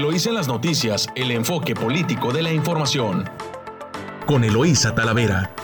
Eloísa 0.00 0.30
en 0.30 0.34
las 0.36 0.48
noticias, 0.48 1.08
el 1.14 1.30
enfoque 1.30 1.74
político 1.74 2.32
de 2.32 2.40
la 2.40 2.50
información. 2.50 3.28
Con 4.24 4.44
Eloísa 4.44 4.94
Talavera. 4.94 5.54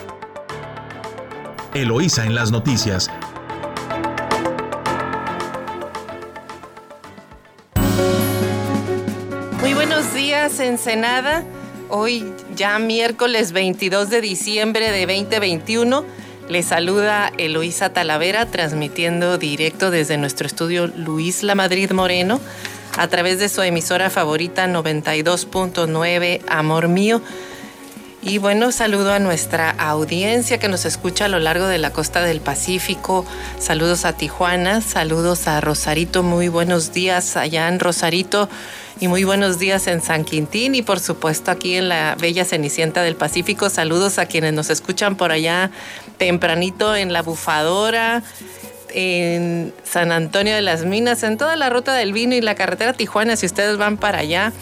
Eloísa 1.73 2.23
en 2.23 2.35
las 2.35 2.51
noticias. 2.51 3.09
Muy 9.59 9.73
buenos 9.73 10.13
días, 10.13 10.59
Ensenada. 10.59 11.43
Hoy 11.89 12.31
ya 12.55 12.77
miércoles 12.77 13.53
22 13.53 14.11
de 14.11 14.21
diciembre 14.21 14.91
de 14.91 15.07
2021. 15.07 16.05
Les 16.47 16.67
saluda 16.67 17.31
Eloísa 17.39 17.91
Talavera 17.91 18.45
transmitiendo 18.45 19.39
directo 19.39 19.89
desde 19.89 20.15
nuestro 20.17 20.45
estudio 20.45 20.85
Luis 20.85 21.41
La 21.41 21.55
Madrid 21.55 21.89
Moreno 21.91 22.39
a 22.97 23.07
través 23.07 23.39
de 23.39 23.47
su 23.47 23.61
emisora 23.61 24.09
favorita 24.09 24.67
92.9 24.67 26.41
Amor 26.47 26.87
Mío. 26.87 27.21
Y 28.23 28.39
bueno, 28.39 28.71
saludo 28.71 29.13
a 29.13 29.19
nuestra 29.19 29.69
audiencia 29.69 30.57
que 30.57 30.67
nos 30.67 30.83
escucha 30.83 31.25
a 31.25 31.29
lo 31.29 31.39
largo 31.39 31.67
de 31.67 31.77
la 31.77 31.91
costa 31.91 32.23
del 32.23 32.41
Pacífico. 32.41 33.25
Saludos 33.59 34.03
a 34.03 34.13
Tijuana, 34.13 34.81
saludos 34.81 35.47
a 35.47 35.61
Rosarito, 35.61 36.23
muy 36.23 36.49
buenos 36.49 36.91
días 36.91 37.37
allá 37.37 37.69
en 37.69 37.79
Rosarito 37.79 38.49
y 38.99 39.07
muy 39.07 39.23
buenos 39.23 39.59
días 39.59 39.87
en 39.87 40.01
San 40.01 40.25
Quintín 40.25 40.75
y 40.75 40.81
por 40.81 40.99
supuesto 40.99 41.51
aquí 41.51 41.75
en 41.75 41.87
la 41.87 42.15
bella 42.19 42.43
Cenicienta 42.43 43.03
del 43.03 43.15
Pacífico. 43.15 43.69
Saludos 43.69 44.17
a 44.17 44.25
quienes 44.25 44.53
nos 44.53 44.71
escuchan 44.71 45.15
por 45.15 45.31
allá 45.31 45.71
tempranito 46.17 46.95
en 46.95 47.13
la 47.13 47.21
bufadora, 47.21 48.23
en 48.93 49.73
San 49.83 50.11
Antonio 50.11 50.55
de 50.55 50.61
las 50.61 50.85
Minas, 50.85 51.23
en 51.23 51.37
toda 51.37 51.55
la 51.55 51.69
ruta 51.69 51.93
del 51.93 52.13
vino 52.13 52.35
y 52.35 52.41
la 52.41 52.55
carretera 52.55 52.93
Tijuana, 52.93 53.35
si 53.35 53.45
ustedes 53.45 53.77
van 53.77 53.97
para 53.97 54.19
allá 54.19 54.53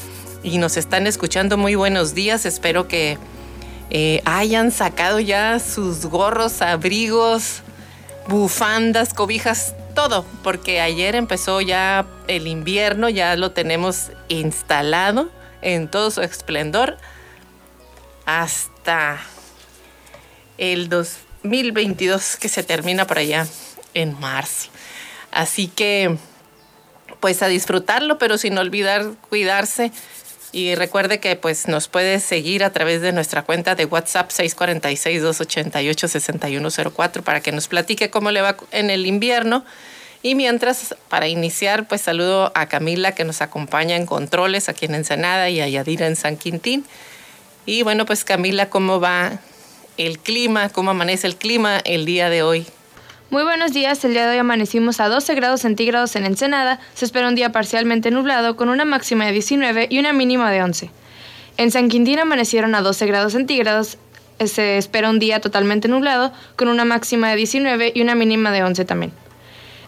y 0.43 0.57
nos 0.57 0.77
están 0.77 1.07
escuchando, 1.07 1.57
muy 1.57 1.75
buenos 1.75 2.13
días. 2.13 2.45
Espero 2.45 2.87
que 2.87 3.17
eh, 3.89 4.21
hayan 4.25 4.71
sacado 4.71 5.19
ya 5.19 5.59
sus 5.59 6.05
gorros, 6.05 6.61
abrigos, 6.61 7.61
bufandas, 8.27 9.13
cobijas, 9.13 9.75
todo, 9.93 10.25
porque 10.43 10.81
ayer 10.81 11.15
empezó 11.15 11.61
ya 11.61 12.05
el 12.27 12.47
invierno, 12.47 13.09
ya 13.09 13.35
lo 13.35 13.51
tenemos 13.51 14.11
instalado 14.27 15.29
en 15.61 15.87
todo 15.87 16.11
su 16.11 16.21
esplendor 16.21 16.97
hasta 18.25 19.19
el 20.57 20.89
2022 20.89 22.37
que 22.37 22.49
se 22.49 22.63
termina 22.63 23.07
por 23.07 23.19
allá 23.19 23.47
en 23.95 24.19
marzo. 24.19 24.69
Así 25.31 25.67
que, 25.67 26.17
pues 27.19 27.41
a 27.41 27.47
disfrutarlo, 27.47 28.19
pero 28.19 28.38
sin 28.38 28.55
olvidar 28.59 29.13
cuidarse. 29.29 29.91
Y 30.51 30.75
recuerde 30.75 31.19
que 31.19 31.35
pues 31.35 31.67
nos 31.67 31.88
puede 31.89 32.19
seguir 32.21 32.63
a 32.63 32.71
través 32.71 33.01
de 33.01 33.11
nuestra 33.11 33.41
cuenta 33.41 33.75
de 33.75 33.83
WhatsApp 33.83 34.29
646-288-6104 34.29 37.23
para 37.23 37.41
que 37.41 37.51
nos 37.51 37.67
platique 37.67 38.09
cómo 38.09 38.31
le 38.31 38.41
va 38.41 38.55
en 38.71 38.89
el 38.89 39.05
invierno. 39.05 39.66
Y 40.23 40.35
mientras, 40.35 40.95
para 41.09 41.27
iniciar, 41.27 41.85
pues 41.88 41.99
saludo 42.01 42.53
a 42.55 42.67
Camila 42.67 43.11
que 43.11 43.25
nos 43.25 43.41
acompaña 43.41 43.97
en 43.97 44.05
controles 44.05 44.69
aquí 44.69 44.85
en 44.85 44.95
Ensenada 44.95 45.49
y 45.49 45.59
a 45.59 45.67
Yadira 45.67 46.07
en 46.07 46.16
San 46.16 46.38
Quintín. 46.38 46.85
Y 47.66 47.83
bueno, 47.83 48.05
pues 48.05 48.23
Camila, 48.23 48.69
¿cómo 48.69 49.01
va 49.01 49.39
el 49.97 50.19
clima? 50.19 50.69
¿Cómo 50.69 50.91
amanece 50.91 51.27
el 51.27 51.35
clima 51.35 51.81
el 51.83 52.05
día 52.05 52.29
de 52.29 52.43
hoy? 52.43 52.66
Muy 53.31 53.43
buenos 53.43 53.73
días, 53.73 54.05
el 54.05 54.13
día 54.13 54.25
de 54.25 54.33
hoy 54.33 54.37
amanecimos 54.37 54.99
a 54.99 55.09
12 55.09 55.33
grados 55.33 55.61
centígrados 55.61 56.15
en 56.15 56.25
Ensenada, 56.25 56.79
se 56.93 57.05
espera 57.05 57.27
un 57.27 57.33
día 57.33 57.51
parcialmente 57.51 58.11
nublado 58.11 58.55
con 58.55 58.69
una 58.69 58.85
máxima 58.85 59.25
de 59.25 59.31
19 59.31 59.87
y 59.89 59.97
una 59.97 60.13
mínima 60.13 60.51
de 60.51 60.61
11. 60.61 60.91
En 61.57 61.71
San 61.71 61.89
Quintín 61.89 62.19
amanecieron 62.19 62.75
a 62.75 62.81
12 62.81 63.07
grados 63.07 63.33
centígrados, 63.33 63.97
se 64.45 64.77
espera 64.77 65.09
un 65.09 65.17
día 65.17 65.41
totalmente 65.41 65.88
nublado 65.88 66.33
con 66.55 66.67
una 66.67 66.85
máxima 66.85 67.31
de 67.31 67.38
19 67.38 67.94
y 67.95 68.01
una 68.03 68.13
mínima 68.13 68.51
de 68.51 68.61
11 68.61 68.85
también. 68.85 69.11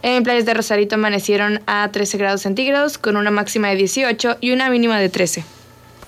En 0.01 0.23
Playas 0.23 0.45
de 0.45 0.55
Rosarito 0.55 0.95
amanecieron 0.95 1.61
a 1.67 1.87
13 1.91 2.17
grados 2.17 2.41
centígrados 2.41 2.97
con 2.97 3.17
una 3.17 3.29
máxima 3.29 3.69
de 3.69 3.75
18 3.75 4.37
y 4.41 4.51
una 4.51 4.71
mínima 4.71 4.99
de 4.99 5.09
13. 5.09 5.43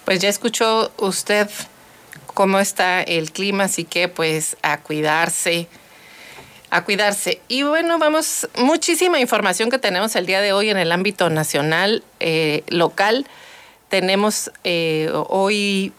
Pues 0.04 0.20
ya 0.20 0.30
escuchó 0.30 0.92
usted 0.98 1.48
cómo 2.26 2.60
está 2.60 3.04
el 3.04 3.32
clima, 3.32 3.66
así 3.66 3.84
que 3.84 4.08
pues 4.08 4.58
a 4.64 4.82
cuidarse 4.82 5.68
a 6.70 6.84
cuidarse. 6.84 7.42
Y 7.48 7.64
bueno, 7.64 7.98
vamos, 7.98 8.48
muchísima 8.58 9.20
información 9.20 9.70
que 9.70 9.80
tenemos 9.80 10.16
el 10.16 10.26
día 10.26 10.42
de 10.42 10.54
hoy 10.54 10.70
en 10.70 10.78
el 10.78 10.92
ámbito 10.92 11.30
nacional, 11.30 12.04
eh, 12.20 12.64
local. 12.68 13.26
Tenemos 13.90 14.52
eh, 14.64 15.10
hoy 15.14 15.94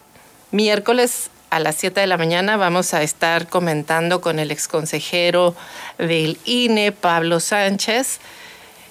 miércoles 0.51 1.29
a 1.51 1.59
las 1.59 1.75
7 1.75 1.99
de 1.99 2.07
la 2.07 2.17
mañana 2.17 2.55
vamos 2.55 2.93
a 2.93 3.03
estar 3.03 3.47
comentando 3.47 4.21
con 4.21 4.39
el 4.39 4.51
exconsejero 4.51 5.53
del 5.97 6.39
INE, 6.45 6.93
Pablo 6.93 7.41
Sánchez, 7.41 8.19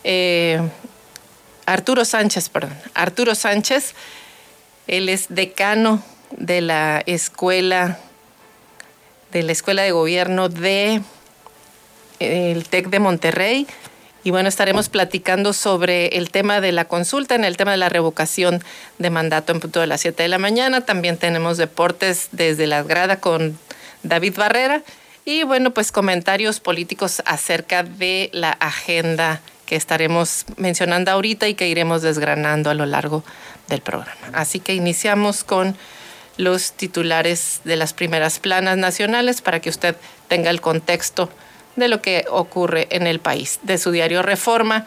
eh, 0.05 0.61
Arturo 1.65 2.05
Sánchez, 2.05 2.51
perdón, 2.51 2.77
Arturo 2.93 3.35
Sánchez, 3.35 3.95
él 4.87 5.09
es 5.09 5.27
decano 5.31 6.03
de 6.33 6.61
la 6.61 7.03
escuela, 7.07 7.99
de 9.33 9.43
la 9.43 9.53
escuela 9.53 9.83
de 9.83 9.93
gobierno 9.93 10.51
de 10.51 11.01
el 12.21 12.69
TEC 12.69 12.89
de 12.89 13.01
Monterrey. 13.01 13.67
Y 14.23 14.31
bueno, 14.31 14.49
estaremos 14.49 14.91
platicando 14.91 15.53
sobre 15.53 16.09
el 16.19 16.31
tema 16.31 16.61
de 16.61 16.73
la 16.73 16.85
consulta, 16.85 17.35
en 17.35 17.45
el 17.45 17.57
tema 17.57 17.71
de 17.71 17.79
la 17.79 17.89
revocación 17.89 18.63
de 18.99 19.11
mandato 19.11 19.53
en 19.53 19.61
punto 19.61 19.81
de 19.81 19.87
las 19.87 20.03
7 20.03 20.23
de 20.23 20.29
la 20.29 20.39
mañana. 20.39 20.83
También 20.83 21.17
tenemos 21.17 21.57
deportes 21.57 22.29
desde 22.33 22.67
la 22.67 22.83
grada 22.83 23.19
con 23.21 23.59
David 24.03 24.35
Barrera. 24.37 24.83
Y 25.25 25.43
bueno, 25.45 25.73
pues 25.73 25.91
comentarios 25.91 26.61
políticos 26.61 27.23
acerca 27.25 27.83
de 27.83 28.29
la 28.33 28.51
agenda 28.51 29.41
que 29.65 29.77
estaremos 29.77 30.45
mencionando 30.57 31.11
ahorita 31.13 31.49
y 31.49 31.55
que 31.55 31.69
iremos 31.69 32.03
desgranando 32.03 32.69
a 32.71 32.75
lo 32.75 32.85
largo 32.87 33.25
del 33.69 33.81
programa. 33.81 34.29
Así 34.33 34.61
que 34.61 34.75
iniciamos 34.75 35.45
con 35.45 35.77
los 36.37 36.73
titulares 36.73 37.61
de 37.65 37.77
las 37.77 37.93
primeras 37.93 38.39
planas 38.39 38.77
nacionales 38.77 39.41
para 39.41 39.61
que 39.61 39.71
usted 39.71 39.97
tenga 40.29 40.51
el 40.51 40.61
contexto 40.61 41.31
de 41.81 41.89
lo 41.89 42.01
que 42.01 42.25
ocurre 42.31 42.87
en 42.91 43.09
el 43.09 43.19
país. 43.19 43.59
De 43.63 43.79
su 43.79 43.91
diario 43.91 44.23
Reforma, 44.23 44.87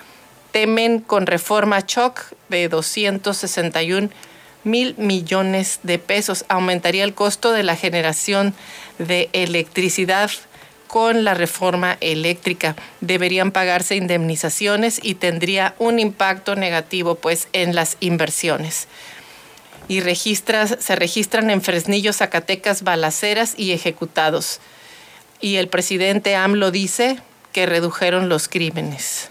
temen 0.53 0.99
con 0.99 1.25
reforma 1.25 1.83
shock 1.85 2.21
de 2.47 2.69
261 2.69 4.09
mil 4.63 4.95
millones 4.97 5.79
de 5.83 5.99
pesos. 5.99 6.45
Aumentaría 6.47 7.03
el 7.03 7.13
costo 7.13 7.51
de 7.51 7.63
la 7.63 7.75
generación 7.75 8.53
de 8.99 9.29
electricidad 9.33 10.31
con 10.87 11.23
la 11.23 11.33
reforma 11.33 11.97
eléctrica. 12.01 12.75
Deberían 13.01 13.51
pagarse 13.51 13.95
indemnizaciones 13.95 14.99
y 15.01 15.15
tendría 15.15 15.73
un 15.79 15.99
impacto 15.99 16.55
negativo 16.55 17.15
pues 17.15 17.47
en 17.51 17.73
las 17.75 17.97
inversiones. 17.99 18.87
Y 19.87 19.99
registras, 19.99 20.77
se 20.79 20.95
registran 20.95 21.49
en 21.49 21.61
Fresnillo, 21.61 22.13
Zacatecas, 22.13 22.83
balaceras 22.83 23.55
y 23.57 23.71
ejecutados 23.71 24.61
y 25.43 25.57
el 25.57 25.67
presidente 25.67 26.37
AMLO 26.37 26.71
dice 26.71 27.19
que 27.51 27.65
redujeron 27.65 28.29
los 28.29 28.47
crímenes. 28.47 29.29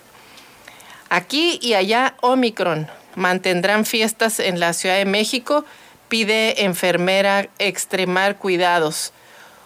Aquí 1.09 1.59
y 1.63 1.73
allá, 1.73 2.17
Omicron. 2.21 2.87
Mantendrán 3.15 3.87
fiestas 3.87 4.39
en 4.39 4.61
la 4.61 4.75
Ciudad 4.75 4.99
de 4.99 5.07
México. 5.07 5.65
Pide 6.11 6.65
enfermera 6.65 7.49
extremar 7.59 8.37
cuidados. 8.37 9.15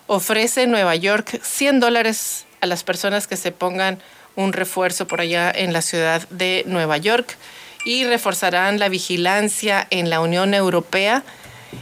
Ofrece 0.07 0.69
Nueva 0.69 0.95
York 0.95 1.41
100 1.43 1.81
dólares 1.81 2.47
a 2.61 2.67
las 2.67 2.85
personas 2.85 3.27
que 3.27 3.37
se 3.37 3.51
pongan 3.51 4.01
un 4.37 4.53
refuerzo 4.53 5.09
por 5.09 5.21
allá 5.21 5.51
en 5.51 5.73
la 5.73 5.83
ciudad 5.83 6.29
de 6.29 6.63
Nueva 6.69 6.97
York 6.97 7.37
y 7.85 8.05
reforzarán 8.05 8.79
la 8.79 8.89
vigilancia 8.89 9.85
en 9.91 10.11
la 10.11 10.21
Unión 10.21 10.55
Europea 10.55 11.25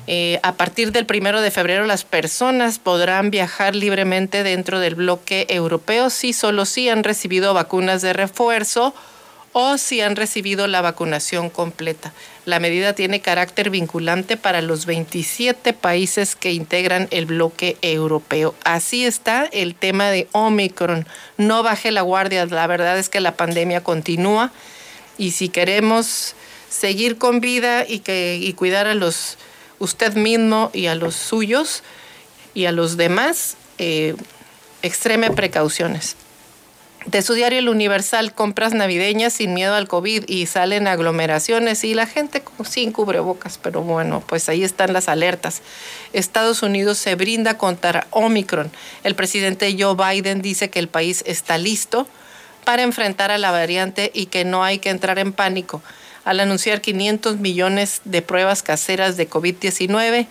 eh, 0.06 0.40
a 0.42 0.52
partir 0.52 0.92
del 0.92 1.06
primero 1.06 1.40
de 1.40 1.50
febrero 1.50 1.86
las 1.86 2.04
personas 2.04 2.78
podrán 2.78 3.30
viajar 3.30 3.74
libremente 3.74 4.42
dentro 4.42 4.80
del 4.80 4.94
bloque 4.94 5.46
europeo 5.48 6.10
si 6.10 6.32
solo 6.32 6.64
si 6.64 6.88
han 6.88 7.04
recibido 7.04 7.54
vacunas 7.54 8.02
de 8.02 8.12
refuerzo 8.12 8.94
o 9.52 9.78
si 9.78 10.00
han 10.00 10.16
recibido 10.16 10.66
la 10.66 10.82
vacunación 10.82 11.48
completa. 11.48 12.12
La 12.44 12.58
medida 12.58 12.92
tiene 12.92 13.20
carácter 13.20 13.70
vinculante 13.70 14.36
para 14.36 14.60
los 14.60 14.84
27 14.84 15.72
países 15.72 16.34
que 16.34 16.52
integran 16.52 17.06
el 17.12 17.26
bloque 17.26 17.78
europeo. 17.80 18.54
Así 18.64 19.06
está 19.06 19.44
el 19.52 19.76
tema 19.76 20.10
de 20.10 20.26
Omicron. 20.32 21.06
No 21.38 21.62
baje 21.62 21.92
la 21.92 22.02
guardia. 22.02 22.44
La 22.46 22.66
verdad 22.66 22.98
es 22.98 23.08
que 23.08 23.20
la 23.20 23.36
pandemia 23.36 23.82
continúa 23.82 24.50
y 25.18 25.30
si 25.30 25.48
queremos 25.48 26.34
seguir 26.68 27.16
con 27.16 27.40
vida 27.40 27.86
y, 27.88 28.00
que, 28.00 28.36
y 28.42 28.52
cuidar 28.54 28.88
a 28.88 28.94
los 28.94 29.38
usted 29.84 30.14
mismo 30.14 30.70
y 30.72 30.86
a 30.86 30.94
los 30.94 31.14
suyos 31.14 31.82
y 32.54 32.66
a 32.66 32.72
los 32.72 32.96
demás, 32.96 33.56
eh, 33.78 34.14
extreme 34.82 35.30
precauciones. 35.30 36.16
de 37.06 37.20
su 37.20 37.34
diario 37.34 37.58
El 37.58 37.68
Universal, 37.68 38.34
compras 38.34 38.72
navideñas 38.72 39.34
sin 39.34 39.52
miedo 39.52 39.74
al 39.74 39.88
COVID 39.88 40.24
y 40.26 40.46
salen 40.46 40.88
aglomeraciones 40.88 41.84
y 41.84 41.92
la 41.92 42.06
gente 42.06 42.42
sin 42.64 42.92
cubrebocas, 42.92 43.58
pero 43.58 43.82
bueno, 43.82 44.22
pues 44.26 44.48
ahí 44.48 44.64
están 44.64 44.94
las 44.94 45.08
alertas. 45.08 45.60
Estados 46.14 46.62
Unidos 46.62 46.96
se 46.96 47.14
brinda 47.14 47.58
contra 47.58 48.06
Omicron. 48.10 48.70
El 49.02 49.14
presidente 49.14 49.76
Joe 49.78 49.96
Biden 49.96 50.40
dice 50.40 50.70
que 50.70 50.78
el 50.78 50.88
país 50.88 51.22
está 51.26 51.58
listo 51.58 52.06
para 52.64 52.82
enfrentar 52.82 53.30
a 53.30 53.36
la 53.36 53.50
variante 53.50 54.10
y 54.14 54.26
que 54.26 54.46
no 54.46 54.64
hay 54.64 54.78
que 54.78 54.88
entrar 54.88 55.18
en 55.18 55.34
pánico. 55.34 55.82
Al 56.24 56.40
anunciar 56.40 56.80
500 56.80 57.38
millones 57.38 58.00
de 58.04 58.22
pruebas 58.22 58.62
caseras 58.62 59.16
de 59.16 59.28
COVID-19, 59.28 60.26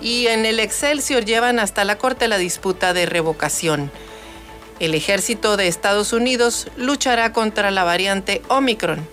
Y 0.00 0.28
en 0.28 0.46
el 0.46 0.60
Excelsior 0.60 1.24
llevan 1.24 1.58
hasta 1.58 1.84
la 1.84 1.98
Corte 1.98 2.28
la 2.28 2.38
disputa 2.38 2.92
de 2.92 3.06
revocación. 3.06 3.90
El 4.78 4.94
ejército 4.94 5.56
de 5.56 5.66
Estados 5.66 6.12
Unidos 6.12 6.68
luchará 6.76 7.32
contra 7.32 7.72
la 7.72 7.82
variante 7.82 8.40
Omicron. 8.46 9.04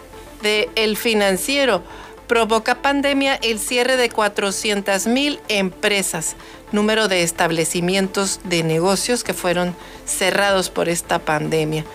De 0.43 0.69
El 0.75 0.97
Financiero, 0.97 1.81
provoca 2.27 2.81
pandemia 2.81 3.35
el 3.35 3.59
cierre 3.59 3.97
de 3.97 4.09
400 4.09 5.07
mil 5.07 5.39
empresas, 5.47 6.35
número 6.71 7.07
de 7.07 7.23
establecimientos 7.23 8.41
de 8.43 8.63
negocios 8.63 9.23
que 9.23 9.33
fueron 9.33 9.75
cerrados 10.05 10.69
por 10.69 10.89
esta 10.89 11.19
pandemia. 11.19 11.85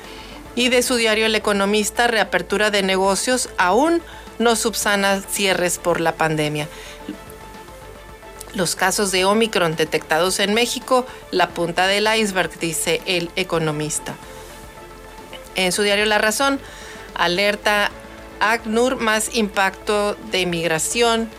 Y 0.55 0.69
de 0.69 0.83
su 0.83 0.97
diario 0.97 1.27
El 1.27 1.35
Economista, 1.35 2.09
reapertura 2.09 2.71
de 2.71 2.83
negocios 2.83 3.51
aún 3.59 4.03
no 4.39 4.57
subsana 4.57 5.21
cierres 5.21 5.79
por 5.79 6.01
la 6.01 6.13
pandemia. 6.13 6.69
Los 8.55 8.77
casos 8.77 9.13
de 9.13 9.25
Omicron 9.25 9.77
detectados 9.77 10.39
en 10.41 10.53
México, 10.53 11.07
la 11.31 11.51
punta 11.51 11.87
del 11.87 12.07
iceberg, 12.15 12.59
dice 12.59 13.01
el 13.07 13.31
economista. 13.37 14.15
En 15.55 15.73
su 15.73 15.83
diario 15.83 16.05
La 16.05 16.19
Razón, 16.19 16.61
alerta 17.15 17.91
ACNUR 18.43 18.97
más 18.97 19.35
impacto 19.35 20.17
de 20.31 20.41
inmigración 20.41 21.31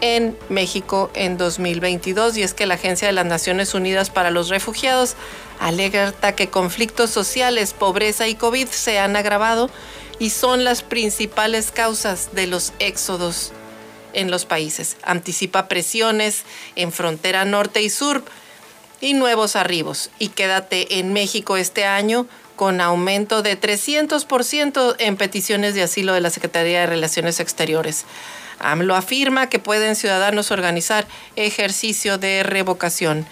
en 0.00 0.36
México 0.48 1.10
en 1.14 1.38
2022 1.38 2.36
y 2.36 2.42
es 2.42 2.54
que 2.54 2.66
la 2.66 2.74
Agencia 2.74 3.06
de 3.06 3.12
las 3.12 3.26
Naciones 3.26 3.74
Unidas 3.74 4.10
para 4.10 4.30
los 4.30 4.48
Refugiados 4.48 5.16
alerta 5.60 6.34
que 6.34 6.48
conflictos 6.48 7.10
sociales, 7.10 7.72
pobreza 7.72 8.26
y 8.26 8.34
COVID 8.34 8.68
se 8.68 8.98
han 8.98 9.16
agravado 9.16 9.70
y 10.18 10.30
son 10.30 10.64
las 10.64 10.82
principales 10.82 11.70
causas 11.70 12.30
de 12.32 12.46
los 12.46 12.72
éxodos 12.78 13.52
en 14.12 14.30
los 14.30 14.46
países. 14.46 14.96
Anticipa 15.02 15.68
presiones 15.68 16.44
en 16.74 16.90
frontera 16.90 17.44
norte 17.44 17.82
y 17.82 17.90
sur 17.90 18.24
y 19.00 19.14
nuevos 19.14 19.56
arribos. 19.56 20.10
Y 20.18 20.28
quédate 20.28 20.98
en 20.98 21.12
México 21.12 21.56
este 21.56 21.84
año 21.84 22.26
con 22.56 22.80
aumento 22.80 23.42
de 23.42 23.60
300% 23.60 24.96
en 24.98 25.16
peticiones 25.16 25.74
de 25.74 25.82
asilo 25.82 26.14
de 26.14 26.20
la 26.20 26.30
Secretaría 26.30 26.80
de 26.80 26.86
Relaciones 26.86 27.38
Exteriores. 27.38 28.06
AMLO 28.58 28.94
afirma 28.94 29.48
que 29.48 29.58
pueden 29.58 29.96
ciudadanos 29.96 30.50
organizar 30.50 31.06
ejercicio 31.36 32.18
de 32.18 32.42
revocación. 32.42 33.26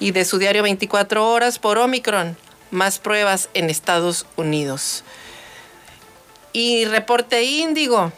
Y 0.00 0.12
de 0.12 0.24
su 0.24 0.38
diario 0.38 0.62
24 0.62 1.28
horas 1.28 1.58
por 1.58 1.78
Omicron, 1.78 2.36
más 2.70 2.98
pruebas 2.98 3.48
en 3.54 3.70
Estados 3.70 4.26
Unidos. 4.36 5.02
Y 6.52 6.84
reporte 6.84 7.42
índigo, 7.42 8.12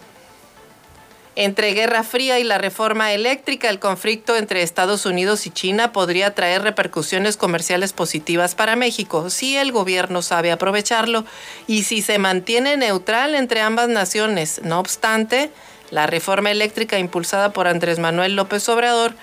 entre 1.44 1.73
Guerra 1.73 2.02
Fría 2.02 2.38
y 2.38 2.44
la 2.44 2.59
reforma 2.59 3.14
eléctrica, 3.14 3.70
el 3.70 3.78
conflicto 3.78 4.37
entre 4.37 4.61
Estados 4.61 5.06
Unidos 5.06 5.47
y 5.47 5.50
China 5.50 5.90
podría 5.90 6.35
traer 6.35 6.61
repercusiones 6.61 7.38
comerciales 7.38 7.94
positivas 7.94 8.54
para 8.54 8.76
México 8.76 9.30
si 9.30 9.56
el 9.56 9.73
gobierno 9.73 10.20
sabe 10.20 10.52
aprovecharlo 10.52 11.25
y 11.66 11.85
si 11.85 12.02
se 12.02 12.18
mantiene 12.18 12.76
neutral 12.76 13.35
entre 13.35 13.62
ambas 13.62 13.88
naciones. 13.88 14.61
No 14.64 14.80
obstante, 14.80 15.50
la 15.90 16.06
reforma 16.06 16.50
eléctrica 16.50 16.99
impulsada 16.99 17.54
por 17.54 17.66
Andrés 17.68 17.99
Manuel 17.99 18.37
López 18.37 18.68
Obrador 18.68 19.14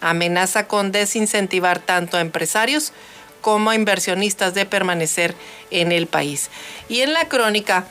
amenaza 0.00 0.66
con 0.68 0.92
desincentivar 0.92 1.78
tanto 1.80 2.16
a 2.16 2.22
empresarios 2.22 2.94
como 3.42 3.68
a 3.68 3.74
inversionistas 3.74 4.54
de 4.54 4.64
permanecer 4.64 5.34
en 5.70 5.92
el 5.92 6.06
país. 6.06 6.48
Y 6.88 7.02
en 7.02 7.12
la 7.12 7.28
crónica 7.28 7.84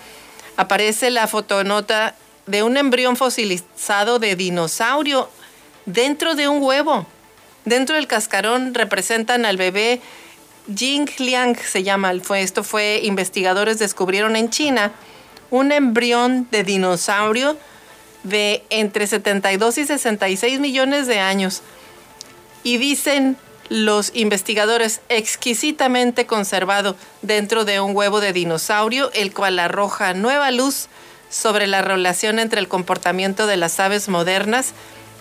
aparece 0.58 1.12
la 1.12 1.28
fotonota 1.28 2.16
de 2.46 2.64
un 2.64 2.78
embrión 2.78 3.16
fosilizado 3.16 4.20
de 4.20 4.36
dinosaurio 4.36 5.30
dentro 5.86 6.36
de 6.36 6.48
un 6.48 6.62
huevo. 6.62 7.06
Dentro 7.66 7.96
del 7.96 8.08
cascarón 8.08 8.74
representan 8.74 9.46
al 9.46 9.58
bebé 9.58 10.02
Jing 10.74 11.10
Liang, 11.18 11.58
se 11.58 11.84
llama. 11.84 12.14
Esto 12.36 12.64
fue, 12.64 13.02
investigadores 13.04 13.80
descubrieron 13.80 14.36
en 14.36 14.50
China 14.50 14.92
un 15.52 15.72
embrión 15.72 16.48
de 16.52 16.64
dinosaurio 16.64 17.58
de 18.24 18.64
entre 18.70 19.08
72 19.08 19.78
y 19.78 19.86
66 19.86 20.60
millones 20.60 21.08
de 21.08 21.20
años. 21.20 21.62
Y 22.64 22.78
dicen 22.78 23.38
los 23.70 24.12
investigadores 24.16 25.02
exquisitamente 25.10 26.26
conservado 26.26 26.96
dentro 27.22 27.66
de 27.66 27.80
un 27.80 27.96
huevo 27.96 28.20
de 28.20 28.34
dinosaurio, 28.34 29.12
el 29.14 29.34
cual 29.34 29.60
arroja 29.60 30.14
nueva 30.14 30.52
luz 30.52 30.88
sobre 31.36 31.68
la 31.68 31.82
relación 31.82 32.40
entre 32.40 32.62
el 32.62 32.70
comportamiento 32.70 33.46
de 33.46 33.58
las 33.58 33.82
aves 33.82 34.08
modernas 34.08 34.72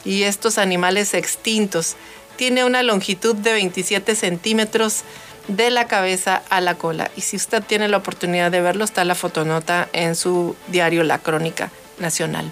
y 0.05 0.23
estos 0.23 0.59
animales 0.59 1.13
extintos. 1.13 1.97
Tiene 2.37 2.65
una 2.65 2.85
longitud 2.85 3.35
de 3.35 3.53
27 3.53 4.15
centímetros 4.15 5.03
de 5.49 5.71
la 5.71 5.89
cabeza 5.89 6.43
a 6.51 6.61
la 6.61 6.77
cola. 6.77 7.11
Y 7.17 7.23
si 7.23 7.35
usted 7.37 7.65
tiene 7.65 7.89
la 7.89 7.97
oportunidad 7.97 8.53
de 8.53 8.61
verlo, 8.61 8.85
está 8.85 9.05
la 9.05 9.17
fotonota 9.17 9.89
en 9.93 10.15
su 10.15 10.55
diario 10.69 11.03
La 11.03 11.19
Crónica 11.19 11.73
Nacional. 11.99 12.49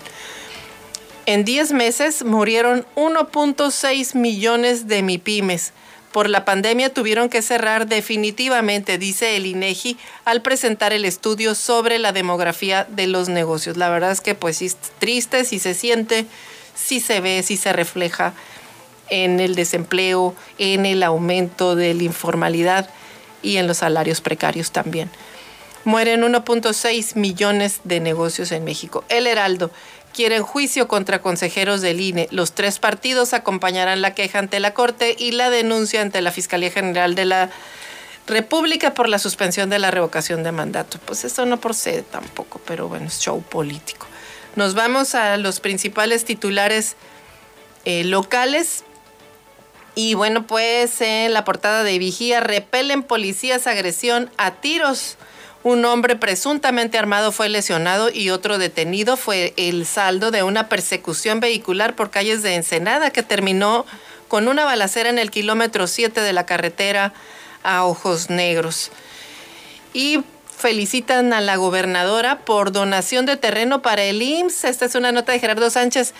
En 1.26 1.44
10 1.44 1.72
meses 1.72 2.24
murieron 2.24 2.84
1.6 2.96 4.16
millones 4.16 4.88
de 4.88 5.02
MIPIMES. 5.02 5.72
Por 6.12 6.28
la 6.28 6.44
pandemia 6.44 6.92
tuvieron 6.92 7.30
que 7.30 7.40
cerrar 7.40 7.86
definitivamente, 7.86 8.98
dice 8.98 9.36
el 9.36 9.46
INEGI, 9.46 9.96
al 10.26 10.42
presentar 10.42 10.92
el 10.92 11.06
estudio 11.06 11.54
sobre 11.54 11.98
la 11.98 12.12
demografía 12.12 12.84
de 12.84 13.06
los 13.06 13.30
negocios. 13.30 13.78
La 13.78 13.88
verdad 13.88 14.12
es 14.12 14.20
que 14.20 14.34
pues 14.34 14.60
es 14.60 14.76
triste, 14.98 15.46
sí 15.46 15.58
se 15.58 15.72
siente, 15.72 16.26
sí 16.74 17.00
se 17.00 17.20
ve, 17.20 17.42
sí 17.42 17.56
se 17.56 17.72
refleja 17.72 18.34
en 19.08 19.40
el 19.40 19.54
desempleo, 19.54 20.34
en 20.58 20.84
el 20.84 21.02
aumento 21.02 21.76
de 21.76 21.94
la 21.94 22.02
informalidad 22.02 22.90
y 23.42 23.56
en 23.56 23.66
los 23.66 23.78
salarios 23.78 24.20
precarios 24.20 24.70
también. 24.70 25.10
Mueren 25.84 26.22
1.6 26.22 27.16
millones 27.16 27.80
de 27.84 28.00
negocios 28.00 28.52
en 28.52 28.64
México. 28.64 29.02
El 29.08 29.26
Heraldo 29.26 29.70
quieren 30.12 30.42
juicio 30.42 30.88
contra 30.88 31.20
consejeros 31.20 31.80
del 31.80 32.00
INE. 32.00 32.28
Los 32.30 32.52
tres 32.52 32.78
partidos 32.78 33.32
acompañarán 33.32 34.02
la 34.02 34.14
queja 34.14 34.38
ante 34.38 34.60
la 34.60 34.74
Corte 34.74 35.16
y 35.18 35.32
la 35.32 35.50
denuncia 35.50 36.02
ante 36.02 36.22
la 36.22 36.30
Fiscalía 36.30 36.70
General 36.70 37.14
de 37.14 37.24
la 37.24 37.50
República 38.26 38.94
por 38.94 39.08
la 39.08 39.18
suspensión 39.18 39.70
de 39.70 39.78
la 39.78 39.90
revocación 39.90 40.42
de 40.42 40.52
mandato. 40.52 40.98
Pues 41.04 41.24
eso 41.24 41.44
no 41.46 41.60
procede 41.60 42.02
tampoco, 42.02 42.60
pero 42.66 42.88
bueno, 42.88 43.06
es 43.06 43.20
show 43.20 43.42
político. 43.42 44.06
Nos 44.54 44.74
vamos 44.74 45.14
a 45.14 45.36
los 45.38 45.60
principales 45.60 46.24
titulares 46.24 46.96
eh, 47.84 48.04
locales. 48.04 48.84
Y 49.94 50.14
bueno, 50.14 50.46
pues 50.46 51.00
en 51.00 51.32
la 51.32 51.44
portada 51.44 51.82
de 51.82 51.98
Vigía 51.98 52.40
repelen 52.40 53.02
policías 53.02 53.66
agresión 53.66 54.30
a 54.38 54.52
tiros. 54.52 55.16
Un 55.64 55.84
hombre 55.84 56.16
presuntamente 56.16 56.98
armado 56.98 57.30
fue 57.30 57.48
lesionado 57.48 58.10
y 58.10 58.30
otro 58.30 58.58
detenido. 58.58 59.16
Fue 59.16 59.54
el 59.56 59.86
saldo 59.86 60.32
de 60.32 60.42
una 60.42 60.68
persecución 60.68 61.38
vehicular 61.38 61.94
por 61.94 62.10
calles 62.10 62.42
de 62.42 62.56
Ensenada 62.56 63.10
que 63.10 63.22
terminó 63.22 63.86
con 64.26 64.48
una 64.48 64.64
balacera 64.64 65.08
en 65.08 65.20
el 65.20 65.30
kilómetro 65.30 65.86
7 65.86 66.20
de 66.20 66.32
la 66.32 66.46
carretera 66.46 67.12
a 67.62 67.84
Ojos 67.84 68.28
Negros. 68.28 68.90
Y 69.94 70.24
felicitan 70.56 71.32
a 71.32 71.40
la 71.40 71.56
gobernadora 71.56 72.40
por 72.40 72.72
donación 72.72 73.24
de 73.24 73.36
terreno 73.36 73.82
para 73.82 74.02
el 74.02 74.20
IMSS. 74.20 74.64
Esta 74.64 74.86
es 74.86 74.96
una 74.96 75.12
nota 75.12 75.30
de 75.30 75.38
Gerardo 75.38 75.70
Sánchez. 75.70 76.12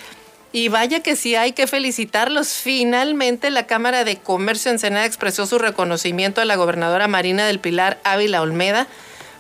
Y 0.53 0.69
vaya 0.69 1.01
que 1.01 1.17
sí 1.17 1.35
hay 1.35 1.51
que 1.51 1.67
felicitarlos. 1.67 2.53
Finalmente 2.53 3.51
la 3.51 3.67
Cámara 3.67 4.05
de 4.05 4.19
Comercio 4.19 4.71
Ensenada 4.71 5.07
expresó 5.07 5.47
su 5.47 5.59
reconocimiento 5.59 6.41
a 6.41 6.45
la 6.45 6.55
gobernadora 6.55 7.09
Marina 7.09 7.45
del 7.45 7.59
Pilar 7.59 7.99
Ávila 8.05 8.43
Olmeda 8.43 8.87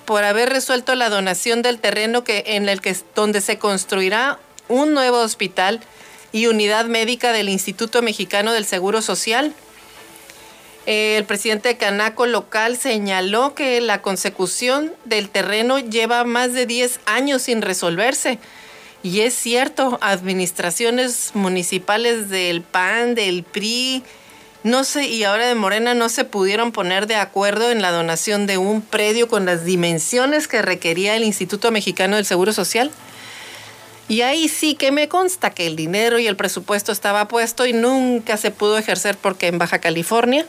por 0.04 0.24
haber 0.24 0.48
resuelto 0.48 0.94
la 0.94 1.08
donación 1.08 1.62
del 1.62 1.78
terreno 1.78 2.24
que, 2.24 2.44
en 2.46 2.68
el 2.68 2.80
que, 2.80 2.96
donde 3.14 3.40
se 3.40 3.58
construirá 3.58 4.38
un 4.68 4.94
nuevo 4.94 5.18
hospital 5.18 5.80
y 6.32 6.46
unidad 6.46 6.86
médica 6.86 7.32
del 7.32 7.48
Instituto 7.48 8.02
Mexicano 8.02 8.52
del 8.52 8.64
Seguro 8.64 9.02
Social. 9.02 9.54
El 10.86 11.24
presidente 11.24 11.68
de 11.68 11.76
Canaco 11.76 12.26
local 12.26 12.76
señaló 12.76 13.54
que 13.54 13.80
la 13.80 14.02
consecución 14.02 14.92
del 15.04 15.28
terreno 15.28 15.78
lleva 15.78 16.24
más 16.24 16.54
de 16.54 16.66
10 16.66 17.00
años 17.06 17.42
sin 17.42 17.62
resolverse. 17.62 18.38
Y 19.04 19.20
es 19.20 19.34
cierto, 19.34 19.98
administraciones 20.00 21.30
municipales 21.34 22.30
del 22.30 22.62
PAN, 22.62 23.14
del 23.14 23.44
PRI, 23.44 24.02
no 24.64 24.84
sé, 24.84 25.08
y 25.08 25.24
ahora 25.24 25.48
de 25.48 25.56
Morena 25.56 25.94
no 25.94 26.08
se 26.08 26.24
pudieron 26.24 26.70
poner 26.70 27.08
de 27.08 27.16
acuerdo 27.16 27.72
en 27.72 27.82
la 27.82 27.90
donación 27.90 28.46
de 28.46 28.58
un 28.58 28.80
predio 28.80 29.26
con 29.26 29.44
las 29.44 29.64
dimensiones 29.64 30.46
que 30.46 30.62
requería 30.62 31.16
el 31.16 31.24
Instituto 31.24 31.72
Mexicano 31.72 32.14
del 32.14 32.24
Seguro 32.24 32.52
Social. 32.52 32.92
Y 34.08 34.20
ahí 34.20 34.48
sí 34.48 34.76
que 34.76 34.92
me 34.92 35.08
consta 35.08 35.50
que 35.50 35.66
el 35.66 35.74
dinero 35.74 36.20
y 36.20 36.28
el 36.28 36.36
presupuesto 36.36 36.92
estaba 36.92 37.26
puesto 37.26 37.66
y 37.66 37.72
nunca 37.72 38.36
se 38.36 38.52
pudo 38.52 38.78
ejercer 38.78 39.16
porque 39.16 39.48
en 39.48 39.58
Baja 39.58 39.80
California 39.80 40.46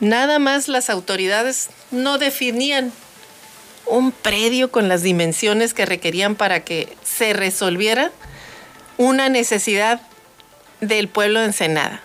nada 0.00 0.40
más 0.40 0.66
las 0.66 0.90
autoridades 0.90 1.68
no 1.92 2.18
definían 2.18 2.92
un 3.86 4.10
predio 4.10 4.72
con 4.72 4.88
las 4.88 5.02
dimensiones 5.02 5.74
que 5.74 5.86
requerían 5.86 6.34
para 6.34 6.64
que 6.64 6.96
se 7.04 7.34
resolviera 7.34 8.10
una 8.96 9.28
necesidad 9.28 10.00
del 10.80 11.08
pueblo 11.08 11.38
de 11.40 11.46
Ensenada 11.46 12.02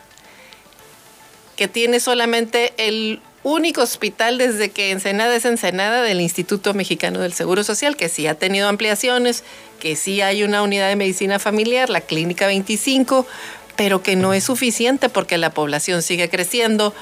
que 1.56 1.68
tiene 1.68 2.00
solamente 2.00 2.74
el 2.78 3.22
único 3.44 3.82
hospital 3.82 4.38
desde 4.38 4.70
que 4.70 4.92
Ensenada 4.92 5.36
es 5.36 5.46
Ensenada 5.46 6.02
del 6.04 6.22
Instituto 6.22 6.74
Mexicano 6.74 7.20
del 7.20 7.34
Seguro 7.34 7.64
Social, 7.64 7.96
que 7.96 8.10
sí 8.10 8.28
ha 8.28 8.36
tenido 8.36 8.68
ampliaciones, 8.68 9.44
que 9.80 9.96
sí 9.96 10.22
hay 10.22 10.44
una 10.44 10.62
unidad 10.62 10.90
de 10.90 10.96
medicina 10.96 11.40
familiar, 11.40 11.90
la 11.90 12.02
Clínica 12.02 12.48
25, 12.48 13.26
pero 13.76 14.04
que 14.04 14.16
no 14.16 14.34
es 14.34 14.44
suficiente 14.44 15.10
porque 15.10 15.38
la 15.38 15.50
población 15.52 16.04
sigue 16.04 16.30
creciendo, 16.30 16.94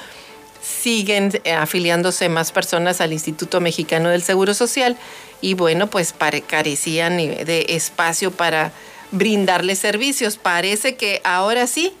siguen 0.62 1.40
eh, 1.44 1.52
afiliándose 1.52 2.28
más 2.28 2.52
personas 2.52 3.00
al 3.00 3.12
Instituto 3.12 3.60
Mexicano 3.60 4.08
del 4.08 4.22
Seguro 4.22 4.54
Social 4.54 4.96
y 5.42 5.54
bueno, 5.54 5.88
pues 5.88 6.14
carecían 6.46 7.16
de 7.16 7.66
espacio 7.68 8.30
para 8.30 8.72
brindarles 9.10 9.78
servicios. 9.78 10.36
Parece 10.36 10.96
que 10.96 11.20
ahora 11.24 11.66
sí 11.66 11.92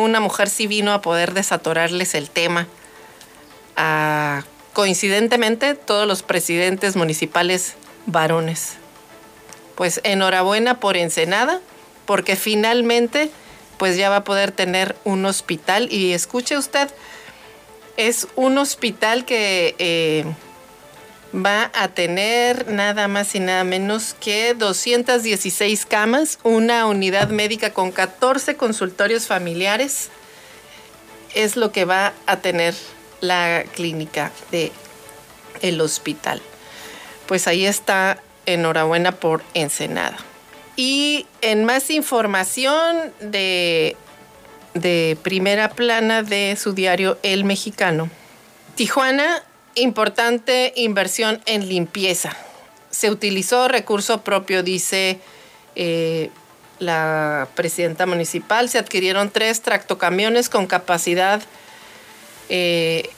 una 0.00 0.20
mujer 0.20 0.48
sí 0.48 0.66
vino 0.66 0.92
a 0.92 1.00
poder 1.00 1.34
desatorarles 1.34 2.14
el 2.14 2.30
tema. 2.30 2.66
Ah, 3.76 4.44
coincidentemente, 4.72 5.74
todos 5.74 6.06
los 6.06 6.22
presidentes 6.22 6.96
municipales 6.96 7.74
varones. 8.06 8.74
Pues 9.74 10.00
enhorabuena 10.04 10.80
por 10.80 10.96
Ensenada, 10.96 11.60
porque 12.06 12.36
finalmente 12.36 13.30
pues 13.78 13.96
ya 13.96 14.10
va 14.10 14.16
a 14.16 14.24
poder 14.24 14.52
tener 14.52 14.94
un 15.04 15.24
hospital. 15.24 15.90
Y 15.90 16.12
escuche 16.12 16.58
usted, 16.58 16.90
es 17.96 18.28
un 18.36 18.58
hospital 18.58 19.24
que 19.24 19.74
eh, 19.78 20.26
va 21.34 21.70
a 21.74 21.88
tener 21.88 22.70
nada 22.70 23.08
más 23.08 23.34
y 23.34 23.40
nada 23.40 23.64
menos 23.64 24.14
que 24.18 24.54
216 24.54 25.86
camas, 25.86 26.38
una 26.42 26.86
unidad 26.86 27.28
médica 27.28 27.72
con 27.72 27.92
14 27.92 28.56
consultorios 28.56 29.26
familiares. 29.26 30.08
Es 31.34 31.56
lo 31.56 31.70
que 31.70 31.84
va 31.84 32.12
a 32.26 32.38
tener 32.38 32.74
la 33.20 33.64
clínica 33.74 34.32
de 34.50 34.72
el 35.62 35.80
hospital. 35.80 36.42
Pues 37.26 37.46
ahí 37.46 37.64
está, 37.64 38.20
enhorabuena 38.46 39.12
por 39.12 39.42
Ensenada. 39.54 40.16
Y 40.74 41.26
en 41.42 41.64
más 41.64 41.90
información 41.90 43.12
de, 43.20 43.96
de 44.74 45.16
primera 45.22 45.70
plana 45.70 46.22
de 46.22 46.56
su 46.60 46.72
diario 46.72 47.18
El 47.22 47.44
Mexicano, 47.44 48.10
Tijuana 48.74 49.44
importante 49.80 50.72
inversión 50.76 51.40
en 51.46 51.68
limpieza. 51.68 52.36
Se 52.90 53.10
utilizó 53.10 53.68
recurso 53.68 54.22
propio, 54.22 54.62
dice 54.62 55.20
eh, 55.76 56.30
la 56.78 57.48
presidenta 57.54 58.06
municipal. 58.06 58.68
Se 58.68 58.78
adquirieron 58.78 59.30
tres 59.30 59.62
tractocamiones 59.62 60.48
con 60.48 60.66
capacidad 60.66 61.42
eh, 62.48 63.10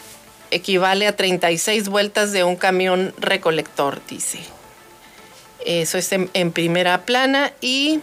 equivale 0.51 1.07
a 1.07 1.17
36 1.17 1.89
vueltas 1.89 2.33
de 2.33 2.45
un 2.45 2.57
camión 2.57 3.15
recolector, 3.19 4.01
dice. 4.09 4.41
Eso 5.65 5.97
es 5.97 6.11
en 6.13 6.53
primera 6.53 7.07
plana 7.07 7.53
y 7.61 8.01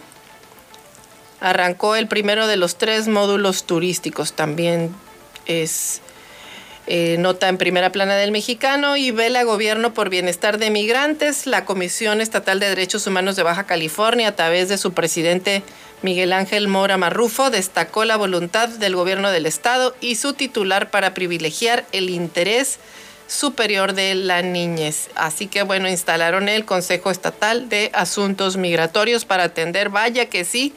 arrancó 1.40 1.96
el 1.96 2.08
primero 2.08 2.46
de 2.46 2.56
los 2.56 2.76
tres 2.76 3.06
módulos 3.06 3.64
turísticos. 3.64 4.32
También 4.32 4.94
es 5.46 6.00
eh, 6.92 7.18
nota 7.20 7.48
en 7.48 7.56
primera 7.56 7.92
plana 7.92 8.16
del 8.16 8.32
mexicano 8.32 8.96
y 8.96 9.12
vela 9.12 9.44
gobierno 9.44 9.94
por 9.94 10.10
bienestar 10.10 10.58
de 10.58 10.70
migrantes. 10.70 11.46
La 11.46 11.64
Comisión 11.64 12.20
Estatal 12.20 12.58
de 12.58 12.68
Derechos 12.68 13.06
Humanos 13.06 13.36
de 13.36 13.44
Baja 13.44 13.62
California, 13.62 14.26
a 14.26 14.34
través 14.34 14.68
de 14.68 14.76
su 14.76 14.92
presidente 14.92 15.62
Miguel 16.02 16.32
Ángel 16.32 16.66
Mora 16.66 16.96
Marrufo, 16.96 17.48
destacó 17.48 18.04
la 18.04 18.16
voluntad 18.16 18.68
del 18.68 18.96
gobierno 18.96 19.30
del 19.30 19.46
estado 19.46 19.94
y 20.00 20.16
su 20.16 20.32
titular 20.32 20.90
para 20.90 21.14
privilegiar 21.14 21.84
el 21.92 22.10
interés 22.10 22.80
superior 23.28 23.92
de 23.92 24.16
la 24.16 24.42
niñez. 24.42 25.10
Así 25.14 25.46
que 25.46 25.62
bueno, 25.62 25.88
instalaron 25.88 26.48
el 26.48 26.64
Consejo 26.64 27.12
Estatal 27.12 27.68
de 27.68 27.90
Asuntos 27.94 28.56
Migratorios 28.56 29.24
para 29.24 29.44
atender, 29.44 29.90
vaya 29.90 30.26
que 30.26 30.44
sí, 30.44 30.74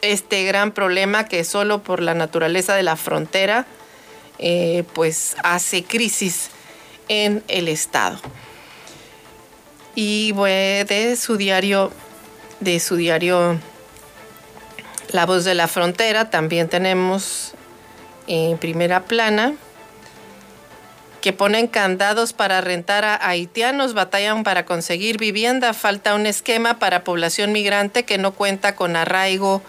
este 0.00 0.44
gran 0.44 0.72
problema 0.72 1.26
que 1.26 1.44
solo 1.44 1.82
por 1.82 2.00
la 2.00 2.14
naturaleza 2.14 2.74
de 2.74 2.84
la 2.84 2.96
frontera 2.96 3.66
eh, 4.38 4.84
pues 4.94 5.36
hace 5.42 5.84
crisis 5.84 6.50
en 7.08 7.42
el 7.48 7.68
Estado. 7.68 8.18
Y 9.94 10.32
de 10.32 11.16
su 11.18 11.36
diario, 11.36 11.90
de 12.60 12.80
su 12.80 12.96
diario 12.96 13.58
La 15.12 15.24
Voz 15.24 15.44
de 15.44 15.54
la 15.54 15.68
Frontera, 15.68 16.28
también 16.28 16.68
tenemos 16.68 17.54
en 18.26 18.58
primera 18.58 19.04
plana 19.04 19.54
que 21.26 21.32
ponen 21.32 21.66
candados 21.66 22.32
para 22.32 22.60
rentar 22.60 23.04
a 23.04 23.18
haitianos, 23.26 23.94
batallan 23.94 24.44
para 24.44 24.64
conseguir 24.64 25.18
vivienda, 25.18 25.74
falta 25.74 26.14
un 26.14 26.26
esquema 26.26 26.78
para 26.78 27.02
población 27.02 27.50
migrante 27.50 28.04
que 28.04 28.16
no 28.16 28.32
cuenta 28.32 28.76
con 28.76 28.94
arraigo 28.94 29.60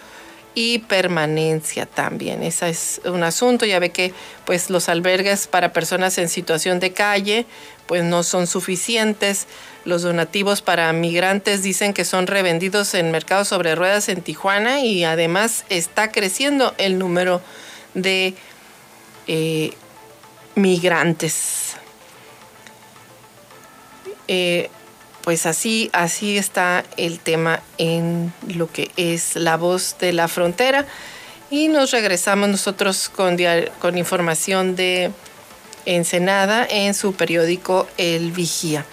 y 0.60 0.80
permanencia 0.80 1.86
también. 1.86 2.42
Ese 2.42 2.70
es 2.70 3.00
un 3.06 3.22
asunto, 3.22 3.68
ya 3.68 3.78
ve 3.78 3.92
que 3.92 4.12
pues 4.44 4.72
los 4.72 4.90
albergues 4.90 5.46
para 5.46 5.72
personas 5.72 6.18
en 6.18 6.30
situación 6.30 6.80
de 6.80 6.94
calle 6.94 7.46
pues 7.86 8.04
no 8.04 8.24
son 8.24 8.48
suficientes. 8.48 9.46
Los 9.86 10.02
donativos 10.02 10.64
para 10.64 10.92
migrantes 10.94 11.62
dicen 11.62 11.94
que 11.94 12.06
son 12.06 12.26
revendidos 12.26 12.96
en 12.96 13.12
mercados 13.12 13.50
sobre 13.50 13.76
ruedas 13.76 14.10
en 14.10 14.24
Tijuana 14.24 14.82
y 14.82 15.04
además 15.04 15.64
está 15.70 16.12
creciendo 16.12 16.74
el 16.80 16.98
número 16.98 17.40
de 17.94 18.34
eh, 19.28 19.74
migrantes. 20.56 21.76
Eh, 24.28 24.72
pues 25.28 25.46
así, 25.46 25.90
así 25.92 26.38
está 26.38 26.86
el 26.96 27.20
tema 27.20 27.62
en 27.78 28.32
lo 28.48 28.72
que 28.72 28.92
es 28.96 29.36
la 29.36 29.58
voz 29.58 29.98
de 30.00 30.14
la 30.14 30.30
frontera. 30.30 30.86
Y 31.50 31.68
nos 31.68 31.92
regresamos 31.92 32.48
nosotros 32.48 33.10
con, 33.10 33.38
información 33.98 34.78
de 34.78 35.12
Ensenada 35.86 36.66
en 36.70 36.94
su 36.94 37.14
periódico 37.14 37.90
El 37.98 38.32
Vigía. 38.32 38.86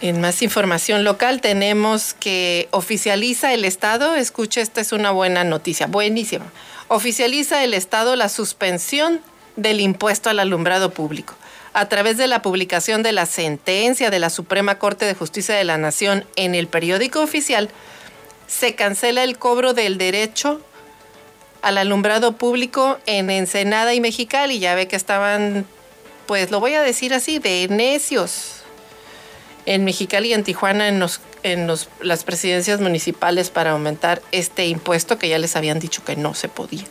En 0.00 0.20
más 0.20 0.42
información 0.42 1.04
local 1.04 1.40
tenemos 1.40 2.12
que 2.12 2.66
oficializa 2.72 3.54
el 3.54 3.64
Estado, 3.64 4.16
escuche, 4.16 4.62
esta 4.62 4.80
es 4.80 4.90
una 4.90 5.12
buena 5.12 5.44
noticia, 5.44 5.86
buenísima. 5.86 6.46
Oficializa 6.88 7.62
el 7.62 7.72
Estado 7.72 8.16
la 8.16 8.28
suspensión 8.28 9.20
del 9.54 9.80
impuesto 9.80 10.28
al 10.28 10.40
alumbrado 10.40 10.90
público. 10.90 11.37
A 11.72 11.88
través 11.88 12.16
de 12.16 12.26
la 12.26 12.42
publicación 12.42 13.02
de 13.02 13.12
la 13.12 13.26
sentencia 13.26 14.10
de 14.10 14.18
la 14.18 14.30
Suprema 14.30 14.78
Corte 14.78 15.04
de 15.04 15.14
Justicia 15.14 15.54
de 15.54 15.64
la 15.64 15.78
Nación 15.78 16.24
en 16.36 16.54
el 16.54 16.66
periódico 16.66 17.20
oficial, 17.20 17.70
se 18.46 18.74
cancela 18.74 19.22
el 19.22 19.38
cobro 19.38 19.74
del 19.74 19.98
derecho 19.98 20.60
al 21.62 21.78
alumbrado 21.78 22.32
público 22.32 22.98
en 23.06 23.30
Ensenada 23.30 23.94
y 23.94 24.00
Mexicali. 24.00 24.58
Ya 24.58 24.74
ve 24.74 24.88
que 24.88 24.96
estaban, 24.96 25.66
pues 26.26 26.50
lo 26.50 26.60
voy 26.60 26.74
a 26.74 26.82
decir 26.82 27.12
así, 27.12 27.38
de 27.38 27.68
necios. 27.68 28.62
En 29.66 29.84
Mexicali 29.84 30.30
y 30.30 30.32
en 30.32 30.44
Tijuana, 30.44 30.88
en, 30.88 31.04
en 31.42 31.70
las 32.00 32.24
presidencias 32.24 32.80
municipales 32.80 33.50
para 33.50 33.72
aumentar 33.72 34.22
este 34.32 34.66
impuesto 34.66 35.18
que 35.18 35.28
ya 35.28 35.38
les 35.38 35.56
habían 35.56 35.78
dicho 35.78 36.02
que 36.04 36.16
no 36.16 36.34
se 36.34 36.48
podía. 36.48 36.84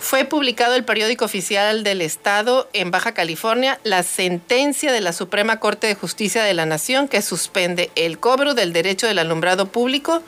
Fue 0.00 0.24
publicado 0.24 0.74
el 0.76 0.84
periódico 0.84 1.24
oficial 1.24 1.82
del 1.82 2.02
Estado 2.02 2.68
en 2.72 2.90
Baja 2.90 3.12
California 3.12 3.80
la 3.82 4.04
sentencia 4.04 4.92
de 4.92 5.00
la 5.00 5.12
Suprema 5.12 5.58
Corte 5.58 5.88
de 5.88 5.96
Justicia 5.96 6.44
de 6.44 6.54
la 6.54 6.66
Nación 6.66 7.08
que 7.08 7.20
suspende 7.20 7.90
el 7.96 8.18
cobro 8.18 8.54
del 8.54 8.72
derecho 8.72 9.08
del 9.08 9.18
alumbrado 9.18 9.66
público 9.66 10.22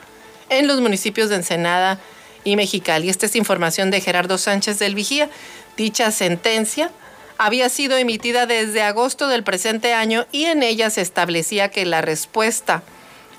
en 0.49 0.67
los 0.67 0.81
municipios 0.81 1.29
de 1.29 1.37
Ensenada 1.37 1.99
y 2.43 2.57
Mexicali. 2.57 3.09
Esta 3.09 3.27
es 3.27 3.35
información 3.35 3.91
de 3.91 4.01
Gerardo 4.01 4.37
Sánchez 4.37 4.77
del 4.77 4.93
Vigía. 4.93 5.29
Dicha 5.77 6.11
sentencia 6.11 6.91
había 7.37 7.69
sido 7.69 7.97
emitida 7.97 8.45
desde 8.45 8.83
agosto 8.83 9.29
del 9.29 9.43
presente 9.43 9.93
año 9.93 10.27
y 10.33 10.45
en 10.45 10.63
ella 10.63 10.89
se 10.89 11.01
establecía 11.01 11.69
que 11.69 11.85
la 11.85 12.01
respuesta 12.01 12.83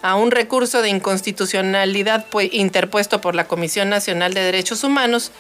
a 0.01 0.17
un 0.17 0.31
recurso 0.31 0.83
de 0.83 0.89
inconstitucionalidad 0.89 2.27
pues, 2.31 2.49
interpuesto 2.53 3.21
por 3.21 3.35
la 3.35 3.47
Comisión 3.47 3.91
Nacional 3.91 4.35
de 4.35 4.41
Derechos 4.41 4.83
Humanos 4.83 5.31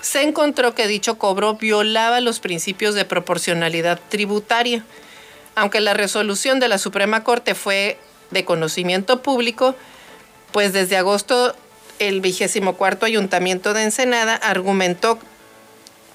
se 0.00 0.22
encontró 0.22 0.74
que 0.74 0.86
dicho 0.86 1.18
cobro 1.18 1.54
violaba 1.54 2.20
los 2.20 2.40
principios 2.40 2.94
de 2.94 3.04
proporcionalidad 3.04 4.00
tributaria. 4.08 4.84
Aunque 5.54 5.80
la 5.80 5.94
resolución 5.94 6.60
de 6.60 6.68
la 6.68 6.78
Suprema 6.78 7.24
Corte 7.24 7.54
fue 7.54 7.98
de 8.30 8.44
conocimiento 8.44 9.22
público, 9.22 9.74
pues 10.52 10.72
desde 10.72 10.96
agosto 10.96 11.54
el 11.98 12.20
vigésimo 12.20 12.74
cuarto 12.76 13.04
Ayuntamiento 13.04 13.74
de 13.74 13.82
Ensenada 13.82 14.34
argumentó 14.36 15.18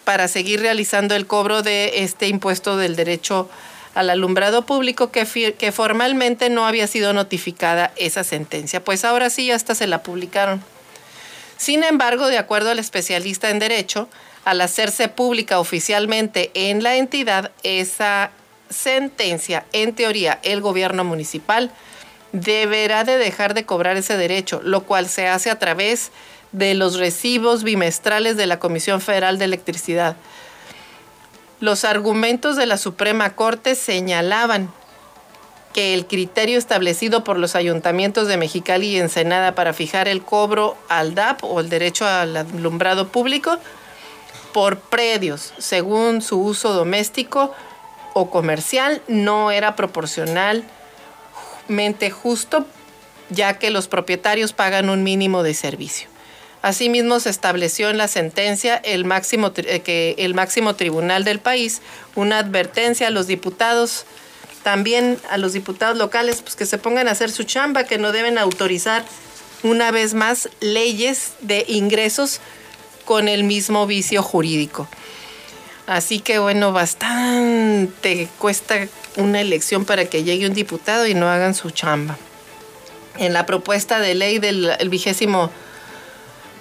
para 0.04 0.28
seguir 0.28 0.62
realizando 0.62 1.16
el 1.16 1.28
cobro 1.28 1.62
de 1.62 2.04
este 2.04 2.28
impuesto 2.28 2.78
del 2.78 2.96
derecho 2.96 3.50
al 3.94 4.10
alumbrado 4.10 4.66
público 4.66 5.12
que, 5.12 5.56
que 5.58 5.72
formalmente 5.72 6.50
no 6.50 6.66
había 6.66 6.88
sido 6.88 7.14
notificada 7.14 7.92
esa 7.96 8.24
sentencia. 8.24 8.84
Pues 8.84 9.06
ahora 9.06 9.30
sí, 9.30 9.52
hasta 9.52 9.74
se 9.74 9.88
la 9.88 10.04
publicaron. 10.04 10.64
Sin 11.58 11.84
embargo, 11.84 12.28
de 12.28 12.38
acuerdo 12.38 12.72
al 12.72 12.80
especialista 12.80 13.50
en 13.50 13.60
derecho, 13.60 14.10
al 14.44 14.62
hacerse 14.62 15.08
pública 15.08 15.60
oficialmente 15.60 16.52
en 16.54 16.84
la 16.84 16.96
entidad, 16.96 17.52
esa 17.64 18.32
sentencia, 18.70 19.66
en 19.74 19.94
teoría, 19.96 20.40
el 20.44 20.62
gobierno 20.62 21.04
municipal 21.04 21.72
deberá 22.32 23.04
de 23.04 23.18
dejar 23.18 23.54
de 23.54 23.66
cobrar 23.66 23.98
ese 23.98 24.18
derecho, 24.18 24.62
lo 24.64 24.84
cual 24.84 25.08
se 25.08 25.28
hace 25.28 25.50
a 25.50 25.60
través 25.60 26.12
de 26.52 26.74
los 26.74 26.98
recibos 26.98 27.64
bimestrales 27.64 28.38
de 28.38 28.48
la 28.48 28.60
Comisión 28.60 29.02
Federal 29.02 29.38
de 29.38 29.46
Electricidad. 29.46 30.16
Los 31.60 31.86
argumentos 31.86 32.58
de 32.58 32.66
la 32.66 32.78
Suprema 32.78 33.36
Corte 33.36 33.76
señalaban 33.76 34.72
que 35.76 35.94
el 35.94 36.08
criterio 36.08 36.58
establecido 36.58 37.26
por 37.26 37.38
los 37.38 37.54
ayuntamientos 37.54 38.30
de 38.30 38.38
Mexicali 38.38 38.92
y 38.92 38.98
Ensenada 38.98 39.56
para 39.56 39.74
fijar 39.74 40.08
el 40.08 40.22
cobro 40.22 40.78
al 40.88 41.16
DAP 41.16 41.44
o 41.44 41.60
el 41.60 41.68
derecho 41.68 42.08
al 42.08 42.38
alumbrado 42.38 43.10
público 43.10 43.58
por 44.54 44.80
predios 44.80 45.54
según 45.58 46.22
su 46.22 46.40
uso 46.40 46.72
doméstico 46.72 47.54
o 48.14 48.30
comercial 48.30 49.02
no 49.10 49.52
era 49.52 49.76
proporcionalmente 49.76 50.64
justo 52.10 52.66
ya 53.30 53.60
que 53.60 53.70
los 53.70 53.90
propietarios 53.90 54.54
pagan 54.54 54.90
un 54.90 55.04
mínimo 55.04 55.44
de 55.44 55.56
servicio. 55.56 56.08
Asimismo, 56.62 57.20
se 57.20 57.32
estableció 57.32 57.90
en 57.90 57.98
la 57.98 58.08
sentencia 58.08 58.78
el 58.78 59.04
máximo, 59.04 59.52
eh, 59.58 59.82
que 59.82 60.16
el 60.20 60.36
máximo 60.36 60.78
tribunal 60.78 61.26
del 61.26 61.40
país 61.40 61.82
una 62.16 62.40
advertencia 62.40 63.08
a 63.08 63.12
los 63.12 63.28
diputados 63.28 64.06
también 64.66 65.20
a 65.30 65.38
los 65.38 65.54
diputados 65.54 65.96
locales 65.96 66.42
pues 66.42 66.56
que 66.56 66.66
se 66.66 66.80
pongan 66.80 67.08
a 67.08 67.12
hacer 67.12 67.30
su 67.30 67.44
chamba, 67.44 67.84
que 67.84 68.00
no 68.00 68.12
deben 68.12 68.40
autorizar 68.40 69.06
una 69.62 69.92
vez 69.92 70.16
más 70.16 70.50
leyes 70.60 71.34
de 71.42 71.66
ingresos 71.68 72.40
con 73.06 73.28
el 73.28 73.44
mismo 73.44 73.86
vicio 73.86 74.24
jurídico. 74.24 74.88
Así 75.86 76.20
que 76.20 76.40
bueno, 76.40 76.72
bastante 76.72 78.28
cuesta 78.40 78.88
una 79.18 79.40
elección 79.40 79.86
para 79.86 80.06
que 80.06 80.24
llegue 80.24 80.48
un 80.48 80.56
diputado 80.56 81.06
y 81.06 81.14
no 81.14 81.30
hagan 81.30 81.54
su 81.54 81.70
chamba. 81.70 82.18
En 83.20 83.34
la 83.34 83.46
propuesta 83.46 84.00
de 84.00 84.16
ley 84.16 84.40
del 84.40 84.90
vigésimo 84.90 85.52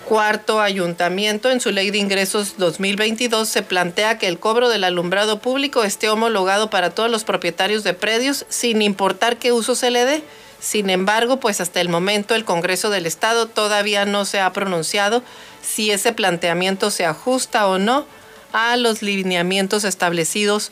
cuarto 0.05 0.61
ayuntamiento, 0.61 1.51
en 1.51 1.61
su 1.61 1.71
ley 1.71 1.90
de 1.90 1.99
ingresos 1.99 2.55
2022, 2.59 3.49
se 3.49 3.62
plantea 3.62 4.19
que 4.19 4.29
el 4.29 4.38
cobro 4.38 4.69
del 4.69 4.85
alumbrado 4.85 5.40
público 5.40 5.85
esté 5.85 6.09
homologado 6.09 6.71
para 6.71 6.90
todos 6.90 7.11
los 7.11 7.25
propietarios 7.25 7.85
de 7.85 7.95
predios, 7.95 8.47
sin 8.49 8.83
importar 8.83 9.38
qué 9.38 9.53
uso 9.53 9.75
se 9.75 9.90
le 9.90 10.05
dé. 10.05 10.23
Sin 10.61 10.88
embargo, 10.88 11.40
pues 11.40 11.61
hasta 11.61 11.81
el 11.81 11.88
momento 11.88 12.35
el 12.35 12.45
Congreso 12.45 12.90
del 12.90 13.07
Estado 13.07 13.47
todavía 13.47 14.07
no 14.07 14.25
se 14.25 14.40
ha 14.40 14.53
pronunciado 14.53 15.23
si 15.62 15.90
ese 15.90 16.12
planteamiento 16.12 16.90
se 16.90 17.05
ajusta 17.05 17.67
o 17.67 17.79
no 17.79 18.07
a 18.53 18.77
los 18.77 19.03
lineamientos 19.03 19.85
establecidos 19.85 20.71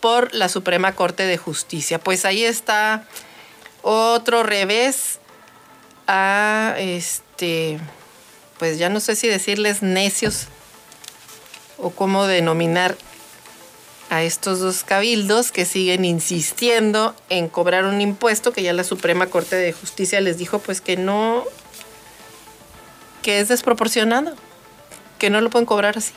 por 0.00 0.34
la 0.34 0.48
Suprema 0.48 0.94
Corte 0.94 1.22
de 1.22 1.38
Justicia. 1.38 1.98
Pues 1.98 2.24
ahí 2.24 2.44
está 2.44 3.06
otro 3.82 4.42
revés 4.42 5.20
a 6.06 6.74
este 6.78 7.78
pues 8.60 8.78
ya 8.78 8.90
no 8.90 9.00
sé 9.00 9.16
si 9.16 9.26
decirles 9.26 9.82
necios 9.82 10.44
o 11.78 11.88
cómo 11.88 12.26
denominar 12.26 12.94
a 14.10 14.22
estos 14.22 14.60
dos 14.60 14.84
cabildos 14.84 15.50
que 15.50 15.64
siguen 15.64 16.04
insistiendo 16.04 17.16
en 17.30 17.48
cobrar 17.48 17.86
un 17.86 18.02
impuesto 18.02 18.52
que 18.52 18.62
ya 18.62 18.74
la 18.74 18.84
Suprema 18.84 19.28
Corte 19.28 19.56
de 19.56 19.72
Justicia 19.72 20.20
les 20.20 20.36
dijo 20.36 20.58
pues 20.58 20.82
que 20.82 20.98
no, 20.98 21.42
que 23.22 23.40
es 23.40 23.48
desproporcionado, 23.48 24.36
que 25.18 25.30
no 25.30 25.40
lo 25.40 25.48
pueden 25.48 25.64
cobrar 25.64 25.96
así. 25.96 26.12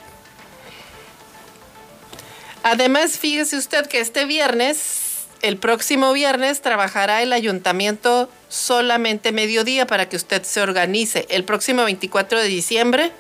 Además, 2.61 3.17
fíjese 3.17 3.55
usted 3.55 3.87
que 3.87 4.01
este 4.01 4.25
viernes 4.25 5.27
el 5.41 5.55
próximo 5.55 6.11
viernes 6.11 6.61
trabajará 6.61 7.21
el 7.21 7.31
ayuntamiento 7.31 8.29
solamente 8.53 9.31
mediodía 9.31 9.87
para 9.87 10.07
que 10.07 10.15
usted 10.15 10.43
se 10.43 10.61
organice. 10.61 11.25
El 11.29 11.43
próximo 11.43 11.83
24 11.83 12.39
de 12.39 12.47
diciembre, 12.47 13.11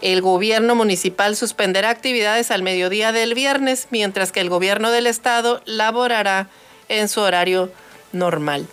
el 0.00 0.22
gobierno 0.22 0.74
municipal 0.74 1.36
suspenderá 1.36 1.90
actividades 1.90 2.50
al 2.50 2.62
mediodía 2.62 3.12
del 3.12 3.34
viernes, 3.34 3.86
mientras 3.90 4.32
que 4.32 4.40
el 4.40 4.48
gobierno 4.48 4.90
del 4.90 5.06
estado 5.06 5.60
laborará 5.66 6.48
en 6.88 7.08
su 7.10 7.20
horario 7.20 7.70
normal. 8.12 8.66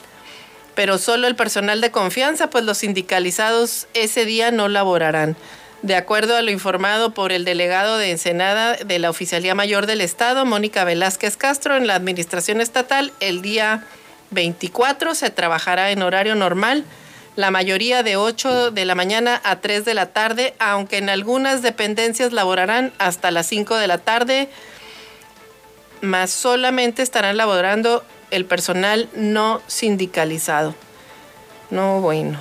Pero 0.73 0.97
solo 0.97 1.27
el 1.27 1.35
personal 1.35 1.81
de 1.81 1.91
confianza, 1.91 2.49
pues 2.49 2.63
los 2.63 2.77
sindicalizados 2.77 3.87
ese 3.93 4.25
día 4.25 4.51
no 4.51 4.69
laborarán. 4.69 5.35
De 5.81 5.95
acuerdo 5.95 6.37
a 6.37 6.41
lo 6.43 6.51
informado 6.51 7.13
por 7.13 7.33
el 7.33 7.43
delegado 7.43 7.97
de 7.97 8.11
Ensenada 8.11 8.77
de 8.77 8.99
la 8.99 9.09
Oficialía 9.09 9.53
Mayor 9.53 9.85
del 9.85 9.99
Estado, 9.99 10.45
Mónica 10.45 10.85
Velázquez 10.85 11.35
Castro, 11.35 11.75
en 11.75 11.87
la 11.87 11.95
Administración 11.95 12.61
Estatal, 12.61 13.11
el 13.19 13.41
día 13.41 13.85
24 14.31 15.13
se 15.15 15.29
trabajará 15.29 15.91
en 15.91 16.01
horario 16.01 16.35
normal, 16.35 16.85
la 17.35 17.51
mayoría 17.51 18.03
de 18.03 18.17
8 18.17 18.71
de 18.71 18.85
la 18.85 18.95
mañana 18.95 19.39
a 19.43 19.61
3 19.61 19.85
de 19.85 19.93
la 19.93 20.07
tarde, 20.07 20.53
aunque 20.59 20.97
en 20.97 21.09
algunas 21.09 21.61
dependencias 21.61 22.33
laborarán 22.33 22.91
hasta 22.97 23.31
las 23.31 23.47
5 23.47 23.77
de 23.77 23.87
la 23.87 23.99
tarde, 23.99 24.49
más 26.01 26.31
solamente 26.31 27.03
estarán 27.03 27.37
laborando 27.37 28.03
el 28.31 28.45
personal 28.45 29.09
no 29.15 29.61
sindicalizado. 29.67 30.75
No, 31.69 32.01
bueno. 32.01 32.37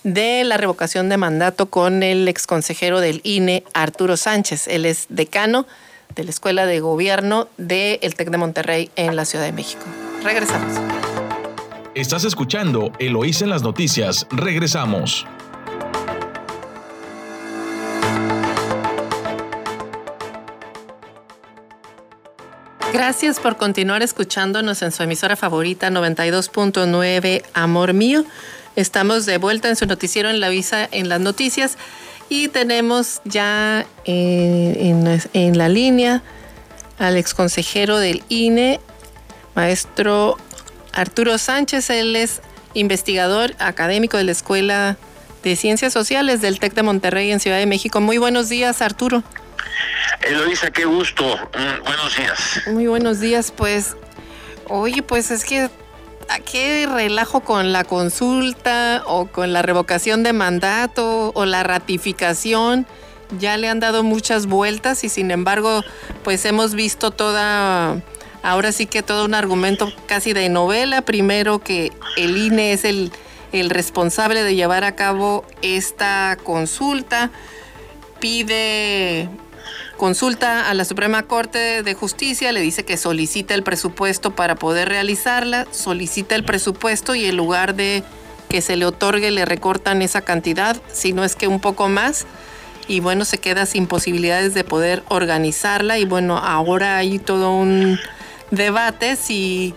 de 0.04 0.44
la 0.44 0.58
revocación 0.58 1.10
de 1.10 1.18
mandato 1.18 1.72
con 1.72 2.04
el 2.04 2.28
exconsejero 2.28 3.00
del 3.00 3.22
INE, 3.24 3.64
Arturo 3.74 4.16
Sánchez. 4.16 4.68
Él 4.68 4.86
es 4.86 5.08
decano 5.10 5.66
de 6.14 6.26
la 6.26 6.30
Escuela 6.30 6.68
de 6.68 6.82
Gobierno 6.82 7.48
del 7.58 8.14
TEC 8.14 8.30
de 8.30 8.38
Monterrey 8.38 8.92
en 8.96 9.16
la 9.16 9.26
Ciudad 9.26 9.46
de 9.46 9.54
México. 9.54 9.82
Regresamos. 10.24 10.80
Estás 11.96 12.26
escuchando 12.26 12.92
Eloís 13.00 13.42
en 13.42 13.50
las 13.50 13.64
noticias. 13.64 14.28
Regresamos. 14.30 15.26
Gracias 22.93 23.39
por 23.39 23.58
continuar 23.58 24.02
escuchándonos 24.02 24.82
en 24.82 24.91
su 24.91 25.04
emisora 25.04 25.36
favorita 25.36 25.89
92.9 25.89 27.43
Amor 27.54 27.93
Mío. 27.93 28.25
Estamos 28.75 29.28
de 29.28 29.38
vuelta 29.38 29.69
en 29.69 29.75
su 29.75 29.86
noticiero 29.86 30.30
en 30.30 30.39
la 30.39 30.49
visa 30.49 30.88
en 30.91 31.08
las 31.08 31.21
noticias 31.21 31.78
y 32.30 32.47
tenemos 32.47 33.21
ya 33.25 33.86
eh, 34.06 35.19
en, 35.34 35.58
la 35.58 35.69
línea 35.69 36.23
al 36.97 37.15
exconsejero 37.15 37.99
del 37.99 38.23
INE, 38.28 38.80
maestro 39.54 40.38
Arturo 40.91 41.38
Sánchez. 41.38 41.91
Él 41.91 42.15
es 42.15 42.41
investigador 42.73 43.54
académico 43.60 44.17
de 44.17 44.23
la 44.23 44.32
Escuela 44.32 44.97
de 45.43 45.56
Ciencias 45.56 45.93
Sociales 45.93 46.41
del 46.41 46.60
TEC 46.60 46.73
de 46.73 46.84
Monterrey 46.84 47.32
en 47.32 47.39
Ciudad 47.39 47.58
de 47.58 47.67
México. 47.67 48.02
Muy 48.02 48.17
buenos 48.17 48.49
días, 48.49 48.82
Arturo. 48.82 49.23
Eloisa, 50.22 50.72
qué 50.72 50.86
gusto. 50.86 51.24
Mm, 51.24 51.84
buenos 51.84 52.15
días. 52.18 52.62
Muy 52.68 52.88
buenos 52.88 53.20
días, 53.20 53.52
pues. 53.56 53.96
Oye, 54.68 55.02
pues 55.02 55.32
es 55.32 55.46
que 55.46 55.70
qué 56.38 56.88
relajo 56.92 57.42
con 57.42 57.72
la 57.72 57.84
consulta 57.84 59.04
o 59.08 59.28
con 59.28 59.52
la 59.52 59.62
revocación 59.62 60.22
de 60.24 60.34
mandato 60.34 61.32
o 61.34 61.46
la 61.46 61.63
ratificación. 61.63 62.86
Ya 63.39 63.58
le 63.58 63.68
han 63.70 63.80
dado 63.80 64.04
muchas 64.04 64.46
vueltas 64.46 65.04
y 65.04 65.10
sin 65.10 65.32
embargo, 65.32 65.84
pues 66.24 66.46
hemos 66.46 66.76
visto 66.76 67.12
toda 67.12 68.02
ahora 68.44 68.72
sí 68.72 68.86
que 68.86 69.04
todo 69.04 69.26
un 69.26 69.34
argumento 69.34 69.92
casi 70.08 70.34
de 70.34 70.50
novela. 70.50 71.02
Primero 71.02 71.60
que 71.60 71.92
el 72.18 72.38
INE 72.38 72.74
es 72.74 72.86
el, 72.86 73.12
el 73.52 73.70
responsable 73.70 74.44
de 74.44 74.56
llevar 74.56 74.84
a 74.84 74.96
cabo 74.96 75.46
esta 75.62 76.38
consulta. 76.44 77.32
Pide 78.20 79.30
consulta 79.98 80.70
a 80.70 80.74
la 80.74 80.86
Suprema 80.86 81.24
Corte 81.24 81.84
de 81.84 81.94
Justicia, 81.94 82.52
le 82.52 82.62
dice 82.62 82.86
que 82.86 82.98
solicita 82.98 83.54
el 83.54 83.64
presupuesto 83.64 84.36
para 84.36 84.56
poder 84.56 84.90
realizarla, 84.90 85.68
solicita 85.72 86.36
el 86.36 86.44
presupuesto 86.44 87.16
y 87.16 87.26
en 87.26 87.38
lugar 87.38 87.76
de 87.76 88.04
que 88.50 88.62
se 88.62 88.76
le 88.76 88.86
otorgue 88.86 89.32
le 89.32 89.46
recortan 89.46 90.02
esa 90.02 90.22
cantidad, 90.22 90.76
si 90.92 91.14
no 91.14 91.24
es 91.24 91.36
que 91.36 91.48
un 91.48 91.60
poco 91.60 91.88
más, 91.88 92.26
y 92.90 93.02
bueno, 93.02 93.24
se 93.24 93.38
queda 93.38 93.68
sin 93.68 93.86
posibilidades 93.86 94.56
de 94.56 94.64
poder 94.64 95.04
organizarla. 95.10 96.00
Y 96.00 96.06
bueno, 96.06 96.40
ahora 96.40 96.98
hay 96.98 97.20
todo 97.20 97.54
un 97.54 98.00
debate 98.50 99.16
si 99.16 99.76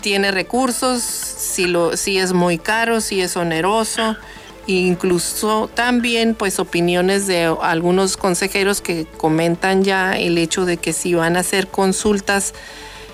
tiene 0.00 0.32
recursos, 0.32 1.00
si, 1.00 1.66
lo, 1.66 1.96
si 1.96 2.18
es 2.18 2.32
muy 2.32 2.58
caro, 2.58 3.00
si 3.00 3.20
es 3.20 3.36
oneroso, 3.36 4.16
incluso 4.66 5.70
también 5.74 6.34
pues 6.34 6.58
opiniones 6.58 7.26
de 7.26 7.54
algunos 7.62 8.16
consejeros 8.16 8.80
que 8.80 9.06
comentan 9.06 9.84
ya 9.84 10.12
el 10.12 10.38
hecho 10.38 10.64
de 10.64 10.76
que 10.76 10.92
si 10.92 11.14
van 11.14 11.36
a 11.36 11.40
hacer 11.40 11.68
consultas 11.68 12.54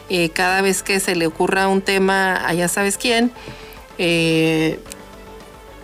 eh, 0.08 0.30
cada 0.30 0.62
vez 0.62 0.82
que 0.82 1.00
se 1.00 1.16
le 1.16 1.26
ocurra 1.26 1.66
un 1.66 1.82
tema 1.82 2.36
a 2.46 2.54
ya 2.54 2.68
sabes 2.68 2.96
quién, 2.96 3.32
eh, 3.98 4.78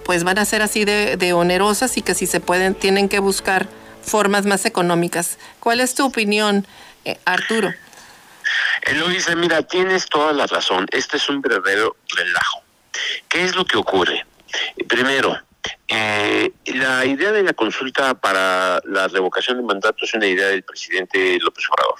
pues 0.05 0.22
van 0.22 0.38
a 0.38 0.44
ser 0.44 0.62
así 0.62 0.85
de, 0.85 1.33
onerosas 1.33 1.96
y 1.96 2.03
que 2.03 2.14
si 2.14 2.27
se 2.27 2.40
pueden, 2.40 2.75
tienen 2.75 3.09
que 3.09 3.18
buscar 3.18 3.68
formas 4.03 4.46
más 4.46 4.64
económicas. 4.64 5.38
¿Cuál 5.61 5.81
es 5.81 5.94
tu 5.94 6.07
opinión, 6.07 6.66
eh, 7.05 7.18
Arturo? 7.25 7.72
Eloisa, 8.83 9.35
mira, 9.35 9.62
tienes 9.62 10.07
toda 10.07 10.33
la 10.33 10.46
razón. 10.46 10.87
Este 10.90 11.16
es 11.16 11.29
un 11.29 11.40
verdadero 11.40 11.96
relajo. 12.14 12.62
¿Qué 13.29 13.44
es 13.44 13.57
lo 13.57 13.64
que 13.64 13.77
ocurre? 13.77 14.27
Primero, 14.88 15.37
eh, 15.88 16.53
la 16.66 17.05
idea 17.05 17.33
de 17.33 17.42
la 17.42 17.53
consulta 17.53 18.14
para 18.14 18.81
la 18.85 19.09
revocación 19.09 19.59
de 19.59 19.62
mandato 19.62 20.05
es 20.05 20.14
una 20.14 20.27
idea 20.27 20.48
del 20.48 20.62
presidente 20.62 21.38
López 21.40 21.64
Obrador. 21.70 21.98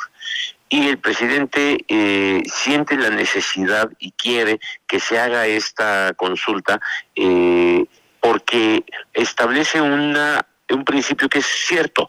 Y 0.69 0.89
el 0.89 0.99
presidente 0.99 1.85
eh, 1.87 2.43
siente 2.47 2.97
la 2.97 3.11
necesidad 3.11 3.91
y 3.99 4.13
quiere 4.13 4.59
que 4.87 5.01
se 5.01 5.19
haga 5.19 5.47
esta 5.47 6.15
consulta 6.17 6.81
eh, 7.15 7.85
porque 8.21 8.85
establece 9.13 9.83
una, 9.83 10.47
un 10.71 10.85
principio 10.85 11.29
que 11.29 11.41
es 11.41 11.47
cierto. 11.47 12.09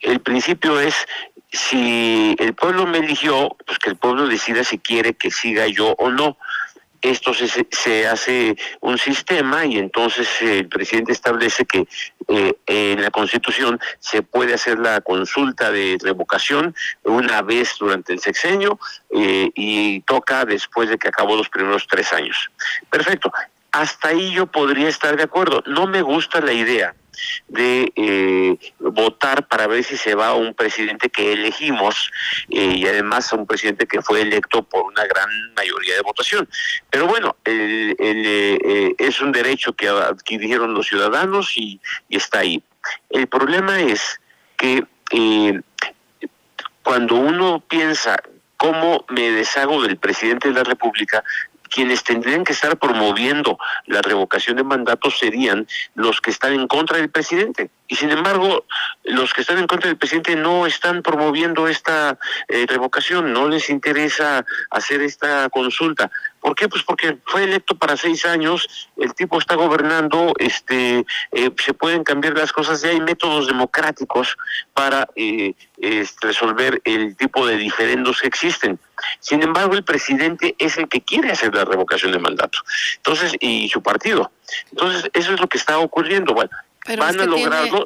El 0.00 0.20
principio 0.20 0.80
es 0.80 0.94
si 1.52 2.36
el 2.38 2.54
pueblo 2.54 2.86
me 2.86 2.98
eligió, 2.98 3.56
pues 3.66 3.78
que 3.78 3.90
el 3.90 3.96
pueblo 3.96 4.28
decida 4.28 4.64
si 4.64 4.78
quiere 4.78 5.14
que 5.14 5.30
siga 5.30 5.66
yo 5.66 5.94
o 5.98 6.10
no. 6.10 6.38
Esto 7.02 7.32
se, 7.34 8.06
hace 8.06 8.56
un 8.80 8.98
sistema 8.98 9.64
y 9.64 9.78
entonces 9.78 10.28
el 10.40 10.68
presidente 10.68 11.12
establece 11.12 11.64
que 11.64 11.86
eh, 12.28 12.54
en 12.66 13.02
la 13.02 13.10
Constitución 13.10 13.80
se 13.98 14.22
puede 14.22 14.54
hacer 14.54 14.78
la 14.78 15.00
consulta 15.00 15.70
de 15.70 15.96
revocación 16.00 16.74
una 17.04 17.42
vez 17.42 17.76
durante 17.78 18.12
el 18.12 18.20
sexenio 18.20 18.78
eh, 19.14 19.50
y 19.54 20.00
toca 20.02 20.44
después 20.44 20.90
de 20.90 20.98
que 20.98 21.08
acabó 21.08 21.36
los 21.36 21.48
primeros 21.48 21.86
tres 21.86 22.12
años. 22.12 22.50
Perfecto. 22.90 23.32
Hasta 23.72 24.08
ahí 24.08 24.32
yo 24.32 24.46
podría 24.46 24.88
estar 24.88 25.16
de 25.16 25.22
acuerdo. 25.22 25.62
No 25.66 25.86
me 25.86 26.02
gusta 26.02 26.40
la 26.40 26.52
idea 26.52 26.94
de 27.48 27.92
eh, 27.96 28.56
votar 28.78 29.46
para 29.48 29.66
ver 29.66 29.84
si 29.84 29.96
se 29.96 30.14
va 30.14 30.28
a 30.28 30.34
un 30.34 30.54
presidente 30.54 31.08
que 31.08 31.32
elegimos 31.32 32.10
eh, 32.48 32.74
y 32.76 32.86
además 32.86 33.32
a 33.32 33.36
un 33.36 33.46
presidente 33.46 33.86
que 33.86 34.02
fue 34.02 34.22
electo 34.22 34.62
por 34.62 34.84
una 34.84 35.04
gran 35.04 35.28
mayoría 35.54 35.94
de 35.94 36.02
votación. 36.02 36.48
Pero 36.90 37.06
bueno, 37.06 37.36
es 37.44 39.20
un 39.20 39.32
derecho 39.32 39.72
que 39.72 39.88
adquirieron 39.88 40.74
los 40.74 40.86
ciudadanos 40.86 41.56
y 41.56 41.80
está 42.08 42.40
ahí. 42.40 42.62
El 43.10 43.26
problema 43.26 43.80
es 43.80 44.20
que 44.56 44.84
cuando 46.82 47.16
uno 47.16 47.62
piensa 47.68 48.16
cómo 48.60 49.06
me 49.08 49.30
deshago 49.30 49.82
del 49.82 49.96
presidente 49.96 50.48
de 50.48 50.54
la 50.54 50.64
República, 50.64 51.24
quienes 51.70 52.04
tendrían 52.04 52.44
que 52.44 52.52
estar 52.52 52.76
promoviendo 52.76 53.58
la 53.86 54.02
revocación 54.02 54.56
de 54.56 54.64
mandatos 54.64 55.18
serían 55.18 55.66
los 55.94 56.20
que 56.20 56.30
están 56.30 56.52
en 56.52 56.66
contra 56.66 56.98
del 56.98 57.10
presidente. 57.10 57.70
Y 57.88 57.96
sin 57.96 58.10
embargo, 58.10 58.66
los 59.04 59.32
que 59.32 59.40
están 59.40 59.58
en 59.58 59.66
contra 59.66 59.88
del 59.88 59.96
presidente 59.96 60.36
no 60.36 60.66
están 60.66 61.02
promoviendo 61.02 61.68
esta 61.68 62.18
eh, 62.48 62.66
revocación, 62.68 63.32
no 63.32 63.48
les 63.48 63.70
interesa 63.70 64.44
hacer 64.70 65.00
esta 65.02 65.48
consulta. 65.48 66.10
¿Por 66.40 66.54
qué? 66.54 66.68
Pues 66.68 66.82
porque 66.82 67.18
fue 67.26 67.44
electo 67.44 67.74
para 67.74 67.96
seis 67.96 68.24
años, 68.24 68.66
el 68.96 69.14
tipo 69.14 69.38
está 69.38 69.56
gobernando, 69.56 70.32
este, 70.38 71.04
eh, 71.32 71.50
se 71.62 71.74
pueden 71.74 72.02
cambiar 72.02 72.36
las 72.36 72.52
cosas, 72.52 72.82
y 72.82 72.88
hay 72.88 73.00
métodos 73.00 73.46
democráticos 73.46 74.36
para 74.72 75.06
eh, 75.16 75.54
resolver 76.22 76.80
el 76.84 77.14
tipo 77.16 77.46
de 77.46 77.56
diferendos 77.56 78.20
que 78.20 78.28
existen. 78.28 78.78
Sin 79.18 79.42
embargo, 79.42 79.74
el 79.74 79.84
presidente 79.84 80.54
es 80.58 80.78
el 80.78 80.88
que 80.88 81.02
quiere 81.02 81.30
hacer 81.30 81.54
la 81.54 81.64
revocación 81.64 82.12
de 82.12 82.18
mandato. 82.18 82.58
Entonces, 82.96 83.32
y 83.40 83.68
su 83.68 83.82
partido. 83.82 84.30
Entonces, 84.70 85.10
eso 85.12 85.34
es 85.34 85.40
lo 85.40 85.46
que 85.46 85.58
está 85.58 85.78
ocurriendo. 85.78 86.32
Bueno, 86.32 86.50
van 86.86 87.20
a 87.20 87.26
lograrlo. 87.26 87.84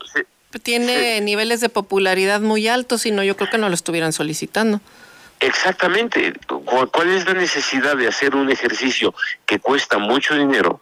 Tiene, 0.63 1.21
niveles 1.21 1.61
de 1.61 1.69
popularidad 1.69 2.41
muy 2.41 2.69
altos 2.69 3.07
y 3.07 3.11
no, 3.11 3.25
yo 3.25 3.37
creo 3.37 3.51
que 3.51 3.59
no 3.59 3.69
lo 3.69 3.75
estuvieran 3.75 4.13
solicitando. 4.13 4.81
Exactamente. 5.41 6.33
¿Cuál 6.47 7.11
es 7.11 7.27
la 7.27 7.35
necesidad 7.35 7.97
de 7.97 8.09
hacer 8.09 8.35
un 8.35 8.51
ejercicio 8.51 9.15
que 9.47 9.59
cuesta 9.59 9.99
mucho 9.99 10.35
dinero? 10.35 10.81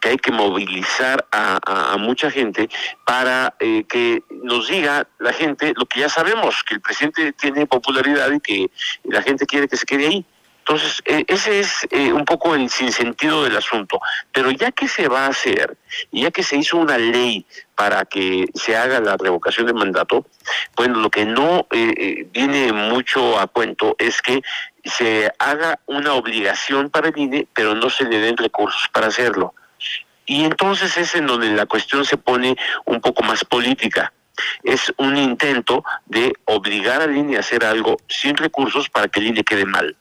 que 0.00 0.10
hay 0.10 0.16
que 0.18 0.30
movilizar 0.30 1.26
a, 1.32 1.96
mucha 1.98 2.30
gente 2.30 2.68
para 3.06 3.54
eh, 3.58 3.84
que 3.88 4.22
nos 4.42 4.68
diga 4.68 5.08
la 5.18 5.32
gente 5.32 5.72
lo 5.74 5.86
que 5.86 6.00
ya 6.00 6.10
sabemos, 6.10 6.62
que 6.62 6.74
el 6.74 6.82
presidente 6.82 7.32
tiene 7.32 7.66
popularidad 7.66 8.30
y 8.30 8.40
que 8.40 8.70
la 9.04 9.22
gente 9.22 9.46
quiere 9.46 9.66
que 9.66 9.78
se 9.78 9.86
quede 9.86 10.06
ahí. 10.06 10.26
Entonces, 10.66 11.02
eh, 11.04 11.26
ese 11.28 11.60
es 11.60 11.86
eh, 11.90 12.10
un 12.10 12.24
poco 12.24 12.54
el 12.54 12.70
sinsentido 12.70 13.44
del 13.44 13.54
asunto. 13.54 14.00
Pero 14.32 14.50
ya 14.50 14.72
que 14.72 14.88
se 14.88 15.08
va 15.08 15.26
a 15.26 15.28
hacer, 15.28 15.76
ya 16.10 16.30
que 16.30 16.42
se 16.42 16.56
hizo 16.56 16.78
una 16.78 16.96
ley 16.96 17.44
para 17.74 18.06
que 18.06 18.46
se 18.54 18.74
haga 18.74 18.98
la 19.00 19.18
revocación 19.18 19.66
de 19.66 19.74
mandato, 19.74 20.26
bueno, 20.74 21.00
lo 21.00 21.10
que 21.10 21.26
no 21.26 21.66
eh, 21.70 22.26
viene 22.32 22.72
mucho 22.72 23.38
a 23.38 23.46
cuento 23.46 23.94
es 23.98 24.22
que 24.22 24.40
se 24.84 25.30
haga 25.38 25.80
una 25.84 26.14
obligación 26.14 26.88
para 26.88 27.08
el 27.08 27.18
INE, 27.18 27.46
pero 27.52 27.74
no 27.74 27.90
se 27.90 28.04
le 28.04 28.18
den 28.20 28.38
recursos 28.38 28.88
para 28.90 29.08
hacerlo. 29.08 29.54
Y 30.24 30.44
entonces 30.44 30.96
es 30.96 31.14
en 31.14 31.26
donde 31.26 31.50
la 31.50 31.66
cuestión 31.66 32.06
se 32.06 32.16
pone 32.16 32.56
un 32.86 33.02
poco 33.02 33.22
más 33.22 33.44
política 33.44 34.14
es 34.64 34.92
un 34.96 35.16
intento 35.16 35.84
de 36.06 36.32
obligar 36.46 37.02
al 37.02 37.16
INE 37.16 37.36
a 37.36 37.40
hacer 37.40 37.64
algo 37.64 37.98
sin 38.08 38.36
recursos 38.36 38.90
para 38.90 39.06
que 39.06 39.20
el 39.20 39.28
INE 39.28 39.44
quede 39.44 39.64
mal. 39.64 39.96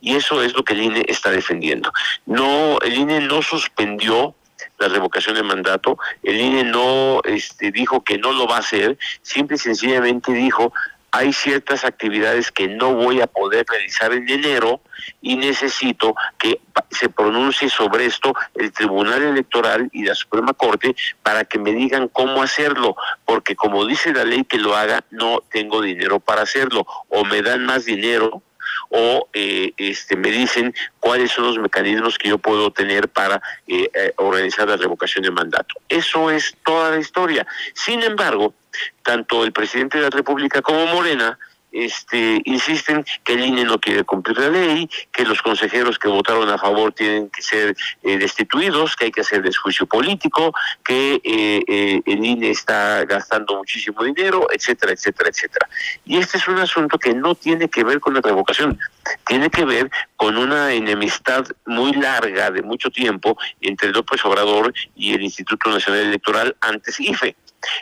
Y 0.00 0.16
eso 0.16 0.42
es 0.42 0.54
lo 0.54 0.64
que 0.64 0.74
el 0.74 0.82
INE 0.82 1.04
está 1.08 1.30
defendiendo. 1.30 1.92
No, 2.26 2.78
el 2.80 2.94
INE 2.94 3.20
no 3.20 3.42
suspendió 3.42 4.34
la 4.78 4.88
revocación 4.88 5.34
de 5.34 5.42
mandato, 5.42 5.98
el 6.22 6.40
INE 6.40 6.64
no 6.64 7.20
este, 7.24 7.70
dijo 7.70 8.02
que 8.02 8.18
no 8.18 8.32
lo 8.32 8.46
va 8.46 8.56
a 8.56 8.60
hacer, 8.60 8.98
simple 9.22 9.56
y 9.56 9.58
sencillamente 9.58 10.32
dijo 10.32 10.72
hay 11.10 11.32
ciertas 11.32 11.84
actividades 11.84 12.52
que 12.52 12.68
no 12.68 12.94
voy 12.94 13.20
a 13.20 13.26
poder 13.26 13.64
realizar 13.68 14.12
en 14.12 14.28
enero 14.28 14.82
y 15.22 15.36
necesito 15.36 16.14
que 16.38 16.60
se 16.90 17.08
pronuncie 17.08 17.70
sobre 17.70 18.06
esto 18.06 18.34
el 18.54 18.72
Tribunal 18.72 19.22
Electoral 19.22 19.88
y 19.92 20.04
la 20.04 20.14
Suprema 20.14 20.52
Corte 20.52 20.94
para 21.22 21.44
que 21.44 21.58
me 21.58 21.72
digan 21.72 22.08
cómo 22.08 22.42
hacerlo, 22.42 22.96
porque 23.24 23.56
como 23.56 23.86
dice 23.86 24.12
la 24.12 24.24
ley 24.24 24.44
que 24.44 24.58
lo 24.58 24.76
haga, 24.76 25.02
no 25.10 25.42
tengo 25.50 25.80
dinero 25.80 26.20
para 26.20 26.42
hacerlo, 26.42 26.86
o 27.08 27.24
me 27.24 27.42
dan 27.42 27.64
más 27.64 27.84
dinero 27.84 28.42
o 28.90 29.28
eh, 29.32 29.72
este, 29.76 30.16
me 30.16 30.30
dicen 30.30 30.74
cuáles 31.00 31.30
son 31.32 31.46
los 31.46 31.58
mecanismos 31.58 32.18
que 32.18 32.28
yo 32.28 32.38
puedo 32.38 32.70
tener 32.70 33.08
para 33.08 33.40
eh, 33.66 33.90
eh, 33.94 34.12
organizar 34.16 34.68
la 34.68 34.76
revocación 34.76 35.24
de 35.24 35.30
mandato. 35.30 35.74
Eso 35.88 36.30
es 36.30 36.56
toda 36.64 36.90
la 36.90 36.98
historia. 36.98 37.46
Sin 37.74 38.02
embargo, 38.02 38.54
tanto 39.02 39.44
el 39.44 39.52
presidente 39.52 39.98
de 39.98 40.04
la 40.04 40.10
República 40.10 40.62
como 40.62 40.86
Morena 40.86 41.38
este, 41.72 42.40
insisten 42.44 43.04
que 43.24 43.34
el 43.34 43.44
INE 43.44 43.64
no 43.64 43.78
quiere 43.78 44.04
cumplir 44.04 44.38
la 44.38 44.48
ley, 44.48 44.88
que 45.12 45.24
los 45.24 45.42
consejeros 45.42 45.98
que 45.98 46.08
votaron 46.08 46.48
a 46.48 46.58
favor 46.58 46.92
tienen 46.92 47.28
que 47.30 47.42
ser 47.42 47.76
eh, 48.02 48.18
destituidos, 48.18 48.96
que 48.96 49.06
hay 49.06 49.10
que 49.10 49.20
hacer 49.20 49.42
desjuicio 49.42 49.86
político, 49.86 50.54
que 50.84 51.20
eh, 51.24 51.62
eh, 51.66 52.02
el 52.06 52.24
INE 52.24 52.50
está 52.50 53.04
gastando 53.04 53.56
muchísimo 53.56 54.02
dinero, 54.02 54.48
etcétera, 54.52 54.92
etcétera, 54.92 55.30
etcétera. 55.30 55.68
Y 56.04 56.16
este 56.16 56.38
es 56.38 56.48
un 56.48 56.58
asunto 56.58 56.98
que 56.98 57.14
no 57.14 57.34
tiene 57.34 57.68
que 57.68 57.84
ver 57.84 58.00
con 58.00 58.14
la 58.14 58.20
revocación, 58.20 58.78
tiene 59.26 59.50
que 59.50 59.64
ver 59.64 59.90
con 60.16 60.36
una 60.36 60.72
enemistad 60.72 61.46
muy 61.66 61.92
larga 61.92 62.50
de 62.50 62.62
mucho 62.62 62.90
tiempo 62.90 63.36
entre 63.60 63.90
López 63.90 64.24
Obrador 64.24 64.72
y 64.96 65.14
el 65.14 65.22
Instituto 65.22 65.70
Nacional 65.70 66.06
Electoral, 66.06 66.56
antes 66.60 66.98
IFE. 67.00 67.36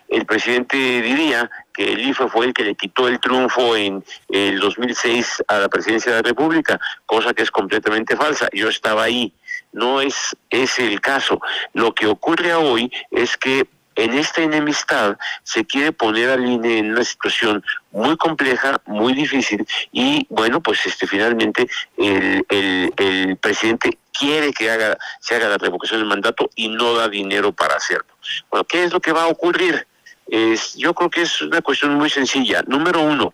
El 0.08 0.26
presidente 0.26 0.76
diría 0.76 1.50
que 1.74 1.92
el 1.92 2.00
IFE 2.08 2.28
fue 2.28 2.46
el 2.46 2.54
que 2.54 2.64
le 2.64 2.74
quitó 2.74 3.08
el 3.08 3.20
triunfo 3.20 3.76
en 3.76 4.04
el 4.28 4.58
2006 4.58 5.44
a 5.48 5.58
la 5.58 5.68
presidencia 5.68 6.12
de 6.12 6.22
la 6.22 6.28
República, 6.28 6.80
cosa 7.04 7.34
que 7.34 7.42
es 7.42 7.50
completamente 7.50 8.16
falsa. 8.16 8.48
Yo 8.52 8.68
estaba 8.68 9.04
ahí. 9.04 9.32
No 9.72 10.00
es 10.00 10.36
ese 10.48 10.86
el 10.86 11.00
caso. 11.00 11.40
Lo 11.74 11.94
que 11.94 12.06
ocurre 12.06 12.54
hoy 12.54 12.90
es 13.10 13.36
que 13.36 13.66
en 13.96 14.14
esta 14.14 14.42
enemistad 14.42 15.16
se 15.42 15.64
quiere 15.64 15.92
poner 15.92 16.30
al 16.30 16.46
INE 16.46 16.78
en 16.78 16.92
una 16.92 17.04
situación 17.04 17.64
muy 17.90 18.16
compleja, 18.16 18.80
muy 18.86 19.14
difícil 19.14 19.66
y 19.90 20.26
bueno, 20.28 20.60
pues 20.60 20.84
este 20.86 21.06
finalmente 21.06 21.68
el, 21.96 22.44
el, 22.48 23.36
presidente 23.38 23.98
quiere 24.12 24.52
que 24.52 24.70
haga, 24.70 24.96
se 25.20 25.34
haga 25.34 25.48
la 25.48 25.58
revocación 25.58 26.00
del 26.00 26.08
mandato 26.08 26.50
y 26.54 26.68
no 26.68 26.94
da 26.94 27.08
dinero 27.08 27.52
para 27.52 27.74
hacerlo. 27.74 28.06
Bueno, 28.50 28.64
¿qué 28.64 28.84
es 28.84 28.92
lo 28.92 29.00
que 29.00 29.12
va 29.12 29.24
a 29.24 29.28
ocurrir? 29.28 29.86
Es, 30.26 30.74
yo 30.74 30.94
creo 30.94 31.10
que 31.10 31.22
es 31.22 31.40
una 31.42 31.62
cuestión 31.62 31.94
muy 31.94 32.10
sencilla. 32.10 32.62
Número 32.66 33.00
uno, 33.00 33.32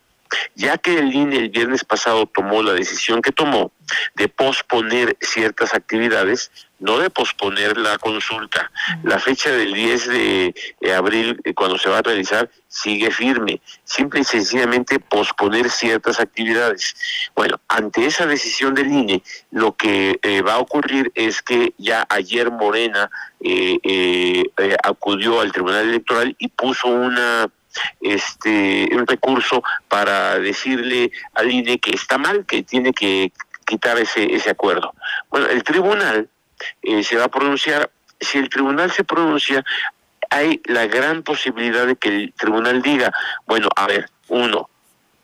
ya 0.55 0.79
que 0.79 0.98
el 0.98 1.14
INE 1.14 1.37
el 1.37 1.48
viernes 1.51 1.85
pasado 1.85 2.27
tomó 2.27 2.62
la 2.62 2.72
decisión 2.72 3.22
que 3.22 3.33
tomó 3.33 3.72
de 4.14 4.29
posponer 4.29 5.16
ciertas 5.20 5.75
actividades, 5.75 6.51
no 6.83 6.99
de 6.99 7.11
posponer 7.11 7.79
la 7.79 7.97
consulta. 7.97 8.71
La 9.05 9.18
fecha 9.18 9.51
del 9.51 9.73
10 9.73 10.09
de 10.09 10.95
abril, 10.95 11.40
eh, 11.45 11.55
cuando 11.55 11.79
se 11.79 11.88
va 11.88 11.99
a 11.99 12.03
realizar, 12.03 12.51
sigue 12.68 13.11
firme. 13.11 13.61
Simple 13.85 14.21
y 14.21 14.25
sencillamente 14.25 14.99
posponer 14.99 15.71
ciertas 15.71 16.18
actividades. 16.21 16.95
Bueno, 17.37 17.61
ante 17.68 18.05
esa 18.05 18.27
decisión 18.27 18.75
del 18.75 18.88
INE, 18.88 19.23
lo 19.53 19.77
que 19.77 20.18
eh, 20.23 20.42
va 20.42 20.55
a 20.55 20.59
ocurrir 20.59 21.12
es 21.14 21.40
que 21.40 21.73
ya 21.79 22.05
ayer 22.09 22.51
Morena 22.51 23.11
eh, 23.40 24.45
acudió 24.83 25.40
al 25.40 25.53
Tribunal 25.53 25.88
Electoral 25.88 26.35
y 26.38 26.49
puso 26.49 26.88
una 26.88 27.49
este 28.03 28.90
un 28.92 29.07
recurso 29.07 29.62
para 29.88 30.38
decirle 30.38 31.11
al 31.35 31.51
INE 31.51 31.79
que 31.79 31.92
está 31.95 32.18
mal, 32.18 32.45
que 32.45 32.62
tiene 32.62 32.92
que 32.92 33.33
quitar 33.64 33.99
ese, 33.99 34.35
ese 34.35 34.51
acuerdo. 34.51 34.95
Bueno, 35.31 35.47
el 35.47 35.62
tribunal 35.62 36.29
eh, 36.83 37.03
se 37.03 37.16
va 37.16 37.25
a 37.25 37.29
pronunciar. 37.29 37.90
Si 38.20 38.38
el 38.38 38.48
tribunal 38.48 38.90
se 38.92 39.05
pronuncia, 39.05 39.64
hay 40.31 40.61
la 40.64 40.87
gran 40.87 41.22
posibilidad 41.22 41.87
de 41.87 41.96
que 41.96 42.09
el 42.09 42.33
tribunal 42.35 42.83
diga, 42.83 43.12
bueno, 43.46 43.68
a 43.77 43.87
ver, 43.87 44.09
uno, 44.29 44.70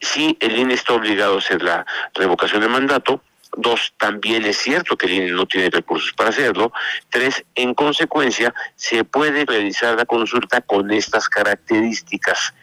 si 0.00 0.36
el 0.40 0.56
INE 0.58 0.74
está 0.74 0.94
obligado 0.94 1.36
a 1.36 1.38
hacer 1.38 1.62
la 1.62 1.86
revocación 2.14 2.60
de 2.60 2.68
mandato, 2.68 3.22
Dos, 3.60 3.92
también 3.98 4.44
es 4.44 4.58
cierto 4.58 4.96
que 4.96 5.06
el 5.06 5.14
INE 5.14 5.32
no 5.32 5.44
tiene 5.44 5.68
recursos 5.68 6.12
para 6.12 6.30
hacerlo. 6.30 6.72
Tres, 7.10 7.44
en 7.56 7.74
consecuencia, 7.74 8.54
se 8.76 9.02
puede 9.02 9.44
realizar 9.44 9.96
la 9.96 10.04
consulta 10.04 10.60
con 10.60 10.92
estas 10.92 11.28
características. 11.28 12.54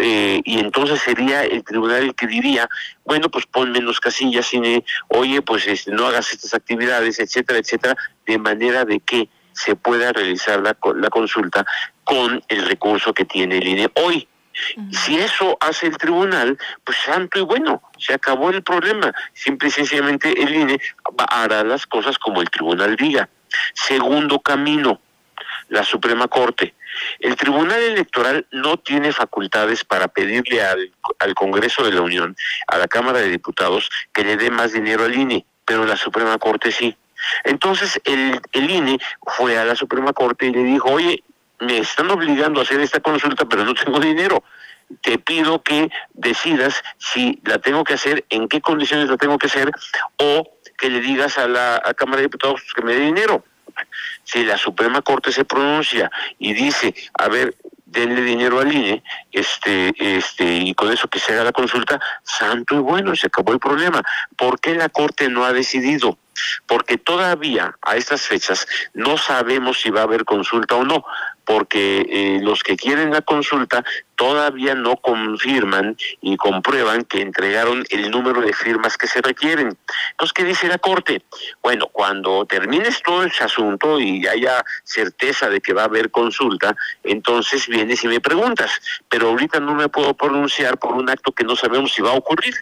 Eh, 0.00 0.40
y 0.42 0.58
entonces 0.58 1.02
sería 1.02 1.44
el 1.44 1.62
tribunal 1.64 2.02
el 2.02 2.14
que 2.14 2.26
diría, 2.26 2.66
bueno, 3.04 3.28
pues 3.30 3.44
pon 3.44 3.72
menos 3.72 4.00
casillas, 4.00 4.46
cine, 4.46 4.86
oye, 5.08 5.42
pues 5.42 5.86
no 5.86 6.06
hagas 6.06 6.32
estas 6.32 6.54
actividades, 6.54 7.18
etcétera, 7.18 7.58
etcétera, 7.58 7.96
de 8.24 8.38
manera 8.38 8.86
de 8.86 9.00
que 9.00 9.28
se 9.52 9.76
pueda 9.76 10.14
realizar 10.14 10.62
la, 10.62 10.78
la 10.94 11.10
consulta 11.10 11.66
con 12.04 12.42
el 12.48 12.64
recurso 12.64 13.12
que 13.12 13.26
tiene 13.26 13.58
el 13.58 13.68
INE 13.68 13.90
hoy. 13.96 14.26
Si 14.90 15.18
eso 15.18 15.56
hace 15.60 15.86
el 15.86 15.96
tribunal, 15.96 16.58
pues 16.84 16.98
santo 16.98 17.38
y 17.38 17.42
bueno, 17.42 17.82
se 17.98 18.14
acabó 18.14 18.50
el 18.50 18.62
problema. 18.62 19.12
Simple 19.32 19.68
y 19.68 19.72
sencillamente 19.72 20.40
el 20.40 20.54
INE 20.54 20.80
hará 21.30 21.64
las 21.64 21.86
cosas 21.86 22.18
como 22.18 22.40
el 22.40 22.50
tribunal 22.50 22.96
diga. 22.96 23.28
Segundo 23.74 24.40
camino, 24.40 25.00
la 25.68 25.84
Suprema 25.84 26.28
Corte. 26.28 26.74
El 27.20 27.36
Tribunal 27.36 27.80
Electoral 27.80 28.46
no 28.50 28.78
tiene 28.78 29.12
facultades 29.12 29.84
para 29.84 30.08
pedirle 30.08 30.62
al, 30.62 30.90
Congreso 31.34 31.84
de 31.84 31.92
la 31.92 32.02
Unión, 32.02 32.36
a 32.66 32.78
la 32.78 32.88
Cámara 32.88 33.18
de 33.18 33.28
Diputados, 33.28 33.90
que 34.12 34.24
le 34.24 34.36
dé 34.36 34.50
más 34.50 34.72
dinero 34.72 35.04
al 35.04 35.14
INE, 35.14 35.44
pero 35.64 35.84
la 35.84 35.96
Suprema 35.96 36.38
Corte 36.38 36.72
sí. 36.72 36.96
Entonces 37.44 38.00
el, 38.04 38.40
el 38.52 38.70
INE 38.70 38.98
fue 39.22 39.58
a 39.58 39.64
la 39.64 39.74
Suprema 39.74 40.12
Corte 40.12 40.46
y 40.46 40.50
le 40.50 40.64
dijo, 40.64 40.90
oye, 40.90 41.22
me 41.60 41.78
están 41.78 42.10
obligando 42.10 42.60
a 42.60 42.62
hacer 42.62 42.80
esta 42.80 43.00
consulta, 43.00 43.44
pero 43.46 43.64
no 43.64 43.74
tengo 43.74 43.98
dinero. 44.00 44.42
Te 45.02 45.18
pido 45.18 45.62
que 45.62 45.90
decidas 46.14 46.82
si 46.98 47.40
la 47.44 47.58
tengo 47.58 47.84
que 47.84 47.94
hacer, 47.94 48.24
en 48.30 48.48
qué 48.48 48.60
condiciones 48.60 49.08
la 49.08 49.16
tengo 49.16 49.38
que 49.38 49.46
hacer, 49.48 49.70
o 50.16 50.48
que 50.78 50.88
le 50.88 51.00
digas 51.00 51.36
a 51.38 51.46
la 51.48 51.80
Cámara 51.96 52.18
de 52.18 52.24
Diputados 52.24 52.62
que 52.74 52.82
me 52.82 52.94
dé 52.94 53.00
dinero. 53.00 53.44
Si 54.24 54.44
la 54.44 54.56
Suprema 54.56 55.02
Corte 55.02 55.32
se 55.32 55.44
pronuncia 55.44 56.10
y 56.38 56.52
dice, 56.52 56.94
a 57.14 57.28
ver, 57.28 57.54
denle 57.88 58.22
dinero 58.22 58.60
al 58.60 58.72
INE, 58.72 59.02
este, 59.32 59.92
este, 59.98 60.44
y 60.44 60.74
con 60.74 60.92
eso 60.92 61.08
que 61.08 61.18
se 61.18 61.32
haga 61.32 61.44
la 61.44 61.52
consulta, 61.52 61.98
santo 62.22 62.74
y 62.74 62.78
bueno, 62.78 63.16
se 63.16 63.28
acabó 63.28 63.52
el 63.52 63.58
problema. 63.58 64.02
¿Por 64.36 64.60
qué 64.60 64.74
la 64.74 64.88
Corte 64.88 65.28
no 65.28 65.44
ha 65.44 65.52
decidido? 65.52 66.18
Porque 66.66 66.98
todavía 66.98 67.76
a 67.82 67.96
estas 67.96 68.22
fechas 68.22 68.66
no 68.94 69.16
sabemos 69.16 69.80
si 69.80 69.90
va 69.90 70.00
a 70.00 70.04
haber 70.04 70.24
consulta 70.24 70.76
o 70.76 70.84
no 70.84 71.04
porque 71.48 72.06
eh, 72.10 72.40
los 72.42 72.62
que 72.62 72.76
quieren 72.76 73.10
la 73.10 73.22
consulta 73.22 73.82
todavía 74.16 74.74
no 74.74 74.96
confirman 74.96 75.96
y 76.20 76.36
comprueban 76.36 77.04
que 77.04 77.22
entregaron 77.22 77.86
el 77.88 78.10
número 78.10 78.42
de 78.42 78.52
firmas 78.52 78.98
que 78.98 79.06
se 79.06 79.22
requieren. 79.22 79.74
Entonces, 80.10 80.34
¿qué 80.34 80.44
dice 80.44 80.68
la 80.68 80.76
Corte? 80.76 81.22
Bueno, 81.62 81.86
cuando 81.86 82.44
termines 82.44 83.02
todo 83.02 83.24
ese 83.24 83.44
asunto 83.44 83.98
y 83.98 84.26
haya 84.26 84.62
certeza 84.84 85.48
de 85.48 85.62
que 85.62 85.72
va 85.72 85.82
a 85.82 85.86
haber 85.86 86.10
consulta, 86.10 86.76
entonces 87.02 87.66
vienes 87.66 88.04
y 88.04 88.08
me 88.08 88.20
preguntas, 88.20 88.70
pero 89.08 89.28
ahorita 89.28 89.58
no 89.58 89.74
me 89.74 89.88
puedo 89.88 90.12
pronunciar 90.12 90.76
por 90.76 90.92
un 90.92 91.08
acto 91.08 91.32
que 91.32 91.44
no 91.44 91.56
sabemos 91.56 91.94
si 91.94 92.02
va 92.02 92.10
a 92.10 92.18
ocurrir 92.18 92.56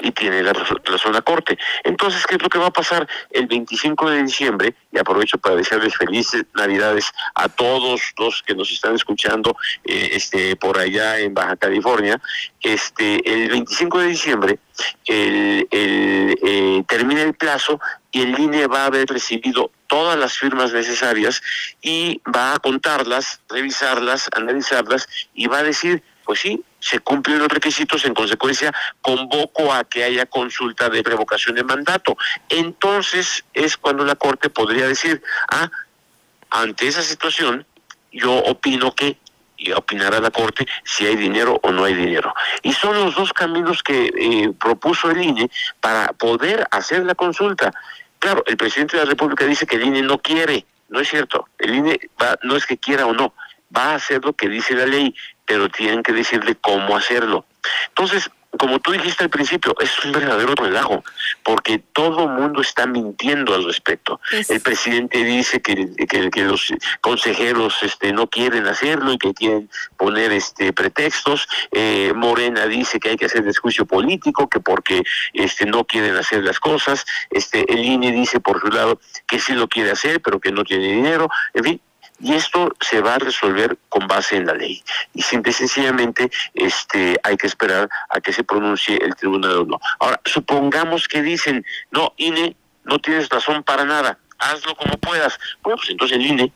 y 0.00 0.10
tiene 0.12 0.42
la 0.42 0.52
razón 0.52 1.12
la 1.12 1.22
Corte. 1.22 1.58
Entonces, 1.84 2.26
¿qué 2.26 2.36
es 2.36 2.42
lo 2.42 2.48
que 2.48 2.58
va 2.58 2.66
a 2.66 2.72
pasar 2.72 3.06
el 3.30 3.46
25 3.46 4.10
de 4.10 4.22
diciembre? 4.22 4.74
Y 4.92 4.98
aprovecho 4.98 5.38
para 5.38 5.56
desearles 5.56 5.96
felices 5.96 6.44
Navidades 6.54 7.10
a 7.34 7.48
todos 7.48 8.00
los 8.18 8.42
que 8.42 8.54
nos 8.54 8.70
están 8.70 8.94
escuchando 8.94 9.56
eh, 9.84 10.10
este, 10.12 10.56
por 10.56 10.78
allá 10.78 11.18
en 11.18 11.34
Baja 11.34 11.56
California. 11.56 12.20
Este, 12.62 13.20
el 13.30 13.50
25 13.50 13.98
de 13.98 14.06
diciembre 14.06 14.58
el, 15.06 15.68
eh, 15.70 16.82
termina 16.88 17.22
el 17.22 17.34
plazo 17.34 17.80
y 18.12 18.22
el 18.22 18.38
INE 18.38 18.66
va 18.66 18.82
a 18.82 18.86
haber 18.86 19.06
recibido 19.08 19.70
todas 19.86 20.18
las 20.18 20.38
firmas 20.38 20.72
necesarias 20.72 21.42
y 21.82 22.20
va 22.34 22.54
a 22.54 22.58
contarlas, 22.58 23.40
revisarlas, 23.48 24.28
analizarlas 24.32 25.08
y 25.34 25.46
va 25.46 25.58
a 25.58 25.62
decir 25.62 26.02
pues 26.30 26.42
sí, 26.42 26.62
se 26.78 27.00
cumplen 27.00 27.40
los 27.40 27.48
requisitos, 27.48 28.04
en 28.04 28.14
consecuencia 28.14 28.72
convoco 29.00 29.72
a 29.74 29.82
que 29.82 30.04
haya 30.04 30.26
consulta 30.26 30.88
de 30.88 31.02
revocación 31.02 31.56
de 31.56 31.64
mandato. 31.64 32.16
Entonces 32.48 33.44
es 33.52 33.76
cuando 33.76 34.04
la 34.04 34.14
Corte 34.14 34.48
podría 34.48 34.86
decir, 34.86 35.20
ah, 35.50 35.68
ante 36.48 36.86
esa 36.86 37.02
situación, 37.02 37.66
yo 38.12 38.32
opino 38.32 38.94
que 38.94 39.18
y 39.56 39.72
opinará 39.72 40.20
la 40.20 40.30
Corte 40.30 40.68
si 40.84 41.04
hay 41.04 41.16
dinero 41.16 41.58
o 41.64 41.72
no 41.72 41.82
hay 41.82 41.94
dinero. 41.94 42.32
Y 42.62 42.74
son 42.74 42.94
los 42.94 43.16
dos 43.16 43.32
caminos 43.32 43.82
que 43.82 44.12
eh, 44.16 44.52
propuso 44.56 45.10
el 45.10 45.24
INE 45.24 45.50
para 45.80 46.12
poder 46.12 46.64
hacer 46.70 47.04
la 47.06 47.16
consulta. 47.16 47.72
Claro, 48.20 48.44
el 48.46 48.56
presidente 48.56 48.96
de 48.96 49.02
la 49.02 49.10
República 49.10 49.44
dice 49.46 49.66
que 49.66 49.74
el 49.74 49.82
INE 49.82 50.02
no 50.02 50.18
quiere, 50.18 50.64
no 50.90 51.00
es 51.00 51.08
cierto, 51.08 51.48
el 51.58 51.74
INE 51.74 51.98
no 52.44 52.54
es 52.54 52.66
que 52.66 52.78
quiera 52.78 53.06
o 53.06 53.14
no, 53.14 53.34
va 53.76 53.92
a 53.92 53.94
hacer 53.96 54.24
lo 54.24 54.32
que 54.32 54.48
dice 54.48 54.74
la 54.74 54.86
ley, 54.86 55.14
pero 55.50 55.68
tienen 55.68 56.04
que 56.04 56.12
decirle 56.12 56.54
cómo 56.60 56.96
hacerlo. 56.96 57.44
Entonces, 57.88 58.30
como 58.56 58.78
tú 58.78 58.92
dijiste 58.92 59.24
al 59.24 59.30
principio, 59.30 59.74
es 59.80 60.04
un 60.04 60.12
verdadero 60.12 60.54
relajo, 60.54 61.02
porque 61.42 61.78
todo 61.92 62.22
el 62.26 62.30
mundo 62.30 62.60
está 62.60 62.86
mintiendo 62.86 63.52
al 63.52 63.64
respecto. 63.64 64.20
El 64.30 64.60
presidente 64.60 65.24
dice 65.24 65.60
que, 65.60 65.88
que, 66.06 66.44
los 66.44 66.72
consejeros 67.00 67.82
este, 67.82 68.12
no 68.12 68.28
quieren 68.28 68.68
hacerlo 68.68 69.12
y 69.12 69.18
que 69.18 69.34
quieren 69.34 69.68
poner 69.96 70.30
este 70.30 70.72
pretextos. 70.72 71.48
Eh, 71.72 72.12
Morena 72.14 72.66
dice 72.66 73.00
que 73.00 73.08
hay 73.08 73.16
que 73.16 73.26
hacer 73.26 73.42
desjuicio 73.42 73.86
político, 73.86 74.48
que 74.48 74.60
porque 74.60 75.02
este, 75.32 75.66
no 75.66 75.84
quieren 75.84 76.14
hacer 76.14 76.44
las 76.44 76.60
cosas. 76.60 77.04
Este, 77.30 77.72
el 77.72 77.84
INE 77.84 78.12
dice 78.12 78.38
por 78.38 78.60
su 78.60 78.68
lado 78.68 79.00
que 79.26 79.40
sí 79.40 79.54
lo 79.54 79.66
quiere 79.66 79.90
hacer, 79.90 80.22
pero 80.22 80.38
que 80.38 80.52
no 80.52 80.62
tiene 80.62 80.92
dinero. 80.92 81.28
En 81.54 81.64
fin, 81.64 81.80
y 82.20 82.34
esto 82.34 82.74
se 82.80 83.00
va 83.00 83.14
a 83.14 83.18
resolver 83.18 83.78
con 83.88 84.06
base 84.06 84.36
en 84.36 84.46
la 84.46 84.54
ley. 84.54 84.82
Y 85.14 85.22
simple 85.22 85.50
y 85.50 85.54
sencillamente 85.54 86.30
este, 86.54 87.18
hay 87.22 87.36
que 87.36 87.46
esperar 87.46 87.88
a 88.10 88.20
que 88.20 88.32
se 88.32 88.44
pronuncie 88.44 88.96
el 89.02 89.14
tribunal 89.14 89.58
o 89.58 89.64
no. 89.64 89.80
Ahora, 89.98 90.20
supongamos 90.24 91.08
que 91.08 91.22
dicen, 91.22 91.64
no, 91.90 92.12
INE, 92.16 92.56
no 92.84 92.98
tienes 92.98 93.28
razón 93.28 93.62
para 93.62 93.84
nada, 93.84 94.18
hazlo 94.38 94.74
como 94.74 94.98
puedas. 94.98 95.38
Bueno, 95.62 95.76
pues 95.78 95.90
entonces 95.90 96.18
el 96.18 96.26
INE 96.26 96.52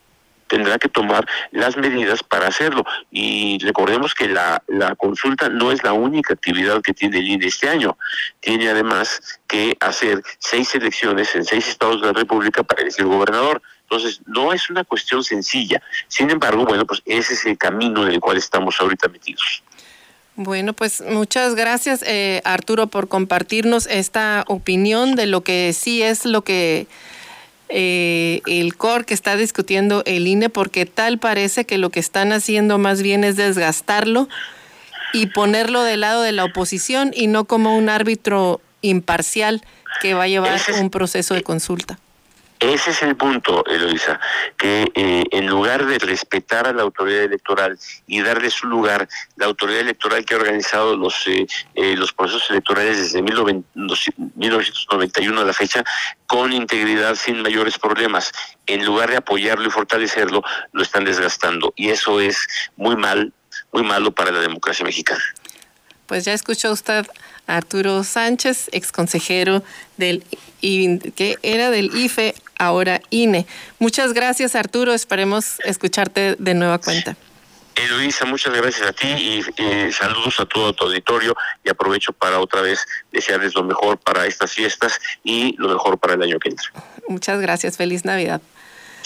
tendrá 0.47 0.79
que 0.79 0.89
tomar 0.89 1.27
las 1.53 1.77
medidas 1.77 2.23
para 2.23 2.49
hacerlo. 2.49 2.85
Y 3.11 3.59
recordemos 3.63 4.15
que 4.15 4.29
la, 4.29 4.63
la 4.67 4.95
consulta 4.95 5.49
no 5.49 5.73
es 5.73 5.83
la 5.83 5.93
única 5.93 6.35
actividad 6.35 6.83
que 6.83 6.93
tiene 6.93 7.19
el 7.19 7.29
INE 7.29 7.47
este 7.47 7.69
año. 7.69 7.97
Tiene 8.41 8.69
además 8.69 9.41
que 9.47 9.77
hacer 9.81 10.23
seis 10.39 10.75
elecciones 10.75 11.35
en 11.35 11.45
seis 11.45 11.69
estados 11.69 12.01
de 12.01 12.09
la 12.09 12.13
República 12.13 12.63
para 12.63 12.83
elegir 12.83 13.07
gobernador. 13.07 13.63
Entonces, 13.89 14.21
no 14.27 14.53
es 14.53 14.71
una 14.71 14.85
cuestión 14.85 15.23
sencilla. 15.23 15.83
Sin 16.09 16.31
embargo, 16.31 16.65
bueno, 16.65 16.87
pues 16.87 17.03
ese 17.05 17.35
es 17.35 17.47
el 17.47 17.57
camino 17.57 18.07
en 18.07 18.13
el 18.13 18.21
cual 18.21 18.37
estamos 18.37 18.81
ahorita 18.81 19.09
metidos. 19.09 19.63
Bueno, 20.37 20.73
pues 20.73 21.03
muchas 21.09 21.55
gracias, 21.55 22.03
eh, 22.03 22.43
Arturo, 22.45 22.89
por 22.89 23.09
compartirnos 23.09 23.87
esta 23.87 24.45
opinión 24.49 25.15
de 25.15 25.27
lo 25.27 25.43
que 25.43 25.73
sí 25.73 26.03
es 26.03 26.25
lo 26.25 26.43
que 26.43 26.89
eh, 27.69 28.43
el 28.47 28.77
COR 28.77 29.05
que 29.05 29.15
está 29.15 29.37
discutiendo 29.37 30.03
el 30.07 30.27
INE, 30.27 30.49
porque 30.49 30.87
tal 30.87 31.19
parece 31.19 31.65
que 31.65 31.79
lo 31.79 31.91
que 31.91 32.01
están 32.01 32.33
haciendo 32.33 32.79
más 32.79 33.01
bien 33.01 33.23
es 33.23 33.37
desgastarlo 33.37 34.29
y 35.13 35.27
ponerlo 35.27 35.85
del 35.85 36.01
lado 36.01 36.23
de 36.23 36.33
la 36.33 36.45
oposición 36.45 37.13
y 37.15 37.29
no 37.29 37.45
como 37.45 37.77
un 37.77 37.89
árbitro 37.89 38.61
imparcial 38.81 39.63
que 40.03 40.15
va 40.15 40.25
a 40.25 40.29
llevar 40.29 40.61
un 40.81 40.91
proceso 40.91 41.35
de 41.35 41.45
consulta. 41.45 41.99
Ese 42.61 42.93
es 42.93 43.03
el 43.03 43.17
punto, 43.17 43.65
Eloisa, 43.67 44.21
que 44.57 44.91
eh, 44.95 45.25
en 45.33 45.47
lugar 45.47 45.85
de 45.87 45.99
respetar 45.99 46.67
a 46.67 46.73
la 46.73 46.81
autoridad 46.83 47.25
electoral 47.25 47.79
y 48.07 48.23
darle 48.23 48.49
su 48.51 48.67
lugar, 48.67 49.07
la 49.37 49.45
autoridad 49.47 49.81
electoral 49.81 50.25
que 50.25 50.35
ha 50.35 50.39
organizado 50.39 50.97
los, 50.97 51.15
eh, 51.27 51.47
eh, 51.75 51.95
los 51.97 52.13
procesos 52.13 52.49
electorales 52.51 52.99
desde 52.99 53.23
1991 53.23 55.41
a 55.41 55.45
la 55.45 55.53
fecha, 55.53 55.85
con 56.27 56.53
integridad, 56.53 57.17
sin 57.17 57.43
mayores 57.43 57.77
problemas, 57.79 58.33
en 58.67 58.85
lugar 58.85 59.11
de 59.11 59.19
apoyarlo 59.19 59.67
y 59.67 59.71
fortalecerlo, 59.71 60.43
lo 60.73 60.83
están 60.83 61.05
desgastando. 61.05 61.73
Y 61.77 61.91
eso 61.91 62.21
es 62.21 62.47
muy 62.77 62.97
mal, 62.97 63.33
muy 63.73 63.83
malo 63.83 64.13
para 64.13 64.31
la 64.31 64.41
democracia 64.41 64.87
mexicana. 64.87 65.23
Pues 66.07 66.25
ya 66.25 66.33
escuchó 66.33 66.73
usted 66.73 67.07
a 67.47 67.57
Arturo 67.57 68.05
Sánchez, 68.05 68.69
ex 68.73 68.93
consejero 68.93 69.63
del 69.97 70.25
que 70.61 71.39
era 71.43 71.71
del 71.71 71.95
IFE, 71.95 72.35
ahora 72.59 73.01
INE. 73.11 73.47
Muchas 73.79 74.13
gracias 74.13 74.55
Arturo, 74.55 74.95
esperemos 74.95 75.59
escucharte 75.65 76.37
de 76.39 76.55
nueva 76.55 76.79
cuenta. 76.79 77.17
Eloisa, 77.75 78.25
muchas 78.25 78.55
gracias 78.55 78.89
a 78.89 78.93
ti 78.93 79.09
y 79.09 79.93
saludos 79.93 80.39
a 80.39 80.47
todo 80.47 80.73
tu 80.73 80.85
auditorio 80.85 81.37
y 81.65 81.69
aprovecho 81.69 82.13
para 82.13 82.39
otra 82.39 82.61
vez 82.61 82.87
desearles 83.11 83.55
lo 83.55 83.65
mejor 83.65 83.99
para 83.99 84.27
estas 84.27 84.53
fiestas 84.53 85.01
y 85.25 85.57
lo 85.59 85.69
mejor 85.69 85.99
para 85.99 86.15
el 86.15 86.23
año 86.23 86.39
que 86.39 86.51
entra. 86.51 86.71
Muchas 87.09 87.41
gracias, 87.41 87.77
feliz 87.77 88.05
Navidad. 88.05 88.41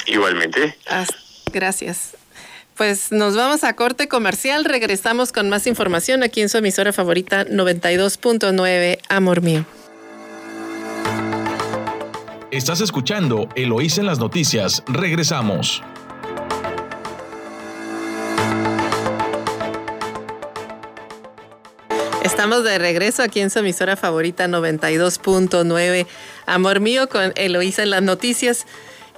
Igualmente. 0.07 0.77
gracias. 1.53 2.17
Pues 2.77 3.11
nos 3.11 3.35
vamos 3.35 3.65
a 3.65 3.75
corte 3.75 4.07
comercial, 4.07 4.65
regresamos 4.65 5.33
con 5.33 5.49
más 5.49 5.67
información 5.67 6.23
aquí 6.23 6.43
en 6.43 6.49
su 6.49 6.59
emisora 6.59 6.93
favorita 6.93 7.45
92.9, 7.45 8.99
Amor 9.09 9.43
Mío. 9.43 9.67
Estás 12.51 12.81
escuchando 12.81 13.47
Eloís 13.57 13.99
en 13.99 14.07
las 14.07 14.19
noticias, 14.19 14.83
regresamos. 14.87 15.83
Estamos 22.25 22.65
de 22.65 22.79
regreso 22.79 23.23
aquí 23.23 23.41
en 23.41 23.51
su 23.51 23.59
emisora 23.59 23.97
favorita 23.97 24.47
92.9, 24.47 26.07
Amor 26.47 26.81
Mío, 26.81 27.11
con 27.11 27.35
Eloísa 27.37 27.83
en 27.83 27.91
las 27.91 28.03
noticias. 28.03 28.65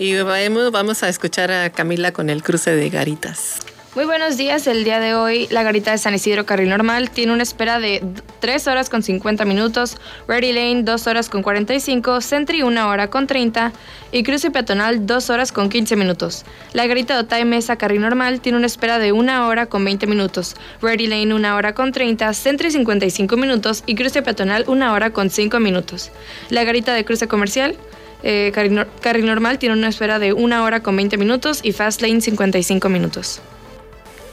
Y 0.00 0.16
vamos 0.22 1.05
a 1.05 1.09
escuchar 1.09 1.52
a 1.52 1.70
Camila 1.70 2.11
con 2.11 2.30
el 2.30 2.42
cruce 2.42 2.74
de 2.74 2.90
garitas. 2.90 3.61
Muy 3.97 4.05
buenos 4.05 4.36
días. 4.36 4.68
El 4.68 4.84
día 4.84 5.01
de 5.01 5.14
hoy, 5.14 5.49
la 5.51 5.64
garita 5.64 5.91
de 5.91 5.99
San 5.99 6.14
Isidro 6.14 6.47
Carril 6.47 6.68
Normal 6.68 7.11
tiene 7.11 7.32
una 7.32 7.43
espera 7.43 7.80
de 7.80 8.01
3 8.38 8.68
horas 8.68 8.88
con 8.88 9.03
50 9.03 9.45
minutos, 9.45 9.97
Ready 10.28 10.53
Lane 10.53 10.84
2 10.84 11.07
horas 11.09 11.28
con 11.28 11.43
45, 11.43 12.20
Sentry 12.20 12.62
1 12.62 12.88
hora 12.88 13.11
con 13.11 13.26
30 13.26 13.72
y 14.12 14.22
Cruce 14.22 14.53
Peatonal 14.53 15.07
2 15.09 15.30
horas 15.30 15.51
con 15.51 15.68
15 15.68 15.97
minutos. 15.97 16.45
La 16.72 16.86
garita 16.86 17.14
de 17.14 17.20
Otay 17.22 17.45
Mesa 17.45 17.74
Carril 17.74 18.01
Normal 18.01 18.41
tiene 18.41 18.59
una 18.59 18.68
espera 18.68 19.01
de 19.01 19.11
1 19.11 19.49
hora 19.49 19.66
con 19.66 19.84
20 19.84 20.07
minutos, 20.07 20.55
Ready 20.80 21.09
Lane 21.09 21.34
1 21.34 21.57
hora 21.57 21.74
con 21.74 21.91
30, 21.91 22.32
Sentry 22.32 22.70
55 22.70 23.36
minutos 23.36 23.82
y 23.86 23.97
Cruce 23.97 24.22
Peatonal 24.22 24.66
1 24.68 24.93
hora 24.93 25.11
con 25.11 25.30
5 25.30 25.59
minutos. 25.59 26.12
La 26.49 26.62
garita 26.62 26.95
de 26.95 27.05
Cruce 27.05 27.26
Comercial 27.26 27.74
eh, 28.22 28.53
carril, 28.55 29.26
normal 29.26 29.59
tiene 29.59 29.74
una 29.74 29.88
espera 29.88 30.20
de 30.20 30.32
1 30.32 30.62
hora 30.62 30.80
con 30.80 30.95
20 30.95 31.16
minutos 31.16 31.59
y 31.64 31.72
Fast 31.72 32.03
Lane 32.03 32.20
55 32.20 32.88
minutos 32.88 33.43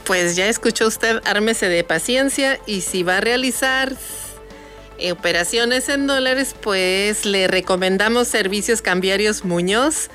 pues 0.07 0.35
ya 0.37 0.47
escuchó 0.47 0.87
usted, 0.87 1.21
ármese 1.25 1.67
de 1.67 1.83
paciencia 1.83 2.61
y 2.65 2.79
si 2.81 3.03
va 3.03 3.17
a 3.17 3.21
realizar 3.21 3.93
operaciones 5.11 5.89
en 5.89 6.07
dólares, 6.07 6.55
pues 6.59 7.25
le 7.25 7.47
recomendamos 7.47 8.29
Servicios 8.29 8.81
Cambiarios 8.81 9.43
Muñoz. 9.43 10.09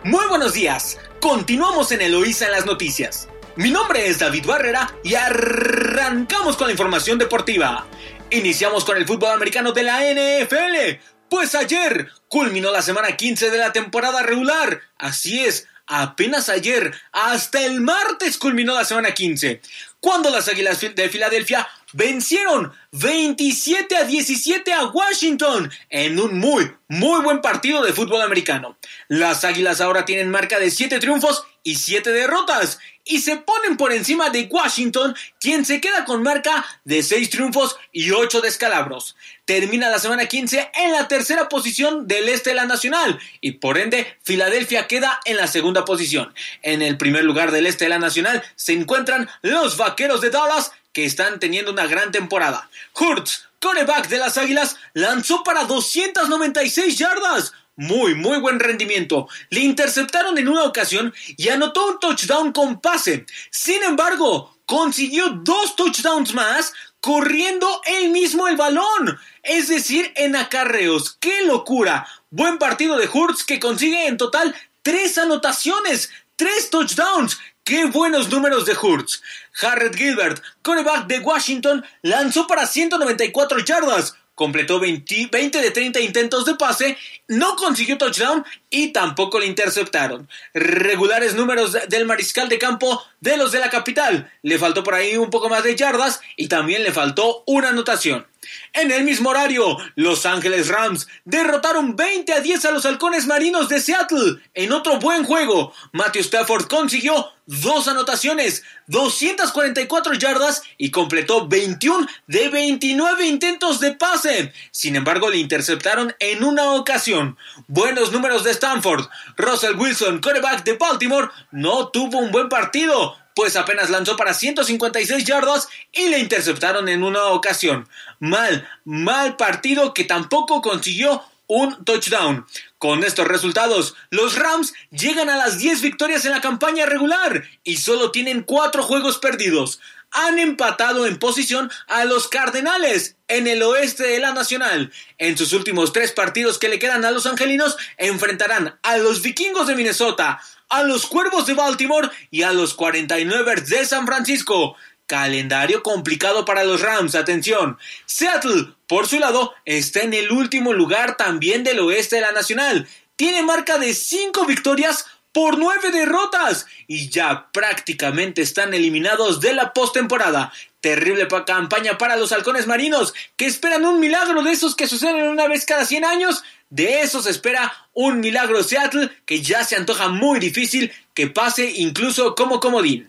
Muy 0.03 0.25
buenos 0.27 0.53
días. 0.53 0.99
Continuamos 1.19 1.91
en 1.91 2.01
Eloísa 2.01 2.45
en 2.45 2.53
las 2.53 2.65
noticias. 2.65 3.27
Mi 3.57 3.69
nombre 3.69 4.07
es 4.07 4.19
David 4.19 4.45
Barrera 4.45 4.93
y 5.03 5.15
arrancamos 5.15 6.55
con 6.55 6.67
la 6.67 6.71
información 6.71 7.19
deportiva. 7.19 7.85
Iniciamos 8.33 8.85
con 8.85 8.95
el 8.95 9.05
fútbol 9.05 9.31
americano 9.31 9.73
de 9.73 9.83
la 9.83 9.99
NFL, 9.99 11.01
pues 11.29 11.53
ayer 11.53 12.09
culminó 12.29 12.71
la 12.71 12.81
semana 12.81 13.17
15 13.17 13.51
de 13.51 13.57
la 13.57 13.73
temporada 13.73 14.23
regular. 14.23 14.79
Así 14.97 15.43
es, 15.43 15.67
apenas 15.85 16.47
ayer, 16.47 16.93
hasta 17.11 17.65
el 17.65 17.81
martes 17.81 18.37
culminó 18.37 18.73
la 18.73 18.85
semana 18.85 19.13
15, 19.13 19.59
cuando 19.99 20.29
las 20.29 20.47
Águilas 20.47 20.79
de 20.79 21.09
Filadelfia 21.09 21.67
vencieron 21.91 22.71
27 22.93 23.97
a 23.97 24.05
17 24.05 24.71
a 24.71 24.85
Washington 24.85 25.69
en 25.89 26.17
un 26.17 26.39
muy, 26.39 26.71
muy 26.87 27.21
buen 27.23 27.41
partido 27.41 27.83
de 27.83 27.91
fútbol 27.91 28.21
americano. 28.21 28.77
Las 29.09 29.43
Águilas 29.43 29.81
ahora 29.81 30.05
tienen 30.05 30.31
marca 30.31 30.57
de 30.57 30.71
7 30.71 30.99
triunfos 30.99 31.43
y 31.63 31.75
7 31.75 32.11
derrotas 32.11 32.79
y 33.11 33.19
se 33.19 33.35
ponen 33.35 33.75
por 33.75 33.91
encima 33.91 34.29
de 34.29 34.47
Washington, 34.49 35.13
quien 35.37 35.65
se 35.65 35.81
queda 35.81 36.05
con 36.05 36.23
marca 36.23 36.65
de 36.85 37.03
6 37.03 37.29
triunfos 37.29 37.75
y 37.91 38.11
8 38.11 38.39
descalabros. 38.39 39.17
Termina 39.43 39.89
la 39.89 39.99
semana 39.99 40.27
15 40.27 40.71
en 40.73 40.93
la 40.93 41.09
tercera 41.09 41.49
posición 41.49 42.07
del 42.07 42.29
este 42.29 42.51
de 42.51 42.55
la 42.55 42.65
Nacional 42.65 43.19
y 43.41 43.53
por 43.53 43.77
ende 43.77 44.17
Filadelfia 44.23 44.87
queda 44.87 45.19
en 45.25 45.35
la 45.35 45.47
segunda 45.47 45.83
posición. 45.83 46.33
En 46.61 46.81
el 46.81 46.97
primer 46.97 47.25
lugar 47.25 47.51
del 47.51 47.67
este 47.67 47.83
de 47.83 47.89
la 47.89 47.99
Nacional 47.99 48.41
se 48.55 48.71
encuentran 48.71 49.29
los 49.41 49.75
Vaqueros 49.75 50.21
de 50.21 50.29
Dallas 50.29 50.71
que 50.93 51.03
están 51.03 51.41
teniendo 51.41 51.73
una 51.73 51.87
gran 51.87 52.13
temporada. 52.13 52.69
Hurts, 52.97 53.49
coreback 53.59 54.07
de 54.07 54.19
las 54.19 54.37
Águilas, 54.37 54.77
lanzó 54.93 55.43
para 55.43 55.65
296 55.65 56.97
yardas 56.97 57.51
muy, 57.81 58.13
muy 58.13 58.37
buen 58.37 58.59
rendimiento. 58.59 59.27
Le 59.49 59.61
interceptaron 59.61 60.37
en 60.37 60.47
una 60.47 60.65
ocasión 60.65 61.13
y 61.35 61.49
anotó 61.49 61.87
un 61.87 61.99
touchdown 61.99 62.51
con 62.51 62.79
pase. 62.79 63.25
Sin 63.49 63.81
embargo, 63.81 64.55
consiguió 64.67 65.29
dos 65.29 65.75
touchdowns 65.75 66.35
más 66.35 66.73
corriendo 66.99 67.81
él 67.87 68.11
mismo 68.11 68.47
el 68.47 68.55
balón. 68.55 69.19
Es 69.41 69.67
decir, 69.67 70.11
en 70.15 70.35
acarreos. 70.35 71.17
¡Qué 71.19 71.43
locura! 71.45 72.07
Buen 72.29 72.59
partido 72.59 72.97
de 72.97 73.09
Hurts 73.11 73.43
que 73.43 73.59
consigue 73.59 74.05
en 74.05 74.17
total 74.17 74.55
tres 74.83 75.17
anotaciones, 75.17 76.11
tres 76.35 76.69
touchdowns. 76.69 77.39
¡Qué 77.63 77.85
buenos 77.85 78.29
números 78.29 78.67
de 78.67 78.77
Hurts! 78.79 79.23
Harrod 79.59 79.95
Gilbert, 79.95 80.43
coreback 80.61 81.07
de 81.07 81.19
Washington, 81.19 81.83
lanzó 82.03 82.45
para 82.45 82.67
194 82.67 83.59
yardas 83.59 84.15
completó 84.35 84.79
20, 84.79 85.29
de 85.29 85.71
30 85.71 85.99
intentos 85.99 86.45
de 86.45 86.55
pase, 86.55 86.97
no 87.27 87.55
consiguió 87.55 87.97
touchdown 87.97 88.45
y 88.69 88.89
tampoco 88.93 89.39
le 89.39 89.45
interceptaron. 89.45 90.27
Regulares 90.53 91.35
números 91.35 91.77
del 91.87 92.05
mariscal 92.05 92.49
de 92.49 92.57
campo 92.57 93.03
de 93.19 93.37
los 93.37 93.51
de 93.51 93.59
la 93.59 93.69
capital. 93.69 94.31
Le 94.41 94.57
faltó 94.57 94.83
por 94.83 94.95
ahí 94.95 95.17
un 95.17 95.29
poco 95.29 95.49
más 95.49 95.63
de 95.63 95.75
yardas 95.75 96.21
y 96.35 96.47
también 96.47 96.83
le 96.83 96.91
faltó 96.91 97.43
una 97.45 97.69
anotación. 97.69 98.25
En 98.73 98.91
el 98.91 99.03
mismo 99.03 99.29
horario, 99.29 99.77
Los 99.95 100.25
Ángeles 100.25 100.67
Rams 100.69 101.07
derrotaron 101.25 101.95
20 101.95 102.33
a 102.33 102.41
10 102.41 102.65
a 102.65 102.71
los 102.71 102.85
halcones 102.85 103.27
marinos 103.27 103.69
de 103.69 103.81
Seattle 103.81 104.41
en 104.53 104.71
otro 104.71 104.99
buen 104.99 105.23
juego. 105.23 105.73
Matthew 105.91 106.21
Stafford 106.21 106.67
consiguió 106.67 107.31
dos 107.45 107.87
anotaciones, 107.87 108.63
244 108.87 110.13
yardas 110.13 110.63
y 110.77 110.91
completó 110.91 111.47
21 111.47 112.07
de 112.27 112.49
29 112.49 113.25
intentos 113.25 113.79
de 113.79 113.93
pase. 113.93 114.53
Sin 114.71 114.95
embargo, 114.95 115.29
le 115.29 115.37
interceptaron 115.37 116.15
en 116.19 116.43
una 116.43 116.71
ocasión. 116.71 117.37
Buenos 117.67 118.11
números 118.11 118.43
de 118.43 118.51
Stanford. 118.51 119.05
Russell 119.37 119.75
Wilson, 119.75 120.21
quarterback 120.21 120.63
de 120.63 120.73
Baltimore, 120.73 121.29
no 121.51 121.89
tuvo 121.89 122.19
un 122.19 122.31
buen 122.31 122.47
partido 122.47 123.20
pues 123.41 123.55
apenas 123.55 123.89
lanzó 123.89 124.15
para 124.17 124.35
156 124.35 125.25
yardas 125.25 125.67
y 125.91 126.09
le 126.09 126.19
interceptaron 126.19 126.87
en 126.89 127.03
una 127.03 127.23
ocasión. 127.29 127.89
Mal, 128.19 128.69
mal 128.85 129.35
partido 129.35 129.95
que 129.95 130.03
tampoco 130.03 130.61
consiguió 130.61 131.23
un 131.47 131.83
touchdown. 131.83 132.45
Con 132.77 133.03
estos 133.03 133.27
resultados, 133.27 133.95
los 134.11 134.35
Rams 134.35 134.75
llegan 134.91 135.27
a 135.31 135.37
las 135.37 135.57
10 135.57 135.81
victorias 135.81 136.23
en 136.25 136.33
la 136.33 136.41
campaña 136.41 136.85
regular 136.85 137.43
y 137.63 137.77
solo 137.77 138.11
tienen 138.11 138.43
4 138.43 138.83
juegos 138.83 139.17
perdidos. 139.17 139.79
Han 140.11 140.37
empatado 140.37 141.07
en 141.07 141.17
posición 141.17 141.71
a 141.87 142.05
los 142.05 142.27
Cardenales 142.27 143.15
en 143.27 143.47
el 143.47 143.63
oeste 143.63 144.03
de 144.03 144.19
la 144.19 144.33
Nacional. 144.33 144.91
En 145.17 145.35
sus 145.35 145.51
últimos 145.53 145.93
tres 145.93 146.11
partidos 146.11 146.59
que 146.59 146.69
le 146.69 146.77
quedan 146.77 147.05
a 147.05 147.11
los 147.11 147.25
Angelinos, 147.25 147.75
enfrentarán 147.97 148.77
a 148.83 148.97
los 148.97 149.23
Vikingos 149.23 149.65
de 149.65 149.75
Minnesota, 149.75 150.39
a 150.71 150.83
los 150.83 151.05
Cuervos 151.05 151.45
de 151.45 151.53
Baltimore 151.53 152.09
y 152.31 152.43
a 152.43 152.53
los 152.53 152.75
49ers 152.77 153.65
de 153.65 153.85
San 153.85 154.07
Francisco. 154.07 154.75
Calendario 155.05 155.83
complicado 155.83 156.45
para 156.45 156.63
los 156.63 156.81
Rams, 156.81 157.15
atención. 157.15 157.77
Seattle, 158.05 158.73
por 158.87 159.07
su 159.07 159.19
lado, 159.19 159.53
está 159.65 159.99
en 160.01 160.13
el 160.13 160.31
último 160.31 160.73
lugar 160.73 161.17
también 161.17 161.65
del 161.65 161.79
oeste 161.81 162.15
de 162.15 162.21
la 162.21 162.31
Nacional. 162.31 162.87
Tiene 163.17 163.43
marca 163.43 163.77
de 163.77 163.93
5 163.93 164.45
victorias 164.45 165.05
por 165.33 165.57
9 165.57 165.91
derrotas 165.91 166.65
y 166.87 167.09
ya 167.09 167.51
prácticamente 167.51 168.41
están 168.41 168.73
eliminados 168.73 169.41
de 169.41 169.53
la 169.53 169.73
postemporada. 169.73 170.53
Terrible 170.81 171.27
campaña 171.45 171.97
para 171.97 172.15
los 172.15 172.31
halcones 172.31 172.65
marinos 172.65 173.13
que 173.35 173.45
esperan 173.45 173.85
un 173.85 173.99
milagro 173.99 174.41
de 174.43 174.51
esos 174.51 174.75
que 174.75 174.87
suceden 174.87 175.27
una 175.27 175.47
vez 175.47 175.65
cada 175.65 175.85
100 175.85 176.05
años. 176.05 176.43
De 176.71 177.01
eso 177.01 177.21
se 177.21 177.29
espera 177.29 177.71
un 177.93 178.19
milagro 178.19 178.63
Seattle 178.63 179.11
que 179.25 179.41
ya 179.41 179.63
se 179.63 179.75
antoja 179.75 180.09
muy 180.09 180.39
difícil 180.39 180.91
que 181.13 181.27
pase 181.27 181.71
incluso 181.77 182.33
como 182.33 182.59
comodín. 182.59 183.07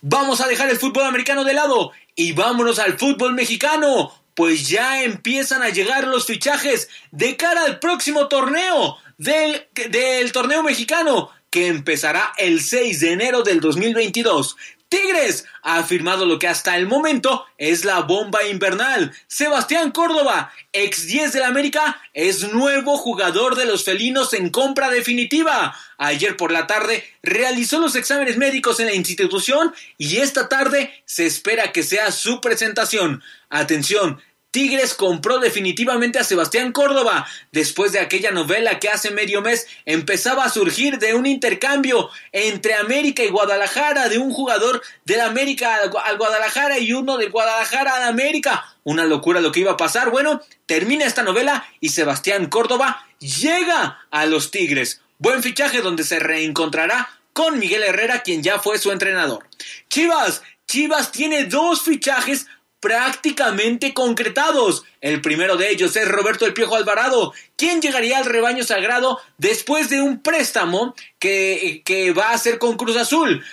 Vamos 0.00 0.40
a 0.40 0.48
dejar 0.48 0.70
el 0.70 0.78
fútbol 0.78 1.04
americano 1.04 1.44
de 1.44 1.54
lado 1.54 1.92
y 2.14 2.32
vámonos 2.32 2.78
al 2.78 2.98
fútbol 2.98 3.34
mexicano, 3.34 4.14
pues 4.34 4.68
ya 4.68 5.02
empiezan 5.02 5.62
a 5.62 5.68
llegar 5.68 6.06
los 6.06 6.26
fichajes 6.26 6.88
de 7.10 7.36
cara 7.36 7.64
al 7.64 7.78
próximo 7.80 8.28
torneo 8.28 8.96
del, 9.18 9.66
del 9.90 10.32
torneo 10.32 10.62
mexicano 10.62 11.30
que 11.50 11.66
empezará 11.66 12.32
el 12.38 12.62
6 12.62 13.00
de 13.00 13.12
enero 13.12 13.42
del 13.42 13.60
2022. 13.60 14.56
Tigres 14.90 15.44
ha 15.62 15.78
afirmado 15.78 16.26
lo 16.26 16.40
que 16.40 16.48
hasta 16.48 16.76
el 16.76 16.88
momento 16.88 17.46
es 17.58 17.84
la 17.84 18.00
bomba 18.00 18.42
invernal. 18.44 19.14
Sebastián 19.28 19.92
Córdoba, 19.92 20.52
ex 20.72 21.06
10 21.06 21.32
del 21.32 21.44
América, 21.44 22.02
es 22.12 22.52
nuevo 22.52 22.98
jugador 22.98 23.54
de 23.54 23.66
los 23.66 23.84
felinos 23.84 24.34
en 24.34 24.50
compra 24.50 24.90
definitiva. 24.90 25.76
Ayer 25.96 26.36
por 26.36 26.50
la 26.50 26.66
tarde 26.66 27.04
realizó 27.22 27.78
los 27.78 27.94
exámenes 27.94 28.36
médicos 28.36 28.80
en 28.80 28.86
la 28.86 28.94
institución 28.94 29.72
y 29.96 30.16
esta 30.16 30.48
tarde 30.48 30.92
se 31.04 31.24
espera 31.24 31.70
que 31.70 31.84
sea 31.84 32.10
su 32.10 32.40
presentación. 32.40 33.22
Atención, 33.48 34.20
Tigres 34.50 34.94
compró 34.94 35.38
definitivamente 35.38 36.18
a 36.18 36.24
Sebastián 36.24 36.72
Córdoba. 36.72 37.26
Después 37.52 37.92
de 37.92 38.00
aquella 38.00 38.32
novela 38.32 38.80
que 38.80 38.88
hace 38.88 39.12
medio 39.12 39.42
mes 39.42 39.68
empezaba 39.86 40.44
a 40.44 40.50
surgir 40.50 40.98
de 40.98 41.14
un 41.14 41.26
intercambio 41.26 42.10
entre 42.32 42.74
América 42.74 43.22
y 43.22 43.28
Guadalajara, 43.28 44.08
de 44.08 44.18
un 44.18 44.32
jugador 44.32 44.82
del 45.04 45.20
América 45.20 45.76
al 45.76 46.18
Guadalajara 46.18 46.78
y 46.80 46.92
uno 46.92 47.16
del 47.16 47.30
Guadalajara 47.30 47.96
al 47.96 48.08
América. 48.08 48.64
Una 48.82 49.04
locura 49.04 49.40
lo 49.40 49.52
que 49.52 49.60
iba 49.60 49.72
a 49.72 49.76
pasar. 49.76 50.10
Bueno, 50.10 50.42
termina 50.66 51.04
esta 51.04 51.22
novela 51.22 51.64
y 51.78 51.90
Sebastián 51.90 52.46
Córdoba 52.46 53.06
llega 53.20 54.00
a 54.10 54.26
los 54.26 54.50
Tigres. 54.50 55.00
Buen 55.18 55.42
fichaje 55.42 55.80
donde 55.80 56.02
se 56.02 56.18
reencontrará 56.18 57.08
con 57.32 57.58
Miguel 57.58 57.84
Herrera, 57.84 58.22
quien 58.22 58.42
ya 58.42 58.58
fue 58.58 58.78
su 58.78 58.90
entrenador. 58.90 59.46
Chivas, 59.88 60.42
Chivas 60.66 61.12
tiene 61.12 61.44
dos 61.44 61.82
fichajes 61.82 62.46
prácticamente 62.80 63.94
concretados. 63.94 64.84
El 65.00 65.20
primero 65.20 65.56
de 65.56 65.70
ellos 65.70 65.94
es 65.96 66.08
Roberto 66.08 66.46
El 66.46 66.54
Piojo 66.54 66.76
Alvarado, 66.76 67.32
quien 67.56 67.80
llegaría 67.80 68.18
al 68.18 68.24
rebaño 68.24 68.64
sagrado 68.64 69.20
después 69.38 69.90
de 69.90 70.00
un 70.00 70.20
préstamo 70.20 70.94
que, 71.18 71.82
que 71.84 72.12
va 72.12 72.30
a 72.30 72.34
hacer 72.34 72.58
con 72.58 72.76
Cruz 72.76 72.96
Azul. 72.96 73.44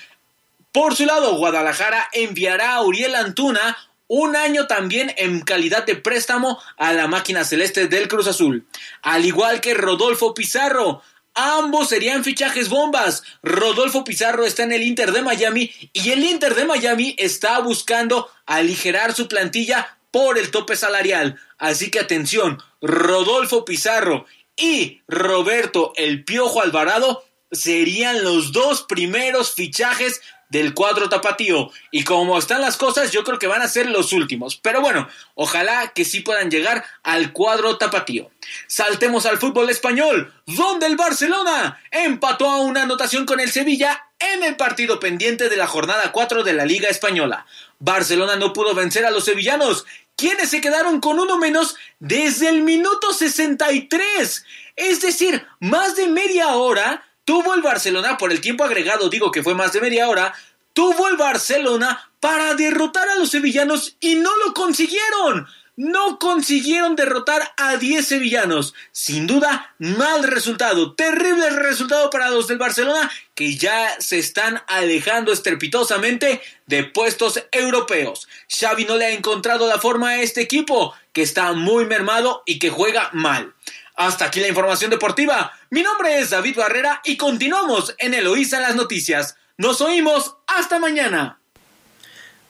Por 0.71 0.95
su 0.95 1.05
lado, 1.05 1.37
Guadalajara 1.37 2.09
enviará 2.13 2.75
a 2.75 2.83
Uriel 2.83 3.15
Antuna 3.15 3.77
un 4.07 4.35
año 4.35 4.67
también 4.67 5.13
en 5.17 5.41
calidad 5.41 5.85
de 5.85 5.95
préstamo 5.95 6.59
a 6.77 6.93
la 6.93 7.07
máquina 7.07 7.43
celeste 7.43 7.87
del 7.87 8.07
Cruz 8.07 8.27
Azul. 8.27 8.65
Al 9.01 9.25
igual 9.25 9.59
que 9.59 9.73
Rodolfo 9.73 10.33
Pizarro, 10.33 11.01
Ambos 11.39 11.89
serían 11.89 12.23
fichajes 12.23 12.67
bombas. 12.67 13.21
Rodolfo 13.43 14.03
Pizarro 14.03 14.43
está 14.43 14.63
en 14.63 14.71
el 14.71 14.81
Inter 14.81 15.11
de 15.11 15.21
Miami 15.21 15.69
y 15.93 16.09
el 16.09 16.23
Inter 16.23 16.55
de 16.55 16.65
Miami 16.65 17.15
está 17.19 17.59
buscando 17.59 18.27
aligerar 18.47 19.13
su 19.13 19.27
plantilla 19.27 19.99
por 20.09 20.39
el 20.39 20.49
tope 20.49 20.75
salarial. 20.75 21.39
Así 21.59 21.91
que 21.91 21.99
atención, 21.99 22.57
Rodolfo 22.81 23.65
Pizarro 23.65 24.25
y 24.55 25.03
Roberto 25.07 25.93
El 25.95 26.23
Piojo 26.23 26.63
Alvarado 26.63 27.23
serían 27.51 28.23
los 28.23 28.51
dos 28.51 28.81
primeros 28.81 29.53
fichajes 29.53 30.21
del 30.49 30.73
cuadro 30.73 31.09
tapatío. 31.09 31.71
Y 31.91 32.03
como 32.03 32.37
están 32.37 32.61
las 32.61 32.77
cosas, 32.77 33.11
yo 33.11 33.23
creo 33.23 33.39
que 33.39 33.47
van 33.47 33.61
a 33.61 33.67
ser 33.67 33.89
los 33.89 34.13
últimos. 34.13 34.57
Pero 34.57 34.81
bueno, 34.81 35.07
ojalá 35.35 35.89
que 35.89 36.05
sí 36.05 36.21
puedan 36.21 36.49
llegar 36.49 36.85
al 37.03 37.33
cuadro 37.33 37.77
tapatío. 37.77 38.29
Saltemos 38.67 39.25
al 39.25 39.37
fútbol 39.37 39.69
español, 39.69 40.33
donde 40.45 40.85
el 40.85 40.95
Barcelona 40.95 41.81
empató 41.91 42.49
a 42.49 42.61
una 42.61 42.83
anotación 42.83 43.25
con 43.25 43.39
el 43.39 43.51
Sevilla 43.51 44.05
en 44.19 44.43
el 44.43 44.55
partido 44.55 44.99
pendiente 44.99 45.49
de 45.49 45.57
la 45.57 45.67
jornada 45.67 46.11
4 46.11 46.43
de 46.43 46.53
la 46.53 46.65
Liga 46.65 46.89
Española. 46.89 47.45
Barcelona 47.79 48.35
no 48.35 48.53
pudo 48.53 48.73
vencer 48.73 49.05
a 49.05 49.11
los 49.11 49.25
sevillanos, 49.25 49.85
quienes 50.15 50.49
se 50.49 50.61
quedaron 50.61 50.99
con 50.99 51.19
uno 51.19 51.37
menos 51.37 51.75
desde 51.99 52.49
el 52.49 52.61
minuto 52.61 53.13
63. 53.13 54.45
Es 54.75 55.01
decir, 55.01 55.45
más 55.59 55.95
de 55.95 56.07
media 56.07 56.55
hora 56.55 57.06
tuvo 57.27 57.53
el 57.53 57.61
Barcelona, 57.61 58.17
por 58.17 58.31
el 58.31 58.39
tiempo 58.39 58.63
agregado 58.63 59.09
digo 59.09 59.33
que 59.33 59.43
fue 59.43 59.53
más 59.53 59.73
de 59.73 59.81
media 59.81 60.07
hora, 60.07 60.33
tuvo 60.71 61.09
el 61.09 61.17
Barcelona 61.17 62.09
para 62.21 62.53
derrotar 62.53 63.09
a 63.09 63.15
los 63.15 63.31
sevillanos 63.31 63.97
y 63.99 64.15
no 64.15 64.33
lo 64.37 64.53
consiguieron. 64.53 65.45
No 65.75 66.19
consiguieron 66.19 66.95
derrotar 66.95 67.53
a 67.57 67.75
10 67.75 68.07
sevillanos. 68.07 68.73
Sin 68.93 69.27
duda, 69.27 69.75
mal 69.77 70.23
resultado. 70.23 70.95
Terrible 70.95 71.49
resultado 71.49 72.09
para 72.09 72.29
los 72.29 72.47
del 72.47 72.57
Barcelona 72.57 73.11
que 73.35 73.57
ya 73.57 73.99
se 73.99 74.17
están 74.17 74.63
alejando 74.65 75.33
estrepitosamente 75.33 76.41
de 76.65 76.83
puestos 76.85 77.43
europeos. 77.51 78.27
Xavi 78.49 78.85
no 78.85 78.95
le 78.95 79.05
ha 79.05 79.11
encontrado 79.11 79.67
la 79.67 79.79
forma 79.79 80.11
a 80.11 80.21
este 80.21 80.41
equipo 80.41 80.95
que 81.11 81.23
está 81.23 81.51
muy 81.51 81.85
mermado 81.85 82.41
y 82.45 82.57
que 82.57 82.69
juega 82.69 83.09
mal. 83.11 83.53
Hasta 83.97 84.25
aquí 84.25 84.39
la 84.39 84.47
información 84.47 84.91
deportiva. 84.91 85.51
Mi 85.71 85.81
nombre 85.81 86.19
es 86.19 86.29
David 86.29 86.55
Barrera 86.55 87.01
y 87.03 87.17
continuamos 87.17 87.95
en 87.97 88.13
Eloísa 88.13 88.59
las 88.59 88.75
noticias. 88.75 89.35
Nos 89.57 89.81
oímos. 89.81 90.35
Hasta 90.45 90.77
mañana. 90.77 91.39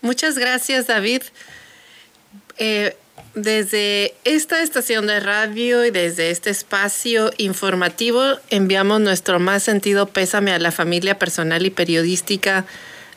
Muchas 0.02 0.38
gracias, 0.38 0.88
David. 0.88 1.24
Eh, 2.58 2.98
desde 3.34 4.14
esta 4.26 4.62
estación 4.62 5.08
de 5.08 5.22
radio 5.22 5.86
y 5.86 5.92
desde 5.92 6.32
este 6.32 6.50
espacio 6.50 7.32
informativo 7.38 8.24
enviamos 8.50 9.00
nuestro 9.00 9.40
más 9.40 9.64
sentido 9.64 10.08
pésame 10.08 10.52
a 10.54 10.60
la 10.60 10.72
familia 10.72 11.20
personal 11.20 11.66
y 11.66 11.70
periodística 11.70 12.66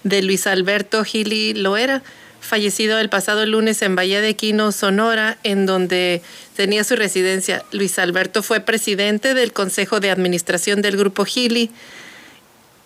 de 0.02 0.22
Luis 0.22 0.46
Alberto 0.46 1.04
Gili 1.04 1.54
Loera 1.54 2.02
fallecido 2.40 2.98
el 2.98 3.08
pasado 3.08 3.44
lunes 3.46 3.82
en 3.82 3.96
Valle 3.96 4.20
de 4.20 4.34
Quino, 4.34 4.72
Sonora, 4.72 5.38
en 5.44 5.66
donde 5.66 6.22
tenía 6.56 6.84
su 6.84 6.96
residencia. 6.96 7.64
Luis 7.72 7.98
Alberto 7.98 8.42
fue 8.42 8.60
presidente 8.60 9.34
del 9.34 9.52
Consejo 9.52 10.00
de 10.00 10.10
Administración 10.10 10.82
del 10.82 10.96
Grupo 10.96 11.24
Gili, 11.24 11.70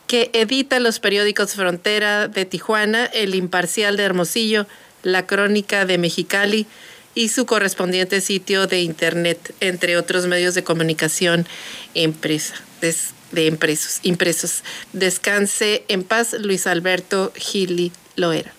que 0.07 0.31
edita 0.35 0.81
los 0.81 1.01
periódicos 1.01 1.55
Frontera 1.55 2.29
de 2.29 2.45
Tijuana, 2.45 3.07
El 3.07 3.35
Imparcial 3.35 3.97
de 3.97 4.03
Hermosillo, 4.03 4.67
La 5.03 5.27
Crónica 5.27 5.87
de 5.87 5.99
Mexicali 5.99 6.67
y 7.15 7.29
su 7.29 7.47
correspondiente 7.47 8.21
sitio 8.21 8.67
de 8.67 8.81
Internet, 8.81 9.55
entre 9.61 9.97
otros 9.97 10.27
medios 10.27 10.55
de 10.55 10.65
comunicación 10.65 11.47
empresa, 11.95 12.55
de 12.81 13.47
impresos, 13.47 14.01
impresos. 14.03 14.63
Descanse 14.93 15.85
en 15.89 16.03
paz, 16.03 16.35
Luis 16.35 16.67
Alberto 16.67 17.33
Gili 17.37 17.93
Loera. 18.17 18.53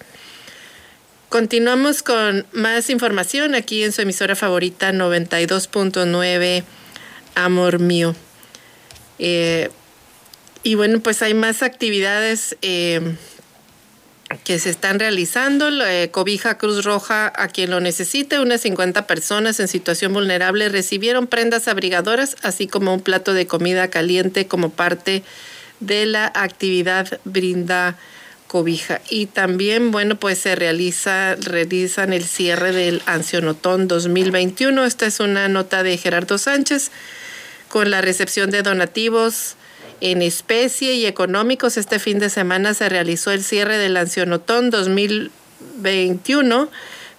Continuamos 1.29 2.03
con 2.03 2.45
más 2.53 2.89
información 2.89 3.55
aquí 3.55 3.83
en 3.83 3.91
su 3.91 4.01
emisora 4.01 4.35
favorita 4.35 4.91
92.9 4.91 6.63
Amor 7.33 7.79
Mío. 7.79 8.15
Eh, 9.19 9.69
y 10.63 10.75
bueno, 10.75 10.99
pues 10.99 11.21
hay 11.21 11.33
más 11.33 11.63
actividades 11.63 12.57
eh, 12.61 13.01
que 14.43 14.59
se 14.59 14.69
están 14.69 14.99
realizando. 14.99 15.69
Eh, 15.85 16.09
cobija 16.11 16.57
Cruz 16.57 16.83
Roja 16.83 17.33
a 17.35 17.47
quien 17.47 17.71
lo 17.71 17.79
necesite. 17.79 18.39
Unas 18.39 18.61
50 18.61 19.07
personas 19.07 19.59
en 19.59 19.67
situación 19.67 20.13
vulnerable 20.13 20.69
recibieron 20.69 21.27
prendas 21.27 21.67
abrigadoras, 21.67 22.35
así 22.43 22.67
como 22.67 22.93
un 22.93 23.01
plato 23.01 23.33
de 23.33 23.47
comida 23.47 23.89
caliente 23.89 24.47
como 24.47 24.69
parte 24.69 25.23
de 25.79 26.05
la 26.05 26.31
actividad 26.33 27.19
Brinda 27.25 27.97
cobija. 28.47 29.01
Y 29.09 29.25
también, 29.25 29.91
bueno, 29.91 30.15
pues 30.15 30.39
se 30.39 30.55
realiza, 30.55 31.35
realizan 31.35 32.13
el 32.13 32.23
cierre 32.23 32.71
del 32.71 33.01
Ancionotón 33.05 33.87
2021. 33.87 34.85
Esta 34.85 35.05
es 35.05 35.19
una 35.19 35.47
nota 35.47 35.83
de 35.83 35.97
Gerardo 35.97 36.37
Sánchez 36.37 36.91
con 37.69 37.91
la 37.91 38.01
recepción 38.01 38.51
de 38.51 38.61
donativos 38.61 39.55
en 40.01 40.21
especie 40.21 40.93
y 40.93 41.05
económicos. 41.05 41.77
Este 41.77 41.99
fin 41.99 42.19
de 42.19 42.29
semana 42.29 42.73
se 42.73 42.89
realizó 42.89 43.31
el 43.31 43.43
cierre 43.43 43.77
del 43.77 43.97
Ancionotón 43.97 44.69
2021, 44.69 46.69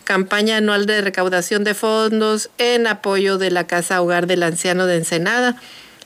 campaña 0.04 0.58
anual 0.58 0.86
de 0.86 1.00
recaudación 1.00 1.64
de 1.64 1.74
fondos 1.74 2.50
en 2.58 2.86
apoyo 2.86 3.38
de 3.38 3.50
la 3.50 3.66
Casa 3.66 4.00
Hogar 4.00 4.26
del 4.26 4.42
Anciano 4.42 4.86
de 4.86 4.96
Ensenada. 4.96 5.60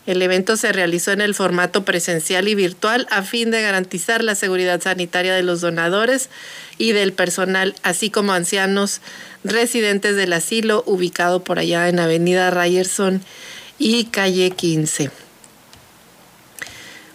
El 0.07 0.23
evento 0.23 0.57
se 0.57 0.73
realizó 0.73 1.13
en 1.13 1.21
el 1.21 1.35
formato 1.35 1.85
presencial 1.85 2.49
y 2.49 2.55
virtual 2.55 3.07
a 3.11 3.23
fin 3.23 3.51
de 3.51 3.63
garantizar 3.63 4.25
la 4.25 4.35
seguridad 4.35 4.81
sanitaria 4.81 5.35
de 5.35 5.43
los 5.43 5.61
donadores 5.61 6.31
y 6.79 6.93
del 6.93 7.13
personal, 7.13 7.75
así 7.83 8.11
como 8.11 8.33
ancianos 8.33 9.01
residentes 9.45 10.17
del 10.17 10.33
asilo 10.33 10.83
ubicado 10.87 11.45
por 11.45 11.59
allá 11.59 11.89
en 11.89 12.01
Avenida 12.01 12.51
Ryerson 12.51 13.23
y 13.79 14.05
calle 14.05 14.51
15. 14.51 15.11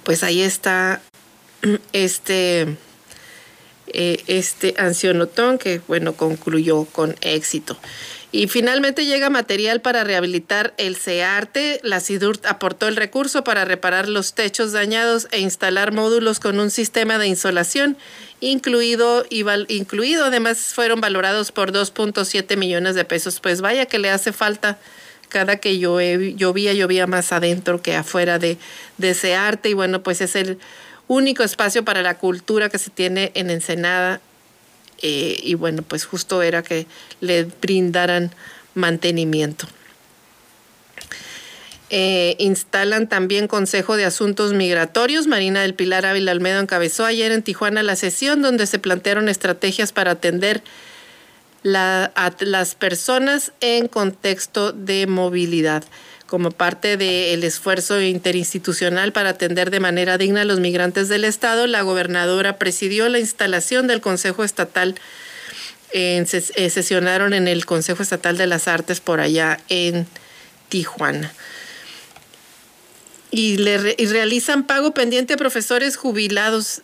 Pues 0.03 0.23
ahí 0.23 0.41
está 0.41 1.01
este, 1.93 2.77
eh, 3.87 4.23
este 4.27 4.75
ancionotón 4.77 5.57
que, 5.57 5.81
bueno, 5.87 6.13
concluyó 6.13 6.85
con 6.85 7.15
éxito. 7.21 7.77
Y 8.35 8.49
finalmente 8.49 9.05
llega 9.05 9.29
material 9.29 9.79
para 9.79 10.03
rehabilitar 10.03 10.73
el 10.75 10.97
CEARTE. 10.97 11.79
La 11.83 12.01
SIDURT 12.01 12.45
aportó 12.47 12.89
el 12.89 12.97
recurso 12.97 13.45
para 13.45 13.63
reparar 13.63 14.09
los 14.09 14.33
techos 14.33 14.73
dañados 14.73 15.29
e 15.31 15.39
instalar 15.39 15.93
módulos 15.93 16.41
con 16.41 16.59
un 16.59 16.69
sistema 16.69 17.17
de 17.17 17.27
insolación 17.27 17.95
incluido, 18.41 19.25
incluido 19.29 20.25
además 20.25 20.73
fueron 20.73 20.99
valorados 20.99 21.53
por 21.53 21.71
2.7 21.71 22.57
millones 22.57 22.95
de 22.95 23.05
pesos. 23.05 23.39
Pues 23.39 23.61
vaya 23.61 23.85
que 23.85 23.99
le 23.99 24.09
hace 24.09 24.33
falta 24.33 24.79
cada 25.29 25.55
que 25.55 25.79
llovía, 25.79 26.73
llovía 26.73 27.07
más 27.07 27.31
adentro 27.31 27.81
que 27.81 27.95
afuera 27.95 28.37
de, 28.37 28.57
de 28.97 29.13
CEARTE. 29.13 29.69
Y 29.69 29.73
bueno, 29.75 30.03
pues 30.03 30.19
es 30.19 30.35
el 30.35 30.59
único 31.07 31.41
espacio 31.41 31.85
para 31.85 32.01
la 32.01 32.17
cultura 32.17 32.67
que 32.67 32.79
se 32.79 32.89
tiene 32.89 33.31
en 33.33 33.49
Ensenada 33.49 34.19
eh, 35.01 35.39
y 35.41 35.53
bueno, 35.55 35.81
pues 35.81 36.05
justo 36.05 36.41
era 36.41 36.63
que 36.63 36.87
le 37.21 37.43
brindaran 37.43 38.31
mantenimiento. 38.73 39.67
Eh, 41.89 42.35
instalan 42.39 43.07
también 43.07 43.47
Consejo 43.47 43.95
de 43.95 44.05
Asuntos 44.05 44.53
Migratorios. 44.53 45.27
Marina 45.27 45.61
del 45.61 45.75
Pilar 45.75 46.05
Ávila 46.05 46.31
Almedo 46.31 46.59
encabezó 46.59 47.05
ayer 47.05 47.31
en 47.31 47.43
Tijuana 47.43 47.83
la 47.83 47.95
sesión 47.95 48.41
donde 48.41 48.65
se 48.65 48.79
plantearon 48.79 49.29
estrategias 49.29 49.91
para 49.91 50.11
atender 50.11 50.63
a 51.73 52.33
las 52.39 52.75
personas 52.75 53.51
en 53.59 53.87
contexto 53.87 54.71
de 54.71 55.07
movilidad. 55.07 55.83
Como 56.35 56.51
parte 56.51 56.97
del 56.97 57.45
esfuerzo 57.45 58.01
interinstitucional 58.01 59.13
para 59.13 59.29
atender 59.29 59.71
de 59.71 59.79
manera 59.79 60.17
digna 60.17 60.41
a 60.41 60.43
los 60.43 60.59
migrantes 60.59 61.07
del 61.07 61.23
Estado, 61.23 61.65
la 61.65 61.81
gobernadora 61.81 62.57
presidió 62.57 63.07
la 63.07 63.19
instalación 63.19 63.87
del 63.87 64.01
Consejo 64.01 64.43
Estatal. 64.43 64.95
Eh, 65.93 66.25
sesionaron 66.25 67.33
en 67.33 67.47
el 67.47 67.65
Consejo 67.65 68.03
Estatal 68.03 68.37
de 68.37 68.47
las 68.47 68.67
Artes 68.67 68.99
por 68.99 69.21
allá 69.21 69.61
en 69.69 70.07
Tijuana. 70.67 71.31
Y, 73.31 73.55
realizan 73.55 74.67
pago 74.67 74.93
pendiente 74.93 75.35
a 75.35 75.37
profesores 75.37 75.95
jubilados 75.95 76.81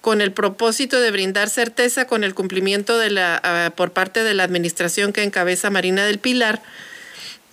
con 0.00 0.22
el 0.22 0.32
propósito 0.32 1.02
de 1.02 1.10
brindar 1.10 1.50
certeza 1.50 2.06
con 2.06 2.24
el 2.24 2.32
cumplimiento 2.32 2.96
de 2.96 3.10
la, 3.10 3.42
ah, 3.44 3.72
por 3.76 3.92
parte 3.92 4.24
de 4.24 4.32
la 4.32 4.44
administración 4.44 5.12
que 5.12 5.22
encabeza 5.22 5.68
Marina 5.68 6.06
del 6.06 6.18
Pilar 6.18 6.62